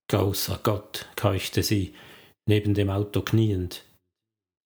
Großer 0.09 0.59
Gott, 0.63 1.05
keuchte 1.15 1.61
sie, 1.61 1.93
neben 2.47 2.73
dem 2.73 2.89
Auto 2.89 3.21
kniend. 3.21 3.83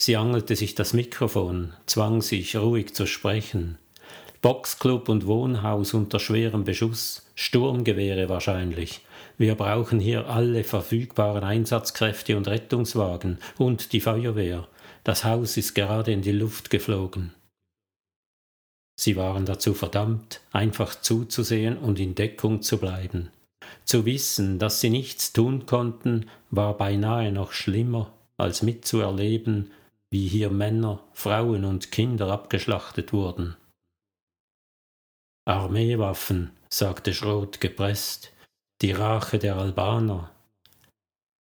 Sie 0.01 0.15
angelte 0.15 0.55
sich 0.55 0.73
das 0.73 0.93
Mikrofon, 0.93 1.73
zwang 1.85 2.21
sich, 2.21 2.55
ruhig 2.55 2.95
zu 2.95 3.07
sprechen. 3.07 3.77
Boxclub 4.41 5.09
und 5.09 5.27
Wohnhaus 5.27 5.93
unter 5.93 6.19
schwerem 6.19 6.63
Beschuss, 6.63 7.29
Sturmgewehre 7.35 8.29
wahrscheinlich. 8.29 9.01
Wir 9.37 9.55
brauchen 9.55 9.99
hier 9.99 10.29
alle 10.29 10.63
verfügbaren 10.63 11.43
Einsatzkräfte 11.43 12.37
und 12.37 12.47
Rettungswagen 12.47 13.39
und 13.57 13.91
die 13.91 13.99
Feuerwehr. 13.99 14.65
Das 15.03 15.25
Haus 15.25 15.57
ist 15.57 15.75
gerade 15.75 16.13
in 16.13 16.21
die 16.21 16.31
Luft 16.31 16.69
geflogen. 16.69 17.33
Sie 18.99 19.15
waren 19.15 19.45
dazu 19.45 19.73
verdammt, 19.73 20.41
einfach 20.51 20.93
zuzusehen 20.93 21.77
und 21.77 22.01
in 22.01 22.15
Deckung 22.15 22.61
zu 22.61 22.79
bleiben. 22.79 23.31
Zu 23.85 24.03
wissen, 24.03 24.59
dass 24.59 24.81
sie 24.81 24.89
nichts 24.89 25.31
tun 25.31 25.65
konnten, 25.65 26.29
war 26.51 26.75
beinahe 26.75 27.31
noch 27.31 27.53
schlimmer, 27.53 28.11
als 28.35 28.61
mitzuerleben, 28.61 29.71
wie 30.11 30.27
hier 30.27 30.49
Männer, 30.49 31.01
Frauen 31.13 31.63
und 31.63 31.93
Kinder 31.93 32.27
abgeschlachtet 32.27 33.13
wurden. 33.13 33.55
Armeewaffen, 35.45 36.51
sagte 36.69 37.13
Schrot 37.13 37.61
gepresst, 37.61 38.33
die 38.81 38.91
Rache 38.91 39.39
der 39.39 39.55
Albaner. 39.55 40.29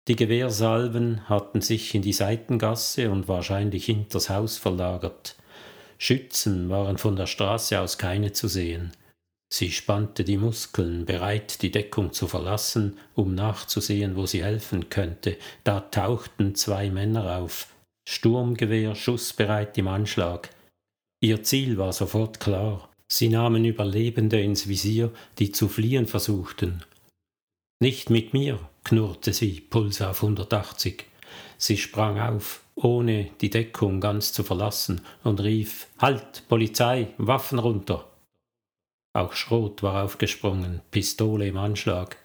Die 0.09 0.17
Gewehrsalven 0.17 1.27
hatten 1.27 1.63
sich 1.63 1.95
in 1.95 2.03
die 2.03 2.13
Seitengasse 2.13 3.11
und 3.11 3.29
wahrscheinlich 3.29 3.87
hinters 3.87 4.29
Haus 4.29 4.59
verlagert. 4.59 5.37
Schützen 6.03 6.71
waren 6.71 6.97
von 6.97 7.15
der 7.15 7.27
Straße 7.27 7.79
aus 7.79 7.99
keine 7.99 8.33
zu 8.33 8.49
sehen. 8.49 8.93
Sie 9.53 9.71
spannte 9.71 10.25
die 10.25 10.39
Muskeln, 10.39 11.05
bereit, 11.05 11.61
die 11.61 11.71
Deckung 11.71 12.13
zu 12.13 12.27
verlassen, 12.27 12.97
um 13.15 13.35
nachzusehen, 13.35 14.17
wo 14.17 14.25
sie 14.25 14.43
helfen 14.43 14.89
könnte. 14.89 15.37
Da 15.65 15.81
tauchten 15.81 16.55
zwei 16.55 16.89
Männer 16.89 17.37
auf, 17.39 17.67
Sturmgewehr 18.09 18.95
schussbereit 18.95 19.77
im 19.77 19.89
Anschlag. 19.89 20.51
Ihr 21.21 21.43
Ziel 21.43 21.77
war 21.77 21.93
sofort 21.93 22.41
klar. 22.41 22.89
Sie 23.13 23.29
nahmen 23.29 23.65
Überlebende 23.65 24.41
ins 24.41 24.69
Visier, 24.69 25.13
die 25.39 25.53
zu 25.53 25.69
fliehen 25.69 26.07
versuchten. 26.07 26.83
Nicht 27.81 28.09
mit 28.09 28.33
mir, 28.33 28.59
knurrte 28.85 29.33
sie, 29.33 29.61
Puls 29.61 30.01
auf 30.01 30.23
180. 30.23 31.05
Sie 31.59 31.77
sprang 31.77 32.19
auf, 32.21 32.63
ohne 32.83 33.31
die 33.41 33.51
Deckung 33.51 34.01
ganz 34.01 34.33
zu 34.33 34.43
verlassen, 34.43 35.03
und 35.23 35.41
rief 35.41 35.87
Halt, 35.99 36.45
Polizei, 36.49 37.09
Waffen 37.19 37.59
runter. 37.59 38.07
Auch 39.13 39.33
Schrot 39.33 39.83
war 39.83 40.05
aufgesprungen, 40.05 40.81
Pistole 40.91 41.49
im 41.49 41.57
Anschlag. 41.57 42.17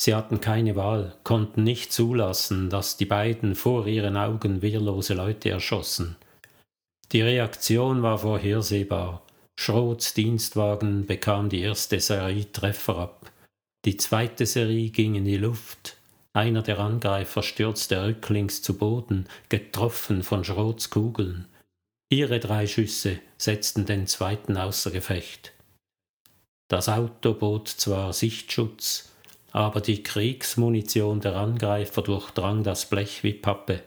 Sie 0.00 0.14
hatten 0.14 0.40
keine 0.40 0.76
Wahl, 0.76 1.16
konnten 1.24 1.64
nicht 1.64 1.92
zulassen, 1.92 2.70
dass 2.70 2.96
die 2.96 3.06
beiden 3.06 3.54
vor 3.54 3.86
ihren 3.86 4.16
Augen 4.16 4.62
wehrlose 4.62 5.14
Leute 5.14 5.50
erschossen. 5.50 6.16
Die 7.12 7.22
Reaktion 7.22 8.02
war 8.02 8.18
vorhersehbar. 8.18 9.22
Schrots 9.58 10.14
Dienstwagen 10.14 11.06
bekam 11.06 11.48
die 11.48 11.62
erste 11.62 11.98
Serie 11.98 12.52
Treffer 12.52 12.98
ab. 12.98 13.32
Die 13.84 13.96
zweite 13.96 14.46
Serie 14.46 14.90
ging 14.90 15.14
in 15.14 15.24
die 15.24 15.38
Luft, 15.38 15.96
einer 16.32 16.62
der 16.62 16.78
Angreifer 16.78 17.42
stürzte 17.42 18.04
rücklings 18.04 18.62
zu 18.62 18.76
Boden, 18.76 19.26
getroffen 19.48 20.22
von 20.22 20.44
Schrots 20.44 20.90
Kugeln. 20.90 21.46
Ihre 22.10 22.40
drei 22.40 22.66
Schüsse 22.66 23.18
setzten 23.36 23.86
den 23.86 24.06
zweiten 24.06 24.56
außer 24.56 24.90
Gefecht. 24.90 25.52
Das 26.68 26.88
Auto 26.88 27.34
bot 27.34 27.68
zwar 27.68 28.12
Sichtschutz, 28.12 29.10
aber 29.52 29.80
die 29.80 30.02
Kriegsmunition 30.02 31.20
der 31.20 31.36
Angreifer 31.36 32.02
durchdrang 32.02 32.62
das 32.62 32.86
Blech 32.88 33.24
wie 33.24 33.32
Pappe. 33.32 33.82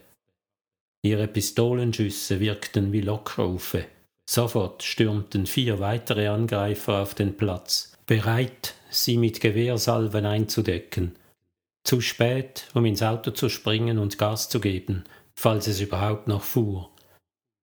Ihre 1.04 1.28
Pistolenschüsse 1.28 2.40
wirkten 2.40 2.92
wie 2.92 3.00
Lockrufe. 3.00 3.86
Sofort 4.28 4.82
stürmten 4.82 5.46
vier 5.46 5.80
weitere 5.80 6.28
Angreifer 6.28 7.02
auf 7.02 7.14
den 7.14 7.36
Platz, 7.36 7.92
bereit, 8.06 8.74
sie 8.88 9.16
mit 9.16 9.40
Gewehrsalven 9.40 10.26
einzudecken. 10.26 11.16
Zu 11.84 12.00
spät, 12.00 12.68
um 12.74 12.84
ins 12.84 13.02
Auto 13.02 13.32
zu 13.32 13.48
springen 13.48 13.98
und 13.98 14.18
Gas 14.18 14.48
zu 14.48 14.60
geben, 14.60 15.04
falls 15.34 15.66
es 15.66 15.80
überhaupt 15.80 16.28
noch 16.28 16.42
fuhr. 16.42 16.90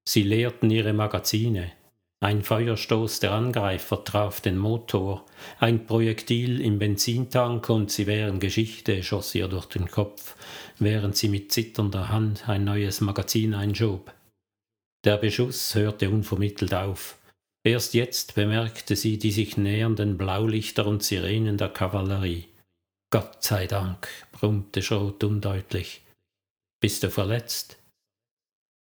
Sie 0.08 0.24
leerten 0.24 0.70
ihre 0.70 0.94
Magazine. 0.94 1.72
Ein 2.22 2.44
Feuerstoß 2.44 3.22
der 3.22 3.32
Angreifer 3.32 4.04
traf 4.04 4.42
den 4.42 4.58
Motor, 4.58 5.26
ein 5.58 5.86
Projektil 5.86 6.60
im 6.60 6.78
Benzintank 6.78 7.70
und 7.70 7.92
sie 7.92 8.08
wären 8.08 8.42
Geschichte, 8.42 9.04
schoss 9.04 9.34
ihr 9.36 9.48
durch 9.48 9.68
den 9.68 9.90
Kopf, 9.90 10.36
während 10.80 11.16
sie 11.16 11.30
mit 11.30 11.54
zitternder 11.54 12.10
Hand 12.10 12.50
ein 12.50 12.66
neues 12.66 13.00
Magazin 13.00 13.54
einschob. 13.54 14.14
Der 15.06 15.16
Beschuss 15.16 15.76
hörte 15.76 16.10
unvermittelt 16.10 16.74
auf. 16.74 17.18
Erst 17.64 17.94
jetzt 17.94 18.36
bemerkte 18.36 18.98
sie 18.98 19.18
die 19.18 19.32
sich 19.32 19.56
nähernden 19.56 20.18
Blaulichter 20.18 20.88
und 20.88 21.04
Sirenen 21.04 21.58
der 21.58 21.70
Kavallerie. 21.70 22.49
Gott 23.12 23.44
sei 23.44 23.66
Dank, 23.66 24.08
brummte 24.32 24.84
Schrot 24.84 25.24
undeutlich. 25.24 26.04
Bist 26.80 27.02
du 27.02 27.10
verletzt? 27.10 27.78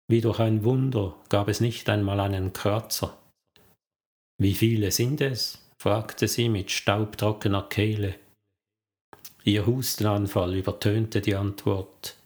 Wie 0.09 0.19
durch 0.19 0.39
ein 0.39 0.65
Wunder 0.65 1.15
gab 1.30 1.47
es 1.47 1.61
nicht 1.61 1.88
einmal 1.88 2.19
einen 2.19 2.51
Kratzer. 2.51 3.17
Wie 4.38 4.53
viele 4.53 4.91
sind 4.91 5.21
es? 5.21 5.65
fragte 5.80 6.28
sie 6.28 6.49
mit 6.49 6.71
staubtrockener 6.71 7.63
Kehle. 7.63 8.15
Ihr 9.45 9.65
Hustenanfall 9.65 10.55
übertönte 10.55 11.21
die 11.21 11.36
Antwort. 11.36 12.17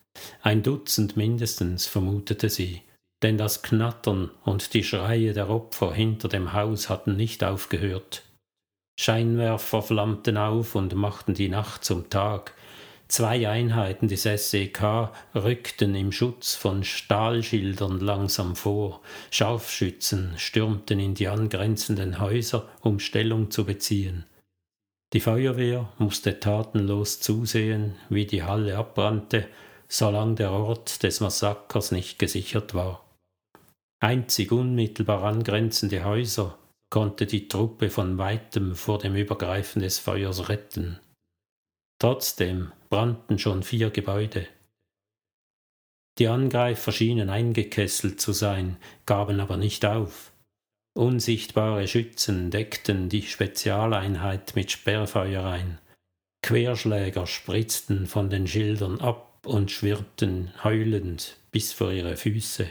Ein 0.41 0.63
Dutzend 0.63 1.17
mindestens, 1.17 1.85
vermutete 1.85 2.49
sie, 2.49 2.81
denn 3.21 3.37
das 3.37 3.61
Knattern 3.61 4.31
und 4.43 4.73
die 4.73 4.83
Schreie 4.83 5.33
der 5.33 5.49
Opfer 5.49 5.93
hinter 5.93 6.29
dem 6.29 6.53
Haus 6.53 6.89
hatten 6.89 7.15
nicht 7.15 7.43
aufgehört. 7.43 8.23
Scheinwerfer 9.01 9.81
flammten 9.81 10.37
auf 10.37 10.75
und 10.75 10.93
machten 10.93 11.33
die 11.33 11.49
Nacht 11.49 11.83
zum 11.83 12.11
Tag. 12.11 12.53
Zwei 13.07 13.49
Einheiten 13.49 14.07
des 14.07 14.21
SEK 14.21 15.09
rückten 15.33 15.95
im 15.95 16.11
Schutz 16.11 16.53
von 16.53 16.83
Stahlschildern 16.83 17.99
langsam 17.99 18.55
vor. 18.55 19.01
Scharfschützen 19.31 20.33
stürmten 20.37 20.99
in 20.99 21.15
die 21.15 21.29
angrenzenden 21.29 22.19
Häuser, 22.19 22.69
um 22.81 22.99
Stellung 22.99 23.49
zu 23.49 23.65
beziehen. 23.65 24.25
Die 25.13 25.19
Feuerwehr 25.19 25.91
musste 25.97 26.39
tatenlos 26.39 27.21
zusehen, 27.21 27.95
wie 28.09 28.27
die 28.27 28.43
Halle 28.43 28.77
abbrannte, 28.77 29.47
solange 29.87 30.35
der 30.35 30.51
Ort 30.51 31.01
des 31.01 31.21
Massakers 31.21 31.91
nicht 31.91 32.19
gesichert 32.19 32.75
war. 32.75 33.03
Einzig 33.99 34.51
unmittelbar 34.51 35.23
angrenzende 35.23 36.05
Häuser 36.05 36.55
konnte 36.91 37.25
die 37.25 37.47
Truppe 37.47 37.89
von 37.89 38.19
weitem 38.19 38.75
vor 38.75 38.99
dem 38.99 39.15
Übergreifen 39.15 39.81
des 39.81 39.97
Feuers 39.97 40.49
retten. 40.49 40.99
Trotzdem 41.99 42.71
brannten 42.89 43.39
schon 43.39 43.63
vier 43.63 43.89
Gebäude. 43.89 44.47
Die 46.19 46.27
Angreifer 46.27 46.91
schienen 46.91 47.29
eingekesselt 47.29 48.19
zu 48.19 48.33
sein, 48.33 48.77
gaben 49.05 49.39
aber 49.39 49.57
nicht 49.57 49.85
auf. 49.85 50.31
Unsichtbare 50.93 51.87
Schützen 51.87 52.51
deckten 52.51 53.07
die 53.07 53.21
Spezialeinheit 53.21 54.55
mit 54.55 54.71
Sperrfeuer 54.71 55.45
ein. 55.45 55.79
Querschläger 56.43 57.25
spritzten 57.27 58.07
von 58.07 58.29
den 58.29 58.45
Schildern 58.47 58.99
ab 58.99 59.39
und 59.45 59.71
schwirrten 59.71 60.51
heulend 60.63 61.37
bis 61.51 61.71
vor 61.71 61.91
ihre 61.91 62.17
Füße. 62.17 62.67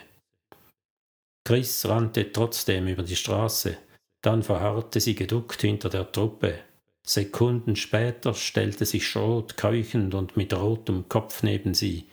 Chris 1.47 1.87
rannte 1.87 2.31
trotzdem 2.33 2.87
über 2.89 3.03
die 3.03 3.16
Straße, 3.16 3.79
dann 4.23 4.43
verharrte 4.43 5.01
sie 5.01 5.14
geduckt 5.14 5.61
hinter 5.61 5.89
der 5.89 6.11
Truppe. 6.11 6.59
Sekunden 7.07 7.77
später 7.77 8.35
stellte 8.35 8.85
sich 8.85 9.09
Schrot 9.09 9.57
keuchend 9.57 10.14
und 10.14 10.37
mit 10.37 10.55
rotem 10.55 11.09
Kopf 11.09 11.43
neben 11.43 11.75
sie. 11.75 12.07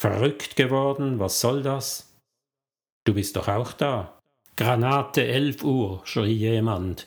Verrückt 0.00 0.56
geworden, 0.56 1.18
was 1.18 1.40
soll 1.40 1.62
das? 1.62 2.14
Du 3.04 3.14
bist 3.14 3.36
doch 3.36 3.48
auch 3.48 3.72
da, 3.72 4.20
Granate 4.60 5.26
elf 5.26 5.64
Uhr, 5.64 6.02
schrie 6.04 6.34
jemand. 6.34 7.06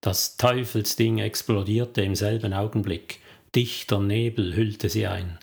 Das 0.00 0.36
Teufelsding 0.36 1.18
explodierte 1.18 2.02
im 2.02 2.16
selben 2.16 2.52
Augenblick. 2.52 3.20
Dichter 3.54 4.00
Nebel 4.00 4.56
hüllte 4.56 4.88
sie 4.88 5.06
ein. 5.06 5.38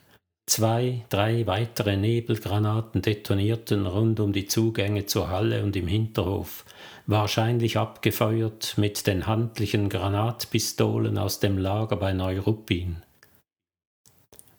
Zwei, 0.45 1.05
drei 1.09 1.47
weitere 1.47 1.95
Nebelgranaten 1.95 3.01
detonierten 3.01 3.85
rund 3.85 4.19
um 4.19 4.33
die 4.33 4.47
Zugänge 4.47 5.05
zur 5.05 5.29
Halle 5.29 5.63
und 5.63 5.77
im 5.77 5.87
Hinterhof, 5.87 6.65
wahrscheinlich 7.07 7.77
abgefeuert 7.77 8.77
mit 8.77 9.07
den 9.07 9.25
handlichen 9.25 9.89
Granatpistolen 9.89 11.17
aus 11.17 11.39
dem 11.39 11.57
Lager 11.57 11.95
bei 11.95 12.13
Neuruppin. 12.13 13.01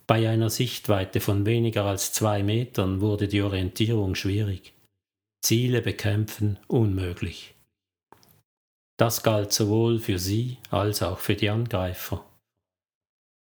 Bei 0.06 0.28
einer 0.28 0.48
Sichtweite 0.48 1.20
von 1.20 1.44
weniger 1.44 1.84
als 1.84 2.12
zwei 2.12 2.42
Metern 2.42 3.02
wurde 3.02 3.28
die 3.28 3.42
Orientierung 3.42 4.14
schwierig. 4.14 4.72
Ziele 5.44 5.82
bekämpfen 5.82 6.58
unmöglich. 6.66 7.54
Das 8.96 9.22
galt 9.22 9.52
sowohl 9.52 10.00
für 10.00 10.18
sie 10.18 10.56
als 10.70 11.02
auch 11.02 11.18
für 11.18 11.36
die 11.36 11.50
Angreifer. 11.50 12.24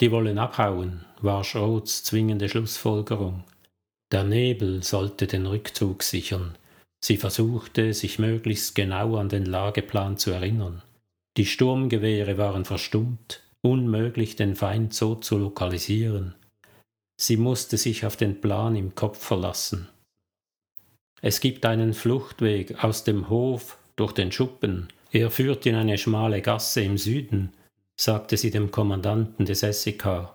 Die 0.00 0.10
wollen 0.10 0.38
abhauen, 0.38 1.04
war 1.20 1.42
Schroths 1.42 2.04
zwingende 2.04 2.48
Schlussfolgerung. 2.48 3.44
Der 4.12 4.24
Nebel 4.24 4.82
sollte 4.82 5.26
den 5.26 5.46
Rückzug 5.46 6.02
sichern. 6.02 6.56
Sie 7.04 7.16
versuchte, 7.16 7.94
sich 7.94 8.18
möglichst 8.18 8.74
genau 8.74 9.16
an 9.16 9.28
den 9.28 9.44
Lageplan 9.44 10.16
zu 10.16 10.30
erinnern. 10.30 10.82
Die 11.36 11.46
Sturmgewehre 11.46 12.38
waren 12.38 12.64
verstummt, 12.64 13.42
unmöglich, 13.60 14.36
den 14.36 14.54
Feind 14.54 14.94
so 14.94 15.14
zu 15.16 15.38
lokalisieren. 15.38 16.34
Sie 17.16 17.36
musste 17.36 17.76
sich 17.76 18.06
auf 18.06 18.16
den 18.16 18.40
Plan 18.40 18.76
im 18.76 18.94
Kopf 18.94 19.18
verlassen. 19.18 19.88
Es 21.20 21.40
gibt 21.40 21.64
einen 21.66 21.94
Fluchtweg 21.94 22.82
aus 22.82 23.04
dem 23.04 23.28
Hof 23.28 23.78
durch 23.96 24.12
den 24.12 24.32
Schuppen. 24.32 24.88
Er 25.10 25.30
führt 25.30 25.66
in 25.66 25.74
eine 25.74 25.98
schmale 25.98 26.42
Gasse 26.42 26.82
im 26.82 26.98
Süden, 26.98 27.52
sagte 27.96 28.36
sie 28.36 28.50
dem 28.50 28.70
Kommandanten 28.70 29.46
des 29.46 29.60
SEK. 29.60 30.28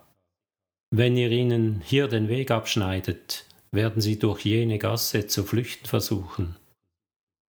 Wenn 0.90 1.18
ihr 1.18 1.32
ihnen 1.32 1.82
hier 1.84 2.08
den 2.08 2.30
Weg 2.30 2.52
abschneidet, 2.52 3.46
werden 3.78 4.02
sie 4.02 4.20
durch 4.20 4.44
jene 4.44 4.78
Gasse 4.78 5.28
zu 5.28 5.46
flüchten 5.46 5.86
versuchen. 5.86 6.58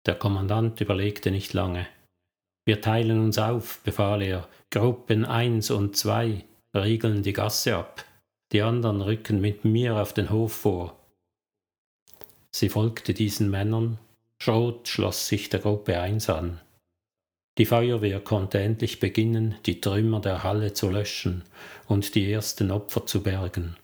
Der 0.05 0.13
Kommandant 0.13 0.80
überlegte 0.80 1.32
nicht 1.32 1.53
lange. 1.53 1.88
Wir 2.65 2.82
teilen 2.82 3.19
uns 3.19 3.39
auf, 3.39 3.80
befahl 3.80 4.21
er. 4.21 4.47
Gruppen 4.69 5.25
eins 5.25 5.71
und 5.71 5.97
zwei 5.97 6.45
riegeln 6.75 7.23
die 7.23 7.34
Gasse 7.34 7.78
ab. 7.78 8.05
Die 8.51 8.61
anderen 8.61 9.01
rücken 9.01 9.41
mit 9.41 9.65
mir 9.65 9.95
auf 9.95 10.13
den 10.13 10.30
Hof 10.30 10.53
vor. 10.53 10.99
Sie 12.51 12.69
folgte 12.69 13.13
diesen 13.13 13.49
Männern, 13.49 13.97
Schrot 14.39 14.88
schloss 14.88 15.28
sich 15.28 15.49
der 15.49 15.61
Gruppe 15.61 15.99
1 15.99 16.30
an. 16.30 16.61
Die 17.57 17.65
Feuerwehr 17.65 18.19
konnte 18.19 18.59
endlich 18.59 18.99
beginnen, 18.99 19.55
die 19.65 19.82
Trümmer 19.82 20.21
der 20.21 20.43
Halle 20.43 20.73
zu 20.73 20.89
löschen 20.89 21.43
und 21.88 22.13
die 22.13 22.32
ersten 22.32 22.69
Opfer 22.69 23.05
zu 23.05 23.23
bergen. 23.23 23.78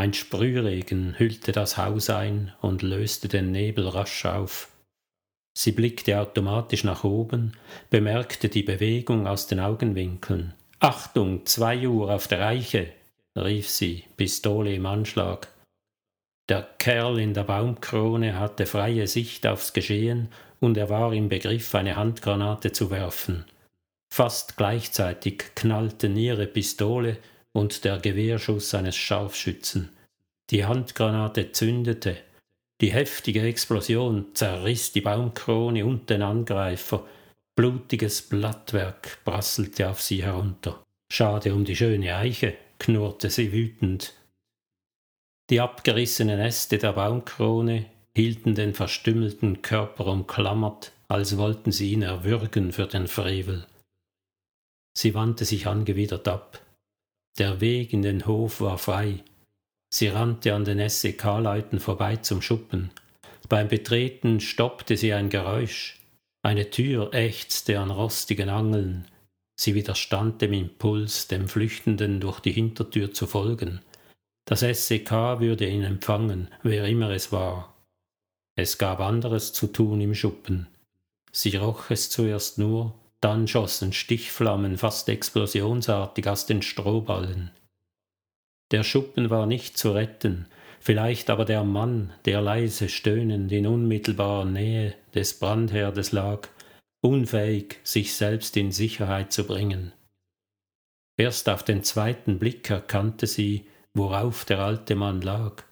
Ein 0.00 0.14
Sprühregen 0.14 1.18
hüllte 1.18 1.52
das 1.52 1.76
Haus 1.76 2.08
ein 2.08 2.54
und 2.62 2.80
löste 2.80 3.28
den 3.28 3.52
Nebel 3.52 3.86
rasch 3.86 4.24
auf. 4.24 4.72
Sie 5.52 5.72
blickte 5.72 6.18
automatisch 6.18 6.84
nach 6.84 7.04
oben, 7.04 7.52
bemerkte 7.90 8.48
die 8.48 8.62
Bewegung 8.62 9.26
aus 9.26 9.46
den 9.46 9.60
Augenwinkeln. 9.60 10.54
Achtung, 10.78 11.44
zwei 11.44 11.86
Uhr 11.86 12.10
auf 12.14 12.28
der 12.28 12.46
Eiche, 12.46 12.90
rief 13.36 13.68
sie, 13.68 14.04
Pistole 14.16 14.74
im 14.74 14.86
Anschlag. 14.86 15.48
Der 16.48 16.62
Kerl 16.78 17.18
in 17.18 17.34
der 17.34 17.44
Baumkrone 17.44 18.38
hatte 18.38 18.64
freie 18.64 19.06
Sicht 19.06 19.46
aufs 19.46 19.74
Geschehen 19.74 20.28
und 20.60 20.78
er 20.78 20.88
war 20.88 21.12
im 21.12 21.28
Begriff, 21.28 21.74
eine 21.74 21.96
Handgranate 21.96 22.72
zu 22.72 22.90
werfen. 22.90 23.44
Fast 24.10 24.56
gleichzeitig 24.56 25.54
knallten 25.54 26.16
ihre 26.16 26.46
Pistole 26.46 27.18
und 27.52 27.84
der 27.84 27.98
Gewehrschuss 27.98 28.74
eines 28.74 28.96
Scharfschützen. 28.96 29.90
Die 30.50 30.64
Handgranate 30.64 31.52
zündete. 31.52 32.16
Die 32.80 32.92
heftige 32.92 33.42
Explosion 33.42 34.26
zerriss 34.34 34.92
die 34.92 35.00
Baumkrone 35.00 35.84
und 35.84 36.10
den 36.10 36.22
Angreifer. 36.22 37.06
Blutiges 37.54 38.22
Blattwerk 38.22 39.18
prasselte 39.24 39.90
auf 39.90 40.00
sie 40.00 40.22
herunter. 40.22 40.82
Schade 41.12 41.54
um 41.54 41.64
die 41.64 41.76
schöne 41.76 42.16
Eiche, 42.16 42.54
knurrte 42.78 43.30
sie 43.30 43.52
wütend. 43.52 44.14
Die 45.50 45.60
abgerissenen 45.60 46.38
Äste 46.40 46.78
der 46.78 46.92
Baumkrone 46.92 47.86
hielten 48.14 48.54
den 48.54 48.74
verstümmelten 48.74 49.62
Körper 49.62 50.06
umklammert, 50.06 50.92
als 51.08 51.36
wollten 51.36 51.72
sie 51.72 51.92
ihn 51.92 52.02
erwürgen 52.02 52.72
für 52.72 52.86
den 52.86 53.08
Frevel. 53.08 53.66
Sie 54.96 55.14
wandte 55.14 55.44
sich 55.44 55.66
angewidert 55.66 56.28
ab. 56.28 56.60
Der 57.38 57.60
Weg 57.60 57.92
in 57.92 58.02
den 58.02 58.26
Hof 58.26 58.60
war 58.60 58.78
frei. 58.78 59.22
Sie 59.92 60.08
rannte 60.08 60.54
an 60.54 60.64
den 60.64 60.88
SEK-Leuten 60.88 61.80
vorbei 61.80 62.16
zum 62.16 62.42
Schuppen. 62.42 62.90
Beim 63.48 63.68
Betreten 63.68 64.40
stoppte 64.40 64.96
sie 64.96 65.12
ein 65.12 65.30
Geräusch. 65.30 66.00
Eine 66.42 66.70
Tür 66.70 67.12
ächzte 67.12 67.78
an 67.78 67.90
rostigen 67.90 68.48
Angeln. 68.48 69.06
Sie 69.56 69.74
widerstand 69.74 70.40
dem 70.40 70.52
Impuls, 70.52 71.28
dem 71.28 71.48
Flüchtenden 71.48 72.20
durch 72.20 72.40
die 72.40 72.52
Hintertür 72.52 73.12
zu 73.12 73.26
folgen. 73.26 73.80
Das 74.46 74.60
SEK 74.60 75.10
würde 75.40 75.68
ihn 75.68 75.82
empfangen, 75.82 76.48
wer 76.62 76.86
immer 76.86 77.10
es 77.10 77.30
war. 77.30 77.74
Es 78.56 78.78
gab 78.78 79.00
anderes 79.00 79.52
zu 79.52 79.66
tun 79.66 80.00
im 80.00 80.14
Schuppen. 80.14 80.66
Sie 81.32 81.56
roch 81.56 81.90
es 81.90 82.10
zuerst 82.10 82.58
nur, 82.58 82.94
dann 83.20 83.46
schossen 83.46 83.92
Stichflammen 83.92 84.78
fast 84.78 85.08
explosionsartig 85.08 86.26
aus 86.26 86.46
den 86.46 86.62
Strohballen. 86.62 87.50
Der 88.70 88.82
Schuppen 88.82 89.30
war 89.30 89.46
nicht 89.46 89.76
zu 89.76 89.92
retten, 89.92 90.46
vielleicht 90.80 91.28
aber 91.28 91.44
der 91.44 91.64
Mann, 91.64 92.12
der 92.24 92.40
leise 92.40 92.88
stöhnend 92.88 93.52
in 93.52 93.66
unmittelbarer 93.66 94.44
Nähe 94.44 94.94
des 95.14 95.38
Brandherdes 95.38 96.12
lag, 96.12 96.48
unfähig, 97.02 97.78
sich 97.82 98.14
selbst 98.14 98.56
in 98.56 98.72
Sicherheit 98.72 99.32
zu 99.32 99.44
bringen. 99.44 99.92
Erst 101.16 101.48
auf 101.48 101.62
den 101.62 101.82
zweiten 101.82 102.38
Blick 102.38 102.70
erkannte 102.70 103.26
sie, 103.26 103.66
worauf 103.92 104.44
der 104.44 104.60
alte 104.60 104.94
Mann 104.94 105.20
lag. 105.20 105.64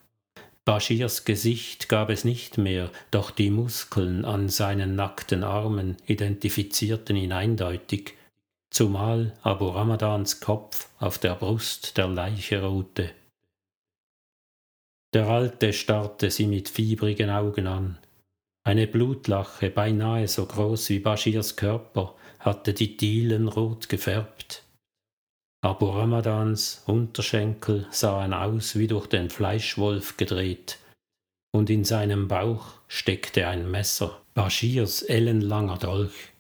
Baschirs 0.69 1.25
Gesicht 1.25 1.89
gab 1.89 2.11
es 2.11 2.27
nicht 2.27 2.59
mehr, 2.59 2.91
doch 3.11 3.31
die 3.31 3.49
Muskeln 3.49 4.27
an 4.27 4.51
seinen 4.51 4.97
nackten 4.97 5.43
Armen 5.43 5.97
identifizierten 6.07 7.17
ihn 7.17 7.33
eindeutig, 7.33 8.13
zumal 8.69 9.33
Abu 9.41 9.69
Ramadans 9.69 10.41
Kopf 10.41 10.91
auf 10.99 11.17
der 11.17 11.37
Brust 11.37 11.97
der 11.97 12.09
Leiche 12.09 12.63
ruhte. 12.63 13.13
Der 15.15 15.29
Alte 15.29 15.73
starrte 15.73 16.31
sie 16.31 16.47
mit 16.47 16.69
fiebrigen 16.69 17.31
Augen 17.31 17.67
an. 17.67 17.97
Eine 18.63 18.87
Blutlache, 18.87 19.71
beinahe 19.71 20.29
so 20.29 20.45
groß 20.45 20.91
wie 20.91 20.99
Bashirs 20.99 21.57
Körper, 21.57 22.15
hatte 22.41 22.75
die 22.75 22.95
Dielen 22.99 23.49
rot 23.49 23.89
gefärbt. 23.89 24.65
Abu 25.69 25.91
Ramadans 25.91 26.83
Unterschenkel 26.87 27.87
sahen 27.91 28.33
aus 28.33 28.77
wie 28.79 28.87
durch 28.87 29.07
den 29.07 29.29
Fleischwolf 29.29 30.17
gedreht, 30.17 30.79
und 31.55 31.69
in 31.69 31.85
seinem 31.85 32.27
Bauch 32.27 32.73
steckte 32.89 33.47
ein 33.47 33.71
Messer, 33.71 34.19
Bashirs 34.33 35.03
ellenlanger 35.03 35.77
Dolch. 35.77 36.33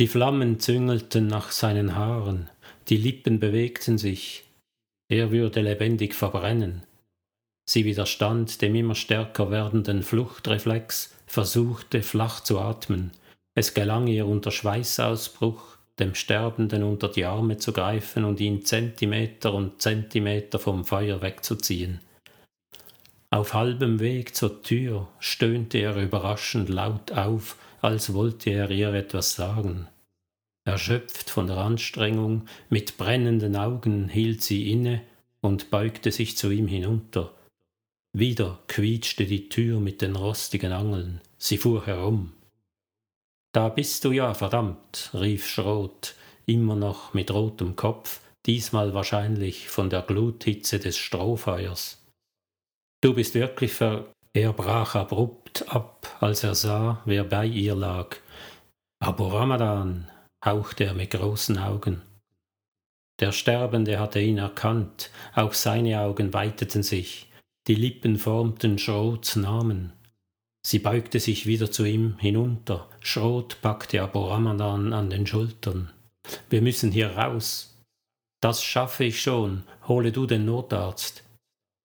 Die 0.00 0.08
Flammen 0.08 0.58
züngelten 0.58 1.28
nach 1.28 1.52
seinen 1.52 1.94
Haaren, 1.94 2.50
die 2.88 2.96
Lippen 2.96 3.38
bewegten 3.38 3.96
sich, 3.96 4.42
er 5.08 5.30
würde 5.30 5.60
lebendig 5.60 6.16
verbrennen. 6.16 6.82
Sie 7.64 7.84
widerstand 7.84 8.60
dem 8.60 8.74
immer 8.74 8.96
stärker 8.96 9.52
werdenden 9.52 10.02
Fluchtreflex, 10.02 11.14
versuchte 11.28 12.02
flach 12.02 12.40
zu 12.40 12.58
atmen. 12.58 13.12
Es 13.54 13.72
gelang 13.72 14.08
ihr 14.08 14.26
unter 14.26 14.50
Schweißausbruch, 14.50 15.76
dem 16.00 16.14
Sterbenden 16.14 16.82
unter 16.82 17.08
die 17.08 17.24
Arme 17.24 17.58
zu 17.58 17.72
greifen 17.72 18.24
und 18.24 18.40
ihn 18.40 18.64
Zentimeter 18.64 19.54
und 19.54 19.80
Zentimeter 19.80 20.58
vom 20.58 20.84
Feuer 20.84 21.22
wegzuziehen. 21.22 22.00
Auf 23.30 23.54
halbem 23.54 24.00
Weg 24.00 24.34
zur 24.34 24.62
Tür 24.62 25.06
stöhnte 25.20 25.78
er 25.78 25.96
überraschend 25.96 26.68
laut 26.68 27.12
auf, 27.12 27.56
als 27.80 28.12
wollte 28.12 28.50
er 28.50 28.70
ihr 28.70 28.92
etwas 28.92 29.34
sagen. 29.34 29.86
Erschöpft 30.64 31.30
von 31.30 31.46
der 31.46 31.58
Anstrengung, 31.58 32.46
mit 32.68 32.96
brennenden 32.96 33.56
Augen 33.56 34.08
hielt 34.08 34.42
sie 34.42 34.70
inne 34.70 35.02
und 35.40 35.70
beugte 35.70 36.10
sich 36.10 36.36
zu 36.36 36.50
ihm 36.50 36.66
hinunter. 36.66 37.32
Wieder 38.12 38.58
quietschte 38.66 39.24
die 39.24 39.48
Tür 39.48 39.78
mit 39.78 40.02
den 40.02 40.16
rostigen 40.16 40.72
Angeln. 40.72 41.20
Sie 41.38 41.56
fuhr 41.56 41.86
herum. 41.86 42.32
Da 43.52 43.68
bist 43.68 44.04
du 44.04 44.12
ja, 44.12 44.32
verdammt, 44.34 45.10
rief 45.12 45.46
Schrot, 45.46 46.14
immer 46.46 46.76
noch 46.76 47.14
mit 47.14 47.32
rotem 47.32 47.74
Kopf, 47.74 48.20
diesmal 48.46 48.94
wahrscheinlich 48.94 49.68
von 49.68 49.90
der 49.90 50.02
Gluthitze 50.02 50.78
des 50.78 50.96
Strohfeuers. 50.96 52.00
Du 53.02 53.14
bist 53.14 53.34
wirklich 53.34 53.72
ver. 53.72 54.12
Er 54.32 54.52
brach 54.52 54.94
abrupt 54.94 55.68
ab, 55.68 56.16
als 56.20 56.44
er 56.44 56.54
sah, 56.54 57.02
wer 57.04 57.24
bei 57.24 57.46
ihr 57.46 57.74
lag. 57.74 58.16
Abu 59.02 59.26
Ramadan, 59.26 60.08
hauchte 60.44 60.84
er 60.84 60.94
mit 60.94 61.10
großen 61.10 61.58
Augen. 61.58 62.02
Der 63.18 63.32
Sterbende 63.32 63.98
hatte 63.98 64.20
ihn 64.20 64.38
erkannt, 64.38 65.10
auch 65.34 65.52
seine 65.52 66.00
Augen 66.00 66.32
weiteten 66.32 66.84
sich, 66.84 67.28
die 67.66 67.74
Lippen 67.74 68.18
formten 68.18 68.78
Schrots 68.78 69.34
Namen. 69.34 69.92
Sie 70.62 70.78
beugte 70.78 71.20
sich 71.20 71.46
wieder 71.46 71.70
zu 71.70 71.84
ihm 71.84 72.16
hinunter. 72.18 72.88
Schrot 73.00 73.60
packte 73.62 74.02
Abu 74.02 74.24
Ramadan 74.24 74.92
an 74.92 75.10
den 75.10 75.26
Schultern. 75.26 75.90
Wir 76.48 76.60
müssen 76.60 76.92
hier 76.92 77.16
raus. 77.16 77.78
Das 78.40 78.62
schaffe 78.62 79.04
ich 79.04 79.22
schon. 79.22 79.64
Hole 79.88 80.12
du 80.12 80.26
den 80.26 80.44
Notarzt. 80.44 81.24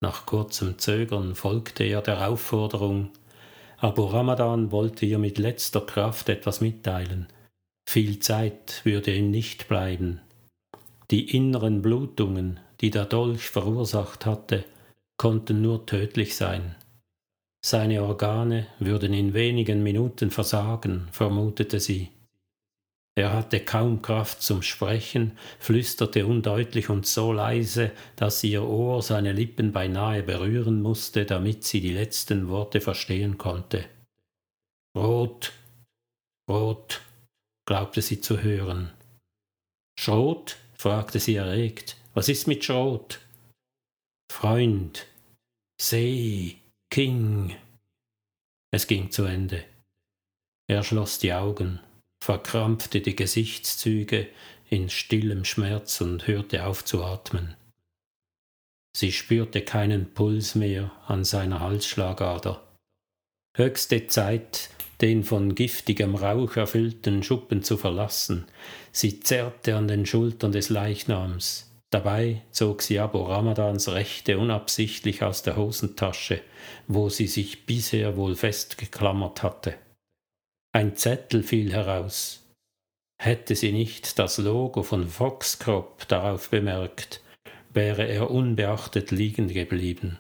Nach 0.01 0.25
kurzem 0.25 0.77
Zögern 0.77 1.35
folgte 1.35 1.83
er 1.83 2.01
der 2.01 2.27
Aufforderung. 2.27 3.11
Abu 3.77 4.05
Ramadan 4.05 4.71
wollte 4.71 5.05
ihr 5.05 5.19
mit 5.19 5.37
letzter 5.37 5.81
Kraft 5.81 6.29
etwas 6.29 6.61
mitteilen. 6.61 7.27
Viel 7.87 8.19
Zeit 8.19 8.81
würde 8.83 9.15
ihm 9.15 9.31
nicht 9.31 9.67
bleiben. 9.67 10.21
Die 11.11 11.35
inneren 11.35 11.81
Blutungen, 11.81 12.59
die 12.81 12.89
der 12.89 13.05
Dolch 13.05 13.49
verursacht 13.49 14.25
hatte, 14.25 14.65
konnten 15.17 15.61
nur 15.61 15.85
tödlich 15.85 16.35
sein. 16.35 16.75
Seine 17.65 18.03
Organe 18.03 18.67
würden 18.77 19.11
in 19.11 19.33
wenigen 19.33 19.81
Minuten 19.81 20.29
versagen, 20.29 21.07
vermutete 21.11 21.79
sie. 21.79 22.11
Er 23.15 23.33
hatte 23.33 23.59
kaum 23.59 24.03
Kraft 24.03 24.43
zum 24.43 24.61
Sprechen, 24.61 25.35
flüsterte 25.57 26.27
undeutlich 26.27 26.89
und 26.89 27.07
so 27.07 27.33
leise, 27.33 27.91
dass 28.17 28.43
ihr 28.43 28.61
Ohr 28.61 29.01
seine 29.01 29.31
Lippen 29.31 29.71
beinahe 29.71 30.21
berühren 30.21 30.83
musste, 30.83 31.25
damit 31.25 31.63
sie 31.63 31.81
die 31.81 31.93
letzten 31.93 32.49
Worte 32.49 32.81
verstehen 32.81 33.39
konnte. 33.39 33.85
Rot, 34.95 35.51
rot, 36.47 37.01
glaubte 37.67 38.03
sie 38.03 38.21
zu 38.21 38.43
hören. 38.43 38.91
Schrot? 39.99 40.57
fragte 40.75 41.19
sie 41.19 41.33
erregt. 41.33 41.97
Was 42.13 42.29
ist 42.29 42.45
mit 42.45 42.63
Schrot? 42.63 43.21
Freund, 44.31 45.07
See, 45.81 46.59
King. 46.95 47.53
Es 48.71 48.87
ging 48.87 49.11
zu 49.11 49.25
Ende. 49.25 49.65
Er 50.65 50.81
schloss 50.81 51.19
die 51.19 51.33
Augen, 51.33 51.81
verkrampfte 52.23 53.01
die 53.01 53.17
Gesichtszüge 53.17 54.29
in 54.69 54.89
stillem 54.89 55.43
Schmerz 55.43 55.99
und 55.99 56.25
hörte 56.25 56.65
auf 56.65 56.85
zu 56.85 57.03
atmen. 57.03 57.57
Sie 58.95 59.11
spürte 59.11 59.61
keinen 59.61 60.13
Puls 60.13 60.55
mehr 60.55 60.89
an 61.05 61.25
seiner 61.25 61.59
Halsschlagader. 61.59 62.65
Höchste 63.57 64.07
Zeit, 64.07 64.69
den 65.01 65.25
von 65.25 65.53
giftigem 65.53 66.15
Rauch 66.15 66.55
erfüllten 66.55 67.23
Schuppen 67.23 67.61
zu 67.61 67.75
verlassen. 67.75 68.45
Sie 68.93 69.19
zerrte 69.19 69.75
an 69.75 69.89
den 69.89 70.05
Schultern 70.05 70.53
des 70.53 70.69
Leichnams. 70.69 71.74
Dabei 71.91 72.41
zog 72.51 72.81
sie 72.81 72.99
Abu 72.99 73.19
Ramadans 73.23 73.89
Rechte 73.89 74.37
unabsichtlich 74.37 75.23
aus 75.23 75.43
der 75.43 75.55
Hosentasche, 75.55 76.41
wo 76.87 77.09
sie 77.09 77.27
sich 77.27 77.65
bisher 77.65 78.17
wohl 78.17 78.35
festgeklammert 78.35 79.43
hatte. 79.43 79.75
Ein 80.73 80.95
Zettel 80.95 81.43
fiel 81.43 81.71
heraus. 81.71 82.43
Hätte 83.17 83.55
sie 83.55 83.71
nicht 83.71 84.19
das 84.19 84.37
Logo 84.37 84.83
von 84.83 85.07
Foxcrop 85.07 86.07
darauf 86.07 86.49
bemerkt, 86.49 87.21
wäre 87.73 88.07
er 88.07 88.29
unbeachtet 88.29 89.11
liegen 89.11 89.47
geblieben. 89.47 90.19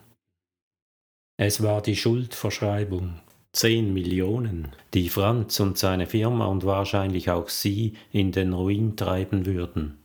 Es 1.37 1.61
war 1.61 1.81
die 1.81 1.97
Schuldverschreibung, 1.97 3.19
zehn 3.51 3.93
Millionen, 3.93 4.71
die 4.93 5.09
Franz 5.09 5.59
und 5.59 5.77
seine 5.77 6.07
Firma 6.07 6.45
und 6.45 6.63
wahrscheinlich 6.65 7.29
auch 7.29 7.49
sie 7.49 7.95
in 8.13 8.31
den 8.31 8.53
Ruin 8.53 8.95
treiben 8.95 9.45
würden. 9.45 9.97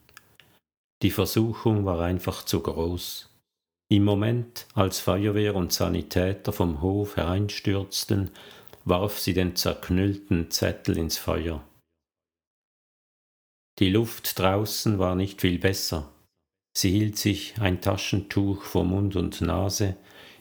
Die 1.02 1.10
Versuchung 1.10 1.86
war 1.86 2.00
einfach 2.00 2.44
zu 2.44 2.60
groß. 2.60 3.30
Im 3.88 4.04
Moment, 4.04 4.66
als 4.74 5.00
Feuerwehr 5.00 5.56
und 5.56 5.72
Sanitäter 5.72 6.52
vom 6.52 6.82
Hof 6.82 7.16
hereinstürzten, 7.16 8.30
warf 8.84 9.18
sie 9.18 9.32
den 9.32 9.56
zerknüllten 9.56 10.50
Zettel 10.50 10.98
ins 10.98 11.16
Feuer. 11.16 11.64
Die 13.78 13.90
Luft 13.90 14.38
draußen 14.38 14.98
war 14.98 15.14
nicht 15.14 15.40
viel 15.40 15.58
besser. 15.58 16.12
Sie 16.76 16.90
hielt 16.90 17.16
sich 17.16 17.58
ein 17.60 17.80
Taschentuch 17.80 18.62
vor 18.62 18.84
Mund 18.84 19.16
und 19.16 19.40
Nase, 19.40 19.96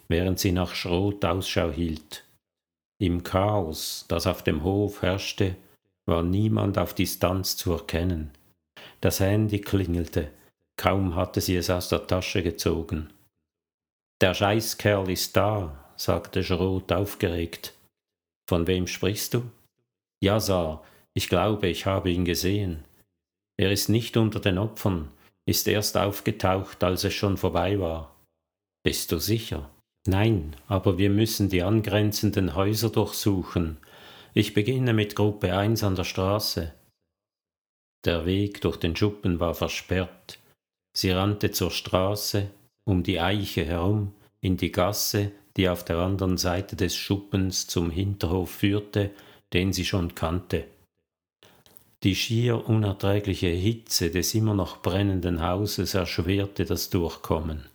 während 0.09 0.39
sie 0.39 0.51
nach 0.51 0.75
Schrot 0.75 1.23
Ausschau 1.23 1.71
hielt. 1.71 2.25
Im 3.01 3.23
Chaos, 3.23 4.05
das 4.09 4.27
auf 4.27 4.43
dem 4.43 4.63
Hof 4.63 5.01
herrschte, 5.01 5.55
war 6.05 6.21
niemand 6.21 6.77
auf 6.77 6.93
Distanz 6.93 7.55
zu 7.55 7.71
erkennen. 7.71 8.31
Das 8.99 9.21
Handy 9.21 9.61
klingelte, 9.61 10.31
kaum 10.79 11.15
hatte 11.15 11.41
sie 11.41 11.57
es 11.57 11.69
aus 11.69 11.89
der 11.89 12.07
Tasche 12.07 12.41
gezogen. 12.41 13.11
Der 14.21 14.33
Scheißkerl 14.33 15.09
ist 15.09 15.35
da, 15.35 15.91
sagte 15.97 16.41
Schrot 16.41 16.91
aufgeregt. 16.93 17.73
Von 18.49 18.65
wem 18.65 18.87
sprichst 18.87 19.33
du? 19.33 19.43
Ja, 20.23 20.39
Sar, 20.39 20.83
ich 21.13 21.27
glaube, 21.27 21.67
ich 21.67 21.85
habe 21.85 22.09
ihn 22.09 22.23
gesehen. 22.23 22.85
Er 23.59 23.73
ist 23.73 23.89
nicht 23.89 24.15
unter 24.15 24.39
den 24.39 24.57
Opfern, 24.57 25.11
ist 25.45 25.67
erst 25.67 25.97
aufgetaucht, 25.97 26.81
als 26.81 27.03
es 27.03 27.13
schon 27.13 27.35
vorbei 27.35 27.77
war. 27.79 28.15
Bist 28.85 29.11
du 29.11 29.19
sicher? 29.19 29.69
Nein, 30.07 30.55
aber 30.67 30.97
wir 30.97 31.09
müssen 31.09 31.49
die 31.49 31.61
angrenzenden 31.61 32.55
Häuser 32.55 32.89
durchsuchen. 32.89 33.77
Ich 34.33 34.53
beginne 34.53 34.93
mit 34.93 35.17
Gruppe 35.17 35.53
1 35.53 35.83
an 35.83 35.95
der 35.95 36.05
Straße. 36.05 36.73
Der 38.05 38.25
Weg 38.25 38.61
durch 38.61 38.77
den 38.77 38.95
Schuppen 38.95 39.41
war 39.41 39.53
versperrt. 39.53 40.39
Sie 40.93 41.11
rannte 41.11 41.51
zur 41.51 41.71
Straße, 41.71 42.49
um 42.83 43.03
die 43.03 43.19
Eiche 43.19 43.63
herum, 43.65 44.13
in 44.41 44.57
die 44.57 44.71
Gasse, 44.71 45.31
die 45.57 45.69
auf 45.69 45.83
der 45.83 45.97
anderen 45.97 46.37
Seite 46.37 46.75
des 46.75 46.95
Schuppens 46.95 47.67
zum 47.67 47.91
Hinterhof 47.91 48.49
führte, 48.49 49.11
den 49.53 49.73
sie 49.73 49.85
schon 49.85 50.15
kannte. 50.15 50.65
Die 52.03 52.15
schier 52.15 52.67
unerträgliche 52.69 53.47
Hitze 53.47 54.09
des 54.09 54.33
immer 54.33 54.53
noch 54.53 54.81
brennenden 54.81 55.41
Hauses 55.41 55.95
erschwerte 55.95 56.63
das 56.63 56.89
Durchkommen. 56.89 57.65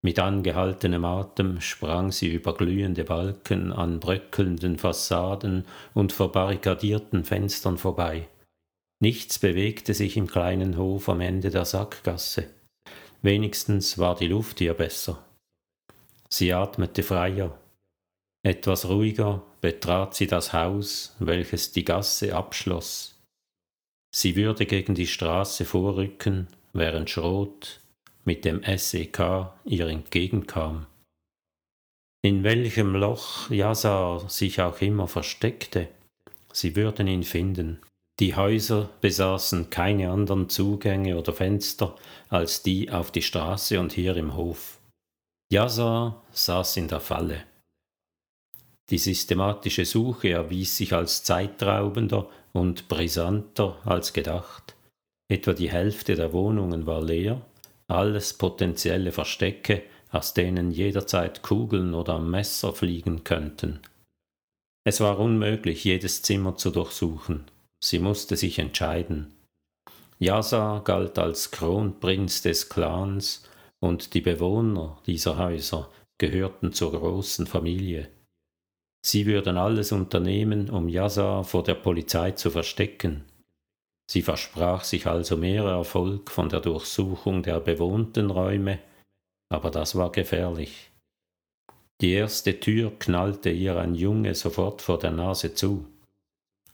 Mit 0.00 0.18
angehaltenem 0.18 1.04
Atem 1.04 1.60
sprang 1.60 2.10
sie 2.10 2.28
über 2.28 2.54
glühende 2.54 3.04
Balken 3.04 3.72
an 3.72 4.00
bröckelnden 4.00 4.78
Fassaden 4.78 5.64
und 5.94 6.12
verbarrikadierten 6.12 7.24
Fenstern 7.24 7.78
vorbei. 7.78 8.26
Nichts 9.02 9.40
bewegte 9.40 9.94
sich 9.94 10.16
im 10.16 10.28
kleinen 10.28 10.76
Hof 10.76 11.08
am 11.08 11.20
Ende 11.20 11.50
der 11.50 11.64
Sackgasse. 11.64 12.48
Wenigstens 13.20 13.98
war 13.98 14.14
die 14.14 14.28
Luft 14.28 14.60
hier 14.60 14.74
besser. 14.74 15.26
Sie 16.28 16.52
atmete 16.52 17.02
freier. 17.02 17.58
Etwas 18.44 18.88
ruhiger 18.88 19.42
betrat 19.60 20.14
sie 20.14 20.28
das 20.28 20.52
Haus, 20.52 21.16
welches 21.18 21.72
die 21.72 21.84
Gasse 21.84 22.36
abschloss. 22.36 23.20
Sie 24.14 24.36
würde 24.36 24.66
gegen 24.66 24.94
die 24.94 25.08
Straße 25.08 25.64
vorrücken, 25.64 26.46
während 26.72 27.10
Schrot 27.10 27.80
mit 28.24 28.44
dem 28.44 28.62
SEK 28.62 29.50
ihr 29.64 29.88
entgegenkam. 29.88 30.86
In 32.24 32.44
welchem 32.44 32.94
Loch 32.94 33.50
Jasar 33.50 34.28
sich 34.28 34.60
auch 34.60 34.80
immer 34.80 35.08
versteckte, 35.08 35.88
sie 36.52 36.76
würden 36.76 37.08
ihn 37.08 37.24
finden. 37.24 37.80
Die 38.22 38.36
Häuser 38.36 38.88
besaßen 39.00 39.68
keine 39.70 40.12
anderen 40.12 40.48
Zugänge 40.48 41.18
oder 41.18 41.32
Fenster 41.32 41.96
als 42.28 42.62
die 42.62 42.88
auf 42.88 43.10
die 43.10 43.20
Straße 43.20 43.80
und 43.80 43.94
hier 43.94 44.16
im 44.16 44.36
Hof. 44.36 44.78
Jasar 45.52 46.22
saß 46.30 46.76
in 46.76 46.86
der 46.86 47.00
Falle. 47.00 47.42
Die 48.90 48.98
systematische 48.98 49.84
Suche 49.84 50.30
erwies 50.30 50.76
sich 50.76 50.92
als 50.92 51.24
zeitraubender 51.24 52.28
und 52.52 52.86
brisanter 52.86 53.80
als 53.84 54.12
gedacht. 54.12 54.76
Etwa 55.28 55.52
die 55.52 55.72
Hälfte 55.72 56.14
der 56.14 56.32
Wohnungen 56.32 56.86
war 56.86 57.02
leer, 57.02 57.44
alles 57.88 58.34
potenzielle 58.34 59.10
Verstecke, 59.10 59.82
aus 60.12 60.32
denen 60.32 60.70
jederzeit 60.70 61.42
Kugeln 61.42 61.92
oder 61.92 62.20
Messer 62.20 62.72
fliegen 62.72 63.24
könnten. 63.24 63.80
Es 64.84 65.00
war 65.00 65.18
unmöglich, 65.18 65.82
jedes 65.82 66.22
Zimmer 66.22 66.56
zu 66.56 66.70
durchsuchen. 66.70 67.46
Sie 67.84 67.98
musste 67.98 68.36
sich 68.36 68.58
entscheiden. 68.58 69.32
Yasa 70.18 70.82
galt 70.84 71.18
als 71.18 71.50
Kronprinz 71.50 72.42
des 72.42 72.68
Clans 72.68 73.42
und 73.80 74.14
die 74.14 74.20
Bewohner 74.20 74.98
dieser 75.06 75.36
Häuser 75.36 75.90
gehörten 76.18 76.72
zur 76.72 76.92
großen 76.92 77.48
Familie. 77.48 78.08
Sie 79.04 79.26
würden 79.26 79.56
alles 79.56 79.90
unternehmen, 79.90 80.70
um 80.70 80.88
Yasa 80.88 81.42
vor 81.42 81.64
der 81.64 81.74
Polizei 81.74 82.30
zu 82.30 82.50
verstecken. 82.50 83.24
Sie 84.08 84.22
versprach 84.22 84.84
sich 84.84 85.06
also 85.06 85.36
mehr 85.36 85.64
Erfolg 85.64 86.30
von 86.30 86.48
der 86.48 86.60
Durchsuchung 86.60 87.42
der 87.42 87.58
bewohnten 87.58 88.30
Räume, 88.30 88.78
aber 89.48 89.70
das 89.72 89.96
war 89.96 90.12
gefährlich. 90.12 90.92
Die 92.00 92.12
erste 92.12 92.60
Tür 92.60 92.92
knallte 92.98 93.50
ihr 93.50 93.76
ein 93.76 93.96
Junge 93.96 94.34
sofort 94.36 94.82
vor 94.82 94.98
der 94.98 95.10
Nase 95.10 95.54
zu. 95.54 95.86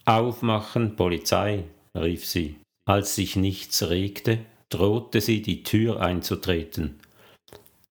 Aufmachen, 0.09 0.97
Polizei, 0.97 1.65
rief 1.95 2.25
sie. 2.25 2.57
Als 2.87 3.15
sich 3.15 3.37
nichts 3.37 3.91
regte, 3.91 4.39
drohte 4.71 5.21
sie, 5.21 5.43
die 5.43 5.63
Tür 5.63 6.01
einzutreten. 6.01 6.99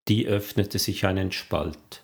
Die 0.08 0.26
öffnete 0.26 0.80
sich 0.80 1.06
einen 1.06 1.32
Spalt. 1.32 2.02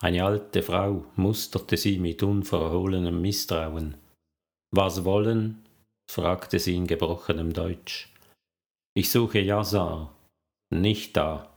Eine 0.00 0.24
alte 0.24 0.64
Frau 0.64 1.04
musterte 1.14 1.76
sie 1.76 2.00
mit 2.00 2.24
unverhohlenem 2.24 3.20
Misstrauen. 3.20 3.96
Was 4.72 5.04
wollen? 5.04 5.64
fragte 6.10 6.58
sie 6.58 6.74
in 6.74 6.88
gebrochenem 6.88 7.52
Deutsch. 7.52 8.12
Ich 8.94 9.08
suche 9.08 9.38
Jasar. 9.38 10.12
Nicht 10.74 11.16
da. 11.16 11.48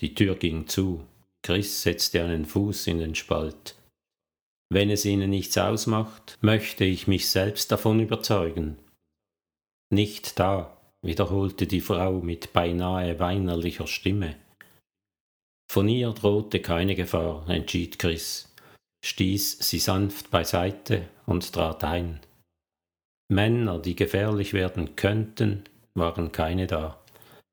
Die 0.00 0.14
Tür 0.14 0.34
ging 0.34 0.68
zu. 0.68 1.06
Chris 1.42 1.84
setzte 1.84 2.22
einen 2.22 2.44
Fuß 2.44 2.86
in 2.88 2.98
den 2.98 3.14
Spalt. 3.14 3.76
Wenn 4.72 4.88
es 4.88 5.04
Ihnen 5.04 5.28
nichts 5.28 5.58
ausmacht, 5.58 6.38
möchte 6.40 6.84
ich 6.84 7.06
mich 7.06 7.28
selbst 7.28 7.70
davon 7.70 8.00
überzeugen. 8.00 8.78
Nicht 9.90 10.38
da, 10.38 10.78
wiederholte 11.02 11.66
die 11.66 11.82
Frau 11.82 12.22
mit 12.22 12.54
beinahe 12.54 13.20
weinerlicher 13.20 13.86
Stimme. 13.86 14.34
Von 15.70 15.90
ihr 15.90 16.12
drohte 16.12 16.60
keine 16.60 16.94
Gefahr, 16.94 17.46
entschied 17.50 17.98
Chris, 17.98 18.50
stieß 19.04 19.58
sie 19.58 19.78
sanft 19.78 20.30
beiseite 20.30 21.06
und 21.26 21.52
trat 21.52 21.84
ein. 21.84 22.20
Männer, 23.28 23.78
die 23.78 23.94
gefährlich 23.94 24.54
werden 24.54 24.96
könnten, 24.96 25.64
waren 25.92 26.32
keine 26.32 26.66
da, 26.66 26.98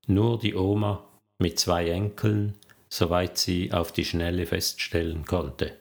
nur 0.08 0.40
die 0.40 0.56
Oma 0.56 1.06
mit 1.38 1.60
zwei 1.60 1.90
Enkeln, 1.90 2.56
soweit 2.90 3.38
sie 3.38 3.74
auf 3.74 3.92
die 3.92 4.06
Schnelle 4.06 4.46
feststellen 4.46 5.26
konnte. 5.26 5.76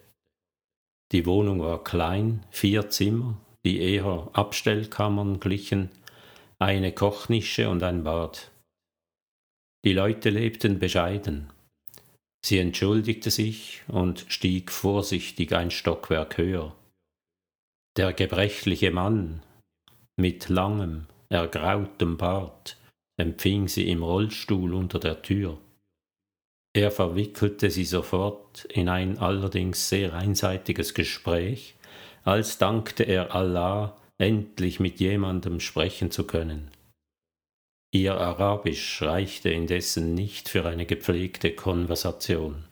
Die 1.11 1.25
Wohnung 1.25 1.61
war 1.61 1.83
klein, 1.83 2.45
vier 2.51 2.89
Zimmer, 2.89 3.37
die 3.65 3.79
eher 3.79 4.29
Abstellkammern 4.33 5.39
glichen, 5.39 5.89
eine 6.59 6.91
Kochnische 6.91 7.69
und 7.69 7.81
ein 7.83 8.03
Bad. 8.03 8.51
Die 9.85 9.93
Leute 9.93 10.29
lebten 10.29 10.77
bescheiden. 10.77 11.49
Sie 12.45 12.59
entschuldigte 12.59 13.31
sich 13.31 13.81
und 13.87 14.25
stieg 14.29 14.71
vorsichtig 14.71 15.53
ein 15.53 15.71
Stockwerk 15.71 16.37
höher. 16.37 16.75
Der 17.97 18.13
gebrechliche 18.13 18.91
Mann 18.91 19.41
mit 20.17 20.49
langem, 20.49 21.07
ergrautem 21.29 22.17
Bart 22.17 22.77
empfing 23.17 23.67
sie 23.67 23.89
im 23.89 24.03
Rollstuhl 24.03 24.73
unter 24.73 24.99
der 24.99 25.21
Tür. 25.21 25.57
Er 26.79 26.91
verwickelte 26.91 27.69
sie 27.69 27.83
sofort 27.83 28.63
in 28.63 28.87
ein 28.87 29.17
allerdings 29.17 29.89
sehr 29.89 30.13
einseitiges 30.13 30.93
Gespräch, 30.93 31.75
als 32.23 32.57
dankte 32.57 33.03
er 33.03 33.35
Allah, 33.35 33.97
endlich 34.17 34.79
mit 34.79 35.01
jemandem 35.01 35.59
sprechen 35.59 36.09
zu 36.09 36.23
können. 36.23 36.71
Ihr 37.91 38.15
Arabisch 38.15 39.01
reichte 39.01 39.49
indessen 39.49 40.13
nicht 40.13 40.47
für 40.47 40.65
eine 40.65 40.85
gepflegte 40.85 41.51
Konversation. 41.51 42.63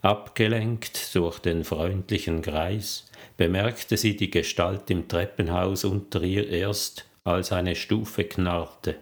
Abgelenkt 0.00 1.14
durch 1.14 1.38
den 1.38 1.64
freundlichen 1.64 2.40
Greis 2.40 3.10
bemerkte 3.36 3.98
sie 3.98 4.16
die 4.16 4.30
Gestalt 4.30 4.88
im 4.88 5.06
Treppenhaus 5.06 5.84
unter 5.84 6.22
ihr 6.22 6.48
erst, 6.48 7.06
als 7.24 7.52
eine 7.52 7.76
Stufe 7.76 8.24
knarrte. 8.24 8.94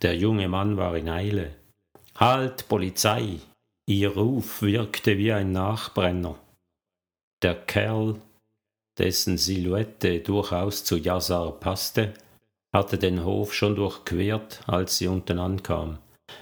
Der 0.00 0.16
junge 0.16 0.48
Mann 0.48 0.76
war 0.76 0.96
in 0.96 1.08
Eile. 1.08 1.54
Halt, 2.16 2.68
Polizei! 2.68 3.38
Ihr 3.92 4.14
Ruf 4.14 4.62
wirkte 4.62 5.18
wie 5.18 5.32
ein 5.32 5.52
Nachbrenner. 5.52 6.38
Der 7.42 7.54
Kerl, 7.54 8.22
dessen 8.96 9.36
Silhouette 9.36 10.20
durchaus 10.20 10.82
zu 10.82 10.96
Yazar 10.96 11.52
passte, 11.60 12.14
hatte 12.72 12.96
den 12.96 13.22
Hof 13.22 13.52
schon 13.52 13.76
durchquert, 13.76 14.62
als 14.66 14.96
sie 14.96 15.08
unten 15.08 15.38
ankam. 15.38 15.98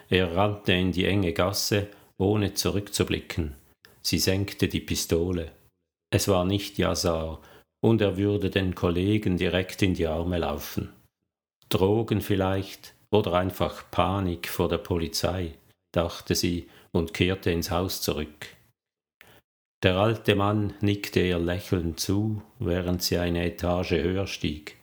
Er 0.09 0.37
rannte 0.37 0.75
in 0.75 0.93
die 0.93 1.07
enge 1.07 1.33
Gasse, 1.33 1.89
ohne 2.19 2.55
zurückzublicken. 2.55 3.57
Sie 4.01 4.21
senkte 4.21 4.69
die 4.69 4.79
Pistole. 4.79 5.51
Es 6.11 6.29
war 6.29 6.45
nicht 6.45 6.79
Yazar, 6.79 7.41
und 7.81 8.01
er 8.01 8.17
würde 8.17 8.51
den 8.51 8.77
Kollegen 8.77 9.37
direkt 9.37 9.83
in 9.83 9.95
die 9.95 10.07
Arme 10.07 10.39
laufen. 10.39 10.93
Drogen 11.69 12.21
vielleicht, 12.21 12.95
oder 13.11 13.33
einfach 13.33 13.91
Panik 13.91 14.47
vor 14.47 14.69
der 14.69 14.79
Polizei, 14.79 15.55
dachte 15.91 16.37
sie 16.37 16.69
und 16.93 17.15
kehrte 17.15 17.51
ins 17.51 17.71
Haus 17.71 18.03
zurück. 18.03 18.47
Der 19.83 19.97
alte 19.97 20.35
Mann 20.35 20.75
nickte 20.81 21.21
ihr 21.21 21.39
lächelnd 21.39 21.99
zu, 21.99 22.43
während 22.59 23.03
sie 23.03 23.19
eine 23.19 23.45
Etage 23.47 23.93
höher 23.93 24.27
stieg. 24.27 24.77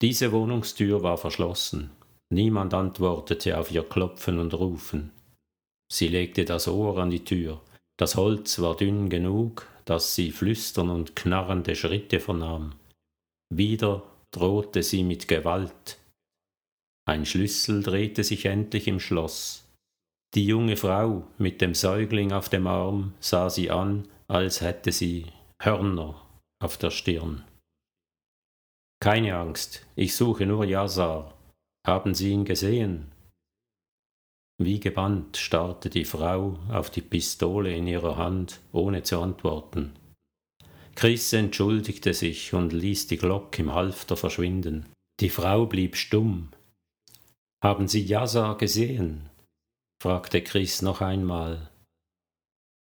Diese 0.00 0.32
Wohnungstür 0.32 1.02
war 1.02 1.18
verschlossen. 1.18 1.90
Niemand 2.30 2.74
antwortete 2.74 3.58
auf 3.58 3.70
ihr 3.70 3.82
Klopfen 3.82 4.38
und 4.38 4.54
Rufen. 4.54 5.12
Sie 5.92 6.08
legte 6.08 6.44
das 6.44 6.66
Ohr 6.66 6.98
an 6.98 7.10
die 7.10 7.24
Tür. 7.24 7.60
Das 7.98 8.16
Holz 8.16 8.58
war 8.60 8.76
dünn 8.76 9.08
genug, 9.08 9.66
dass 9.84 10.14
sie 10.14 10.30
flüstern 10.30 10.90
und 10.90 11.14
knarrende 11.14 11.76
Schritte 11.76 12.20
vernahm. 12.20 12.74
Wieder 13.54 14.02
drohte 14.32 14.82
sie 14.82 15.04
mit 15.04 15.28
Gewalt, 15.28 15.98
ein 17.08 17.24
Schlüssel 17.24 17.84
drehte 17.84 18.24
sich 18.24 18.46
endlich 18.46 18.88
im 18.88 18.98
Schloss. 18.98 19.64
Die 20.34 20.44
junge 20.44 20.76
Frau 20.76 21.26
mit 21.38 21.60
dem 21.60 21.74
Säugling 21.74 22.32
auf 22.32 22.48
dem 22.48 22.66
Arm 22.66 23.14
sah 23.20 23.48
sie 23.48 23.70
an, 23.70 24.08
als 24.28 24.60
hätte 24.60 24.92
sie 24.92 25.26
Hörner 25.62 26.20
auf 26.62 26.76
der 26.76 26.90
Stirn. 26.90 27.44
Keine 29.00 29.36
Angst, 29.36 29.86
ich 29.94 30.14
suche 30.14 30.46
nur 30.46 30.64
Jasar. 30.64 31.32
Haben 31.86 32.14
Sie 32.14 32.30
ihn 32.30 32.44
gesehen? 32.44 33.12
Wie 34.58 34.80
gebannt 34.80 35.36
starrte 35.36 35.90
die 35.90 36.04
Frau 36.04 36.58
auf 36.68 36.90
die 36.90 37.02
Pistole 37.02 37.74
in 37.74 37.86
ihrer 37.86 38.16
Hand, 38.16 38.60
ohne 38.72 39.02
zu 39.02 39.20
antworten. 39.20 39.92
Chris 40.96 41.32
entschuldigte 41.32 42.14
sich 42.14 42.54
und 42.54 42.72
ließ 42.72 43.06
die 43.06 43.18
Glock 43.18 43.58
im 43.58 43.72
Halfter 43.72 44.16
verschwinden. 44.16 44.86
Die 45.20 45.30
Frau 45.30 45.66
blieb 45.66 45.94
stumm, 45.94 46.48
haben 47.62 47.88
Sie 47.88 48.04
Jasa 48.04 48.52
gesehen? 48.54 49.28
Fragte 50.02 50.42
Chris 50.42 50.82
noch 50.82 51.00
einmal. 51.00 51.70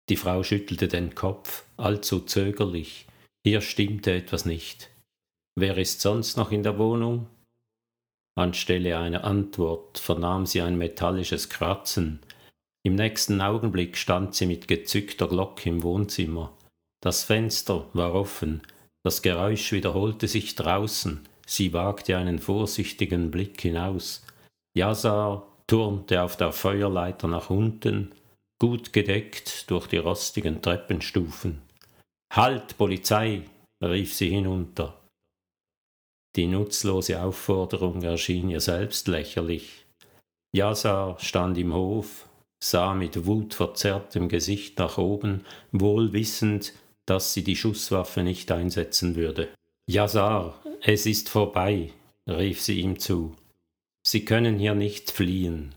Die 0.10 0.18
Frau 0.18 0.44
schüttelte 0.44 0.88
den 0.88 1.16
Kopf, 1.16 1.66
allzu 1.78 2.20
zögerlich. 2.20 3.06
Hier 3.46 3.62
stimmte 3.62 4.12
etwas 4.14 4.46
nicht. 4.46 4.90
Wer 5.56 5.78
ist 5.78 6.02
sonst 6.02 6.38
noch 6.38 6.52
in 6.52 6.64
der 6.64 6.78
Wohnung? 6.78 7.28
Anstelle 8.38 8.98
einer 8.98 9.24
Antwort 9.24 9.98
vernahm 9.98 10.46
sie 10.46 10.62
ein 10.62 10.78
metallisches 10.78 11.50
Kratzen. 11.50 12.20
Im 12.84 12.96
nächsten 12.96 13.42
Augenblick 13.42 13.98
stand 13.98 14.34
sie 14.36 14.46
mit 14.46 14.68
gezückter 14.68 15.28
Glocke 15.28 15.70
im 15.70 15.84
Wohnzimmer. 15.84 16.58
Das 17.02 17.24
Fenster 17.24 17.88
war 17.94 18.14
offen, 18.14 18.62
das 19.04 19.22
Geräusch 19.22 19.72
wiederholte 19.72 20.28
sich 20.28 20.56
draußen, 20.56 21.28
sie 21.46 21.74
wagte 21.74 22.18
einen 22.18 22.40
vorsichtigen 22.40 23.32
Blick 23.32 23.60
hinaus. 23.62 24.24
Jasar 24.76 25.51
turnte 25.72 26.22
auf 26.22 26.36
der 26.36 26.52
Feuerleiter 26.52 27.30
nach 27.30 27.50
unten, 27.50 28.12
gut 28.60 28.92
gedeckt 28.92 29.72
durch 29.72 29.88
die 29.88 30.00
rostigen 30.00 30.62
Treppenstufen. 30.62 31.62
Halt, 32.34 32.78
Polizei! 32.78 33.44
rief 33.82 34.14
sie 34.14 34.30
hinunter. 34.32 35.00
Die 36.36 36.48
nutzlose 36.48 37.22
Aufforderung 37.22 38.02
erschien 38.02 38.50
ihr 38.50 38.60
selbst 38.60 39.08
lächerlich. 39.08 39.86
Jasar 40.54 41.18
stand 41.20 41.58
im 41.58 41.74
Hof, 41.74 42.28
sah 42.62 42.94
mit 42.94 43.26
wutverzerrtem 43.26 44.28
Gesicht 44.28 44.78
nach 44.78 44.98
oben, 44.98 45.46
wohl 45.72 46.12
wissend, 46.12 46.74
dass 47.06 47.34
sie 47.34 47.46
die 47.46 47.56
Schusswaffe 47.56 48.24
nicht 48.24 48.52
einsetzen 48.52 49.16
würde. 49.16 49.48
Jasar, 49.90 50.62
es 50.82 51.06
ist 51.06 51.30
vorbei, 51.30 51.94
rief 52.28 52.60
sie 52.62 52.82
ihm 52.82 53.00
zu. 53.00 53.38
Sie 54.06 54.26
können 54.26 54.58
hier 54.58 54.76
nicht 54.76 55.12
fliehen. 55.12 55.76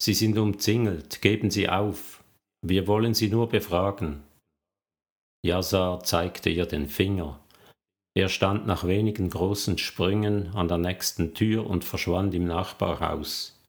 Sie 0.00 0.14
sind 0.14 0.38
umzingelt, 0.38 1.20
geben 1.22 1.50
Sie 1.50 1.68
auf. 1.68 2.22
Wir 2.62 2.86
wollen 2.86 3.14
Sie 3.14 3.28
nur 3.28 3.48
befragen. 3.48 4.22
Jasar 5.44 6.02
zeigte 6.02 6.50
ihr 6.50 6.66
den 6.66 6.88
Finger. 6.88 7.40
Er 8.16 8.28
stand 8.28 8.66
nach 8.66 8.86
wenigen 8.86 9.28
großen 9.30 9.78
Sprüngen 9.78 10.54
an 10.54 10.68
der 10.68 10.78
nächsten 10.78 11.34
Tür 11.34 11.66
und 11.66 11.84
verschwand 11.84 12.34
im 12.34 12.46
Nachbarhaus. 12.46 13.62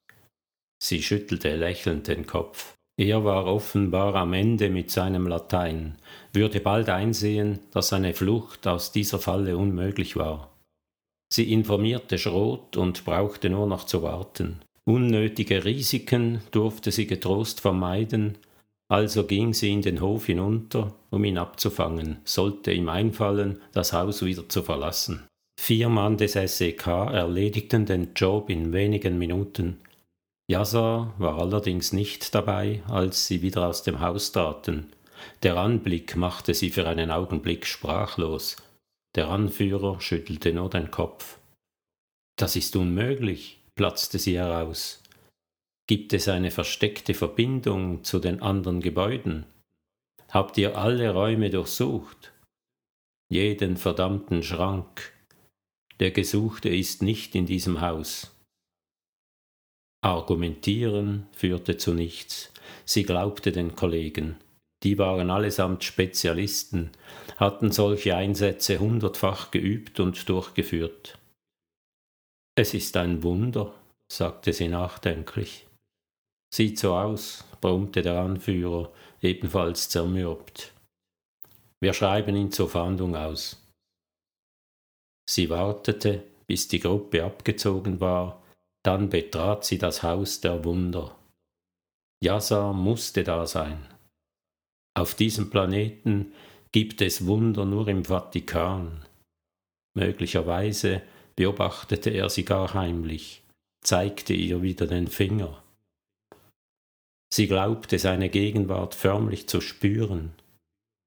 Sie 0.82 1.02
schüttelte 1.02 1.56
lächelnd 1.56 2.08
den 2.08 2.26
Kopf. 2.26 2.76
Er 3.00 3.24
war 3.24 3.45
offenbar 3.45 4.16
am 4.16 4.34
Ende 4.34 4.70
mit 4.70 4.89
seinem 4.89 5.28
Latein, 5.28 5.98
würde 6.34 6.60
bald 6.60 6.89
einsehen, 6.89 7.60
dass 7.72 7.93
eine 7.93 8.14
Flucht 8.14 8.66
aus 8.66 8.91
dieser 8.91 9.20
Falle 9.20 9.58
unmöglich 9.58 10.16
war. 10.16 10.50
Sie 11.30 11.51
informierte 11.51 12.17
Schrot 12.17 12.78
und 12.78 13.05
brauchte 13.05 13.49
nur 13.49 13.67
noch 13.67 13.86
zu 13.86 14.01
warten. 14.03 14.61
Unnötige 14.86 15.65
Risiken 15.65 16.41
durfte 16.51 16.91
sie 16.91 17.07
getrost 17.07 17.59
vermeiden, 17.59 18.38
also 18.89 19.25
ging 19.25 19.53
sie 19.53 19.73
in 19.73 19.82
den 19.82 19.99
Hof 19.99 20.28
hinunter, 20.28 20.93
um 21.09 21.25
ihn 21.25 21.38
abzufangen, 21.38 22.19
sollte 22.23 22.71
ihm 22.71 22.88
einfallen, 22.88 23.61
das 23.73 23.91
Haus 23.91 24.23
wieder 24.23 24.47
zu 24.47 24.63
verlassen. 24.63 25.28
Vier 25.59 25.89
Mann 25.89 26.15
des 26.15 26.34
SEK 26.34 26.88
erledigten 26.88 27.86
den 27.86 28.13
Job 28.15 28.49
in 28.49 28.71
wenigen 28.71 29.17
Minuten. 29.17 29.82
Yasar 30.49 31.13
war 31.17 31.39
allerdings 31.39 31.91
nicht 31.91 32.34
dabei, 32.34 32.82
als 32.88 33.28
sie 33.28 33.41
wieder 33.41 33.67
aus 33.67 33.84
dem 33.84 33.99
Haus 33.99 34.32
traten. 34.32 34.93
Der 35.43 35.57
Anblick 35.57 36.15
machte 36.15 36.53
sie 36.53 36.69
für 36.69 36.88
einen 36.88 37.11
Augenblick 37.11 37.65
sprachlos. 37.65 38.55
Der 39.16 39.30
Anführer 39.30 39.99
schüttelte 39.99 40.53
nur 40.53 40.70
den 40.70 40.91
Kopf. 40.91 41.39
Das 42.38 42.55
ist 42.55 42.76
unmöglich, 42.76 43.64
platzte 43.76 44.20
sie 44.20 44.38
heraus. 44.38 45.01
Gibt 45.88 46.14
es 46.14 46.28
eine 46.28 46.51
versteckte 46.51 47.14
Verbindung 47.14 48.03
zu 48.03 48.20
den 48.20 48.41
anderen 48.41 48.82
Gebäuden? 48.82 49.45
Habt 50.30 50.58
ihr 50.58 50.78
alle 50.78 51.14
Räume 51.14 51.49
durchsucht? 51.49 52.34
Jeden 53.30 53.78
verdammten 53.78 54.43
Schrank. 54.43 55.14
Der 55.99 56.12
Gesuchte 56.12 56.70
ist 56.70 57.01
nicht 57.01 57.34
in 57.36 57.45
diesem 57.45 57.82
Haus. 57.82 58.36
Argumentieren 60.03 61.28
führte 61.32 61.78
zu 61.78 61.93
nichts. 61.93 62.51
Sie 62.86 63.03
glaubte 63.03 63.51
den 63.51 63.76
Kollegen. 63.76 64.38
Die 64.84 64.97
waren 64.97 65.32
allesamt 65.32 65.84
Spezialisten, 65.84 66.91
hatten 67.38 67.71
solche 67.71 68.15
Einsätze 68.15 68.79
hundertfach 68.79 69.51
geübt 69.51 69.99
und 69.99 70.27
durchgeführt. 70.27 71.17
Es 72.55 72.73
ist 72.73 72.97
ein 72.97 73.21
Wunder, 73.23 73.73
sagte 74.11 74.53
sie 74.53 74.67
nachdenklich. 74.67 75.67
Sieht 76.53 76.79
so 76.79 76.95
aus, 76.95 77.45
brummte 77.61 78.01
der 78.01 78.19
Anführer, 78.19 78.91
ebenfalls 79.21 79.89
zermürbt. 79.89 80.73
Wir 81.79 81.93
schreiben 81.93 82.35
ihn 82.35 82.51
zur 82.51 82.69
Fahndung 82.69 83.15
aus. 83.15 83.61
Sie 85.29 85.49
wartete, 85.49 86.23
bis 86.47 86.67
die 86.67 86.79
Gruppe 86.79 87.23
abgezogen 87.23 87.99
war, 87.99 88.41
dann 88.83 89.09
betrat 89.09 89.65
sie 89.65 89.77
das 89.77 90.01
Haus 90.01 90.41
der 90.41 90.63
Wunder. 90.63 91.15
Yasa 92.23 92.73
musste 92.73 93.23
da 93.23 93.45
sein. 93.45 93.85
Auf 94.97 95.13
diesem 95.13 95.51
Planeten 95.51 96.33
gibt 96.72 97.01
es 97.01 97.26
Wunder 97.26 97.65
nur 97.65 97.88
im 97.88 98.05
Vatikan. 98.05 99.05
Möglicherweise 99.95 101.01
beobachtete 101.36 102.09
er 102.09 102.30
sie 102.30 102.45
gar 102.45 102.74
heimlich, 102.74 103.43
zeigte 103.84 104.34
ihr 104.34 104.61
wieder 104.61 104.88
den 104.88 105.07
Finger. 105.07 105.63
Sie 107.34 107.47
glaubte 107.47 107.99
seine 107.99 108.30
Gegenwart 108.30 108.95
förmlich 108.95 109.47
zu 109.47 109.61
spüren. 109.61 110.34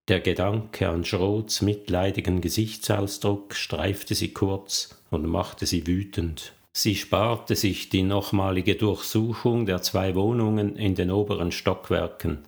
Der 0.08 0.20
Gedanke 0.20 0.88
an 0.88 1.04
Schroths 1.04 1.62
mitleidigen 1.62 2.40
Gesichtsausdruck 2.40 3.54
streifte 3.54 4.14
sie 4.14 4.32
kurz 4.32 5.00
und 5.11 5.26
machte 5.26 5.66
sie 5.66 5.86
wütend. 5.86 6.52
Sie 6.72 6.94
sparte 6.94 7.56
sich 7.56 7.88
die 7.88 8.02
nochmalige 8.02 8.76
Durchsuchung 8.76 9.66
der 9.66 9.82
zwei 9.82 10.14
Wohnungen 10.14 10.76
in 10.76 10.94
den 10.94 11.11
oberen 11.11 11.52
Stockwerken. 11.52 12.38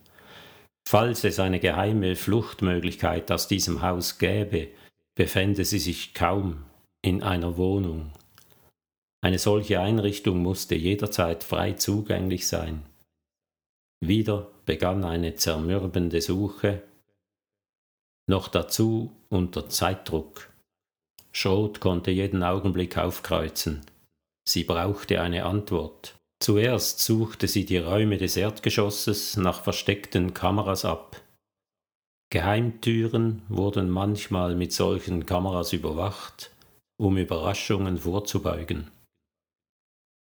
Falls 0.86 1.24
es 1.24 1.38
eine 1.38 1.60
geheime 1.60 2.16
Fluchtmöglichkeit 2.16 3.30
aus 3.32 3.48
diesem 3.48 3.82
Haus 3.82 4.18
gäbe, 4.18 4.68
befände 5.14 5.64
sie 5.64 5.78
sich 5.78 6.14
kaum 6.14 6.64
in 7.02 7.22
einer 7.22 7.56
Wohnung. 7.56 8.12
Eine 9.24 9.38
solche 9.38 9.80
Einrichtung 9.80 10.38
musste 10.42 10.74
jederzeit 10.74 11.44
frei 11.44 11.72
zugänglich 11.74 12.48
sein. 12.48 12.84
Wieder 14.00 14.50
begann 14.66 15.04
eine 15.04 15.36
zermürbende 15.36 16.20
Suche, 16.20 16.82
noch 18.28 18.48
dazu 18.48 19.12
unter 19.28 19.68
Zeitdruck. 19.68 20.50
Schrot 21.32 21.80
konnte 21.80 22.10
jeden 22.10 22.42
Augenblick 22.42 22.98
aufkreuzen. 22.98 23.84
Sie 24.48 24.64
brauchte 24.64 25.20
eine 25.20 25.44
Antwort. 25.44 26.14
Zuerst 26.42 26.98
suchte 26.98 27.46
sie 27.46 27.64
die 27.64 27.78
Räume 27.78 28.18
des 28.18 28.36
Erdgeschosses 28.36 29.36
nach 29.36 29.62
versteckten 29.62 30.34
Kameras 30.34 30.84
ab. 30.84 31.22
Geheimtüren 32.30 33.42
wurden 33.48 33.88
manchmal 33.88 34.56
mit 34.56 34.72
solchen 34.72 35.24
Kameras 35.24 35.72
überwacht, 35.72 36.50
um 37.00 37.16
Überraschungen 37.16 37.96
vorzubeugen. 37.96 38.90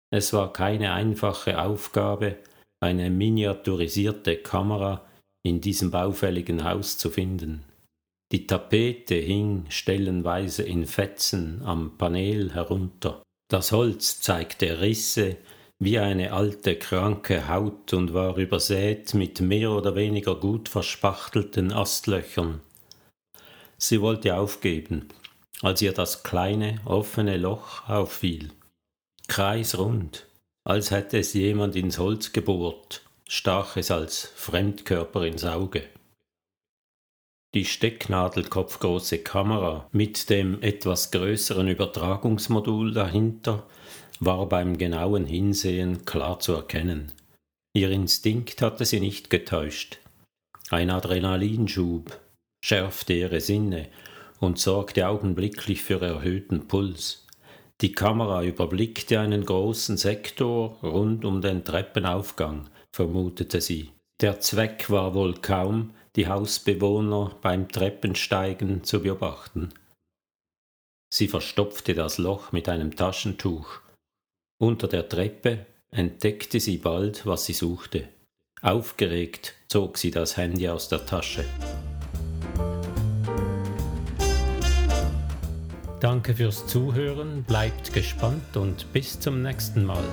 Es 0.09 0.31
war 0.31 0.53
keine 0.53 0.93
einfache 0.93 1.61
Aufgabe, 1.61 2.37
eine 2.79 3.09
miniaturisierte 3.09 4.37
Kamera 4.37 5.05
in 5.45 5.59
diesem 5.59 5.91
baufälligen 5.91 6.63
Haus 6.63 6.97
zu 6.97 7.09
finden. 7.09 7.65
Die 8.31 8.47
Tapete 8.47 9.15
hing 9.15 9.65
stellenweise 9.67 10.63
in 10.63 10.85
Fetzen 10.85 11.61
am 11.65 11.97
Panel 11.97 12.53
herunter. 12.53 13.21
Das 13.51 13.73
Holz 13.73 14.21
zeigte 14.21 14.79
Risse 14.79 15.35
wie 15.79 15.99
eine 15.99 16.31
alte 16.31 16.77
kranke 16.77 17.47
Haut 17.47 17.93
und 17.93 18.13
war 18.13 18.37
übersät 18.37 19.13
mit 19.13 19.41
mehr 19.41 19.71
oder 19.71 19.95
weniger 19.95 20.35
gut 20.35 20.69
verspachtelten 20.69 21.73
Astlöchern. 21.73 22.61
Sie 23.77 24.01
wollte 24.01 24.37
aufgeben, 24.37 25.09
als 25.61 25.81
ihr 25.81 25.91
das 25.91 26.23
kleine 26.23 26.79
offene 26.85 27.37
Loch 27.37 27.89
auffiel. 27.89 28.51
Kreisrund, 29.27 30.27
als 30.63 30.91
hätte 30.91 31.19
es 31.19 31.33
jemand 31.33 31.75
ins 31.75 31.97
Holz 31.97 32.31
gebohrt, 32.31 33.01
stach 33.27 33.75
es 33.75 33.91
als 33.91 34.31
Fremdkörper 34.35 35.25
ins 35.25 35.43
Auge. 35.43 35.83
Die 37.53 37.65
stecknadelkopfgroße 37.65 39.19
Kamera 39.19 39.87
mit 39.91 40.29
dem 40.29 40.61
etwas 40.61 41.11
größeren 41.11 41.67
Übertragungsmodul 41.67 42.93
dahinter 42.93 43.65
war 44.19 44.47
beim 44.47 44.77
genauen 44.77 45.25
Hinsehen 45.25 46.05
klar 46.05 46.39
zu 46.39 46.53
erkennen. 46.53 47.11
Ihr 47.73 47.89
Instinkt 47.91 48.61
hatte 48.61 48.85
sie 48.85 48.99
nicht 48.99 49.29
getäuscht. 49.29 49.99
Ein 50.69 50.89
Adrenalinschub 50.89 52.19
schärfte 52.63 53.13
ihre 53.13 53.41
Sinne 53.41 53.89
und 54.39 54.59
sorgte 54.59 55.07
augenblicklich 55.07 55.81
für 55.81 56.01
erhöhten 56.01 56.67
Puls. 56.67 57.25
Die 57.81 57.91
Kamera 57.91 58.43
überblickte 58.43 59.19
einen 59.19 59.45
großen 59.45 59.97
Sektor 59.97 60.79
rund 60.81 61.25
um 61.25 61.41
den 61.41 61.63
Treppenaufgang, 61.63 62.69
vermutete 62.95 63.59
sie. 63.59 63.91
Der 64.21 64.39
Zweck 64.39 64.89
war 64.89 65.13
wohl 65.13 65.33
kaum, 65.35 65.93
die 66.15 66.27
Hausbewohner 66.27 67.35
beim 67.41 67.67
Treppensteigen 67.67 68.85
zu 68.85 69.01
beobachten. 69.01 69.73
Sie 71.13 71.27
verstopfte 71.27 71.93
das 71.93 72.17
Loch 72.17 72.53
mit 72.53 72.69
einem 72.69 72.95
Taschentuch. 72.95 73.81
Unter 74.57 74.87
der 74.87 75.09
Treppe 75.09 75.65
entdeckte 75.91 76.61
sie 76.61 76.77
bald, 76.77 77.25
was 77.25 77.45
sie 77.45 77.53
suchte. 77.53 78.07
Aufgeregt 78.61 79.53
zog 79.67 79.97
sie 79.97 80.11
das 80.11 80.37
Handy 80.37 80.69
aus 80.69 80.87
der 80.87 81.05
Tasche. 81.05 81.43
Danke 85.99 86.35
fürs 86.35 86.67
Zuhören, 86.67 87.43
bleibt 87.43 87.93
gespannt 87.93 88.55
und 88.55 88.91
bis 88.93 89.19
zum 89.19 89.41
nächsten 89.41 89.83
Mal. 89.83 90.03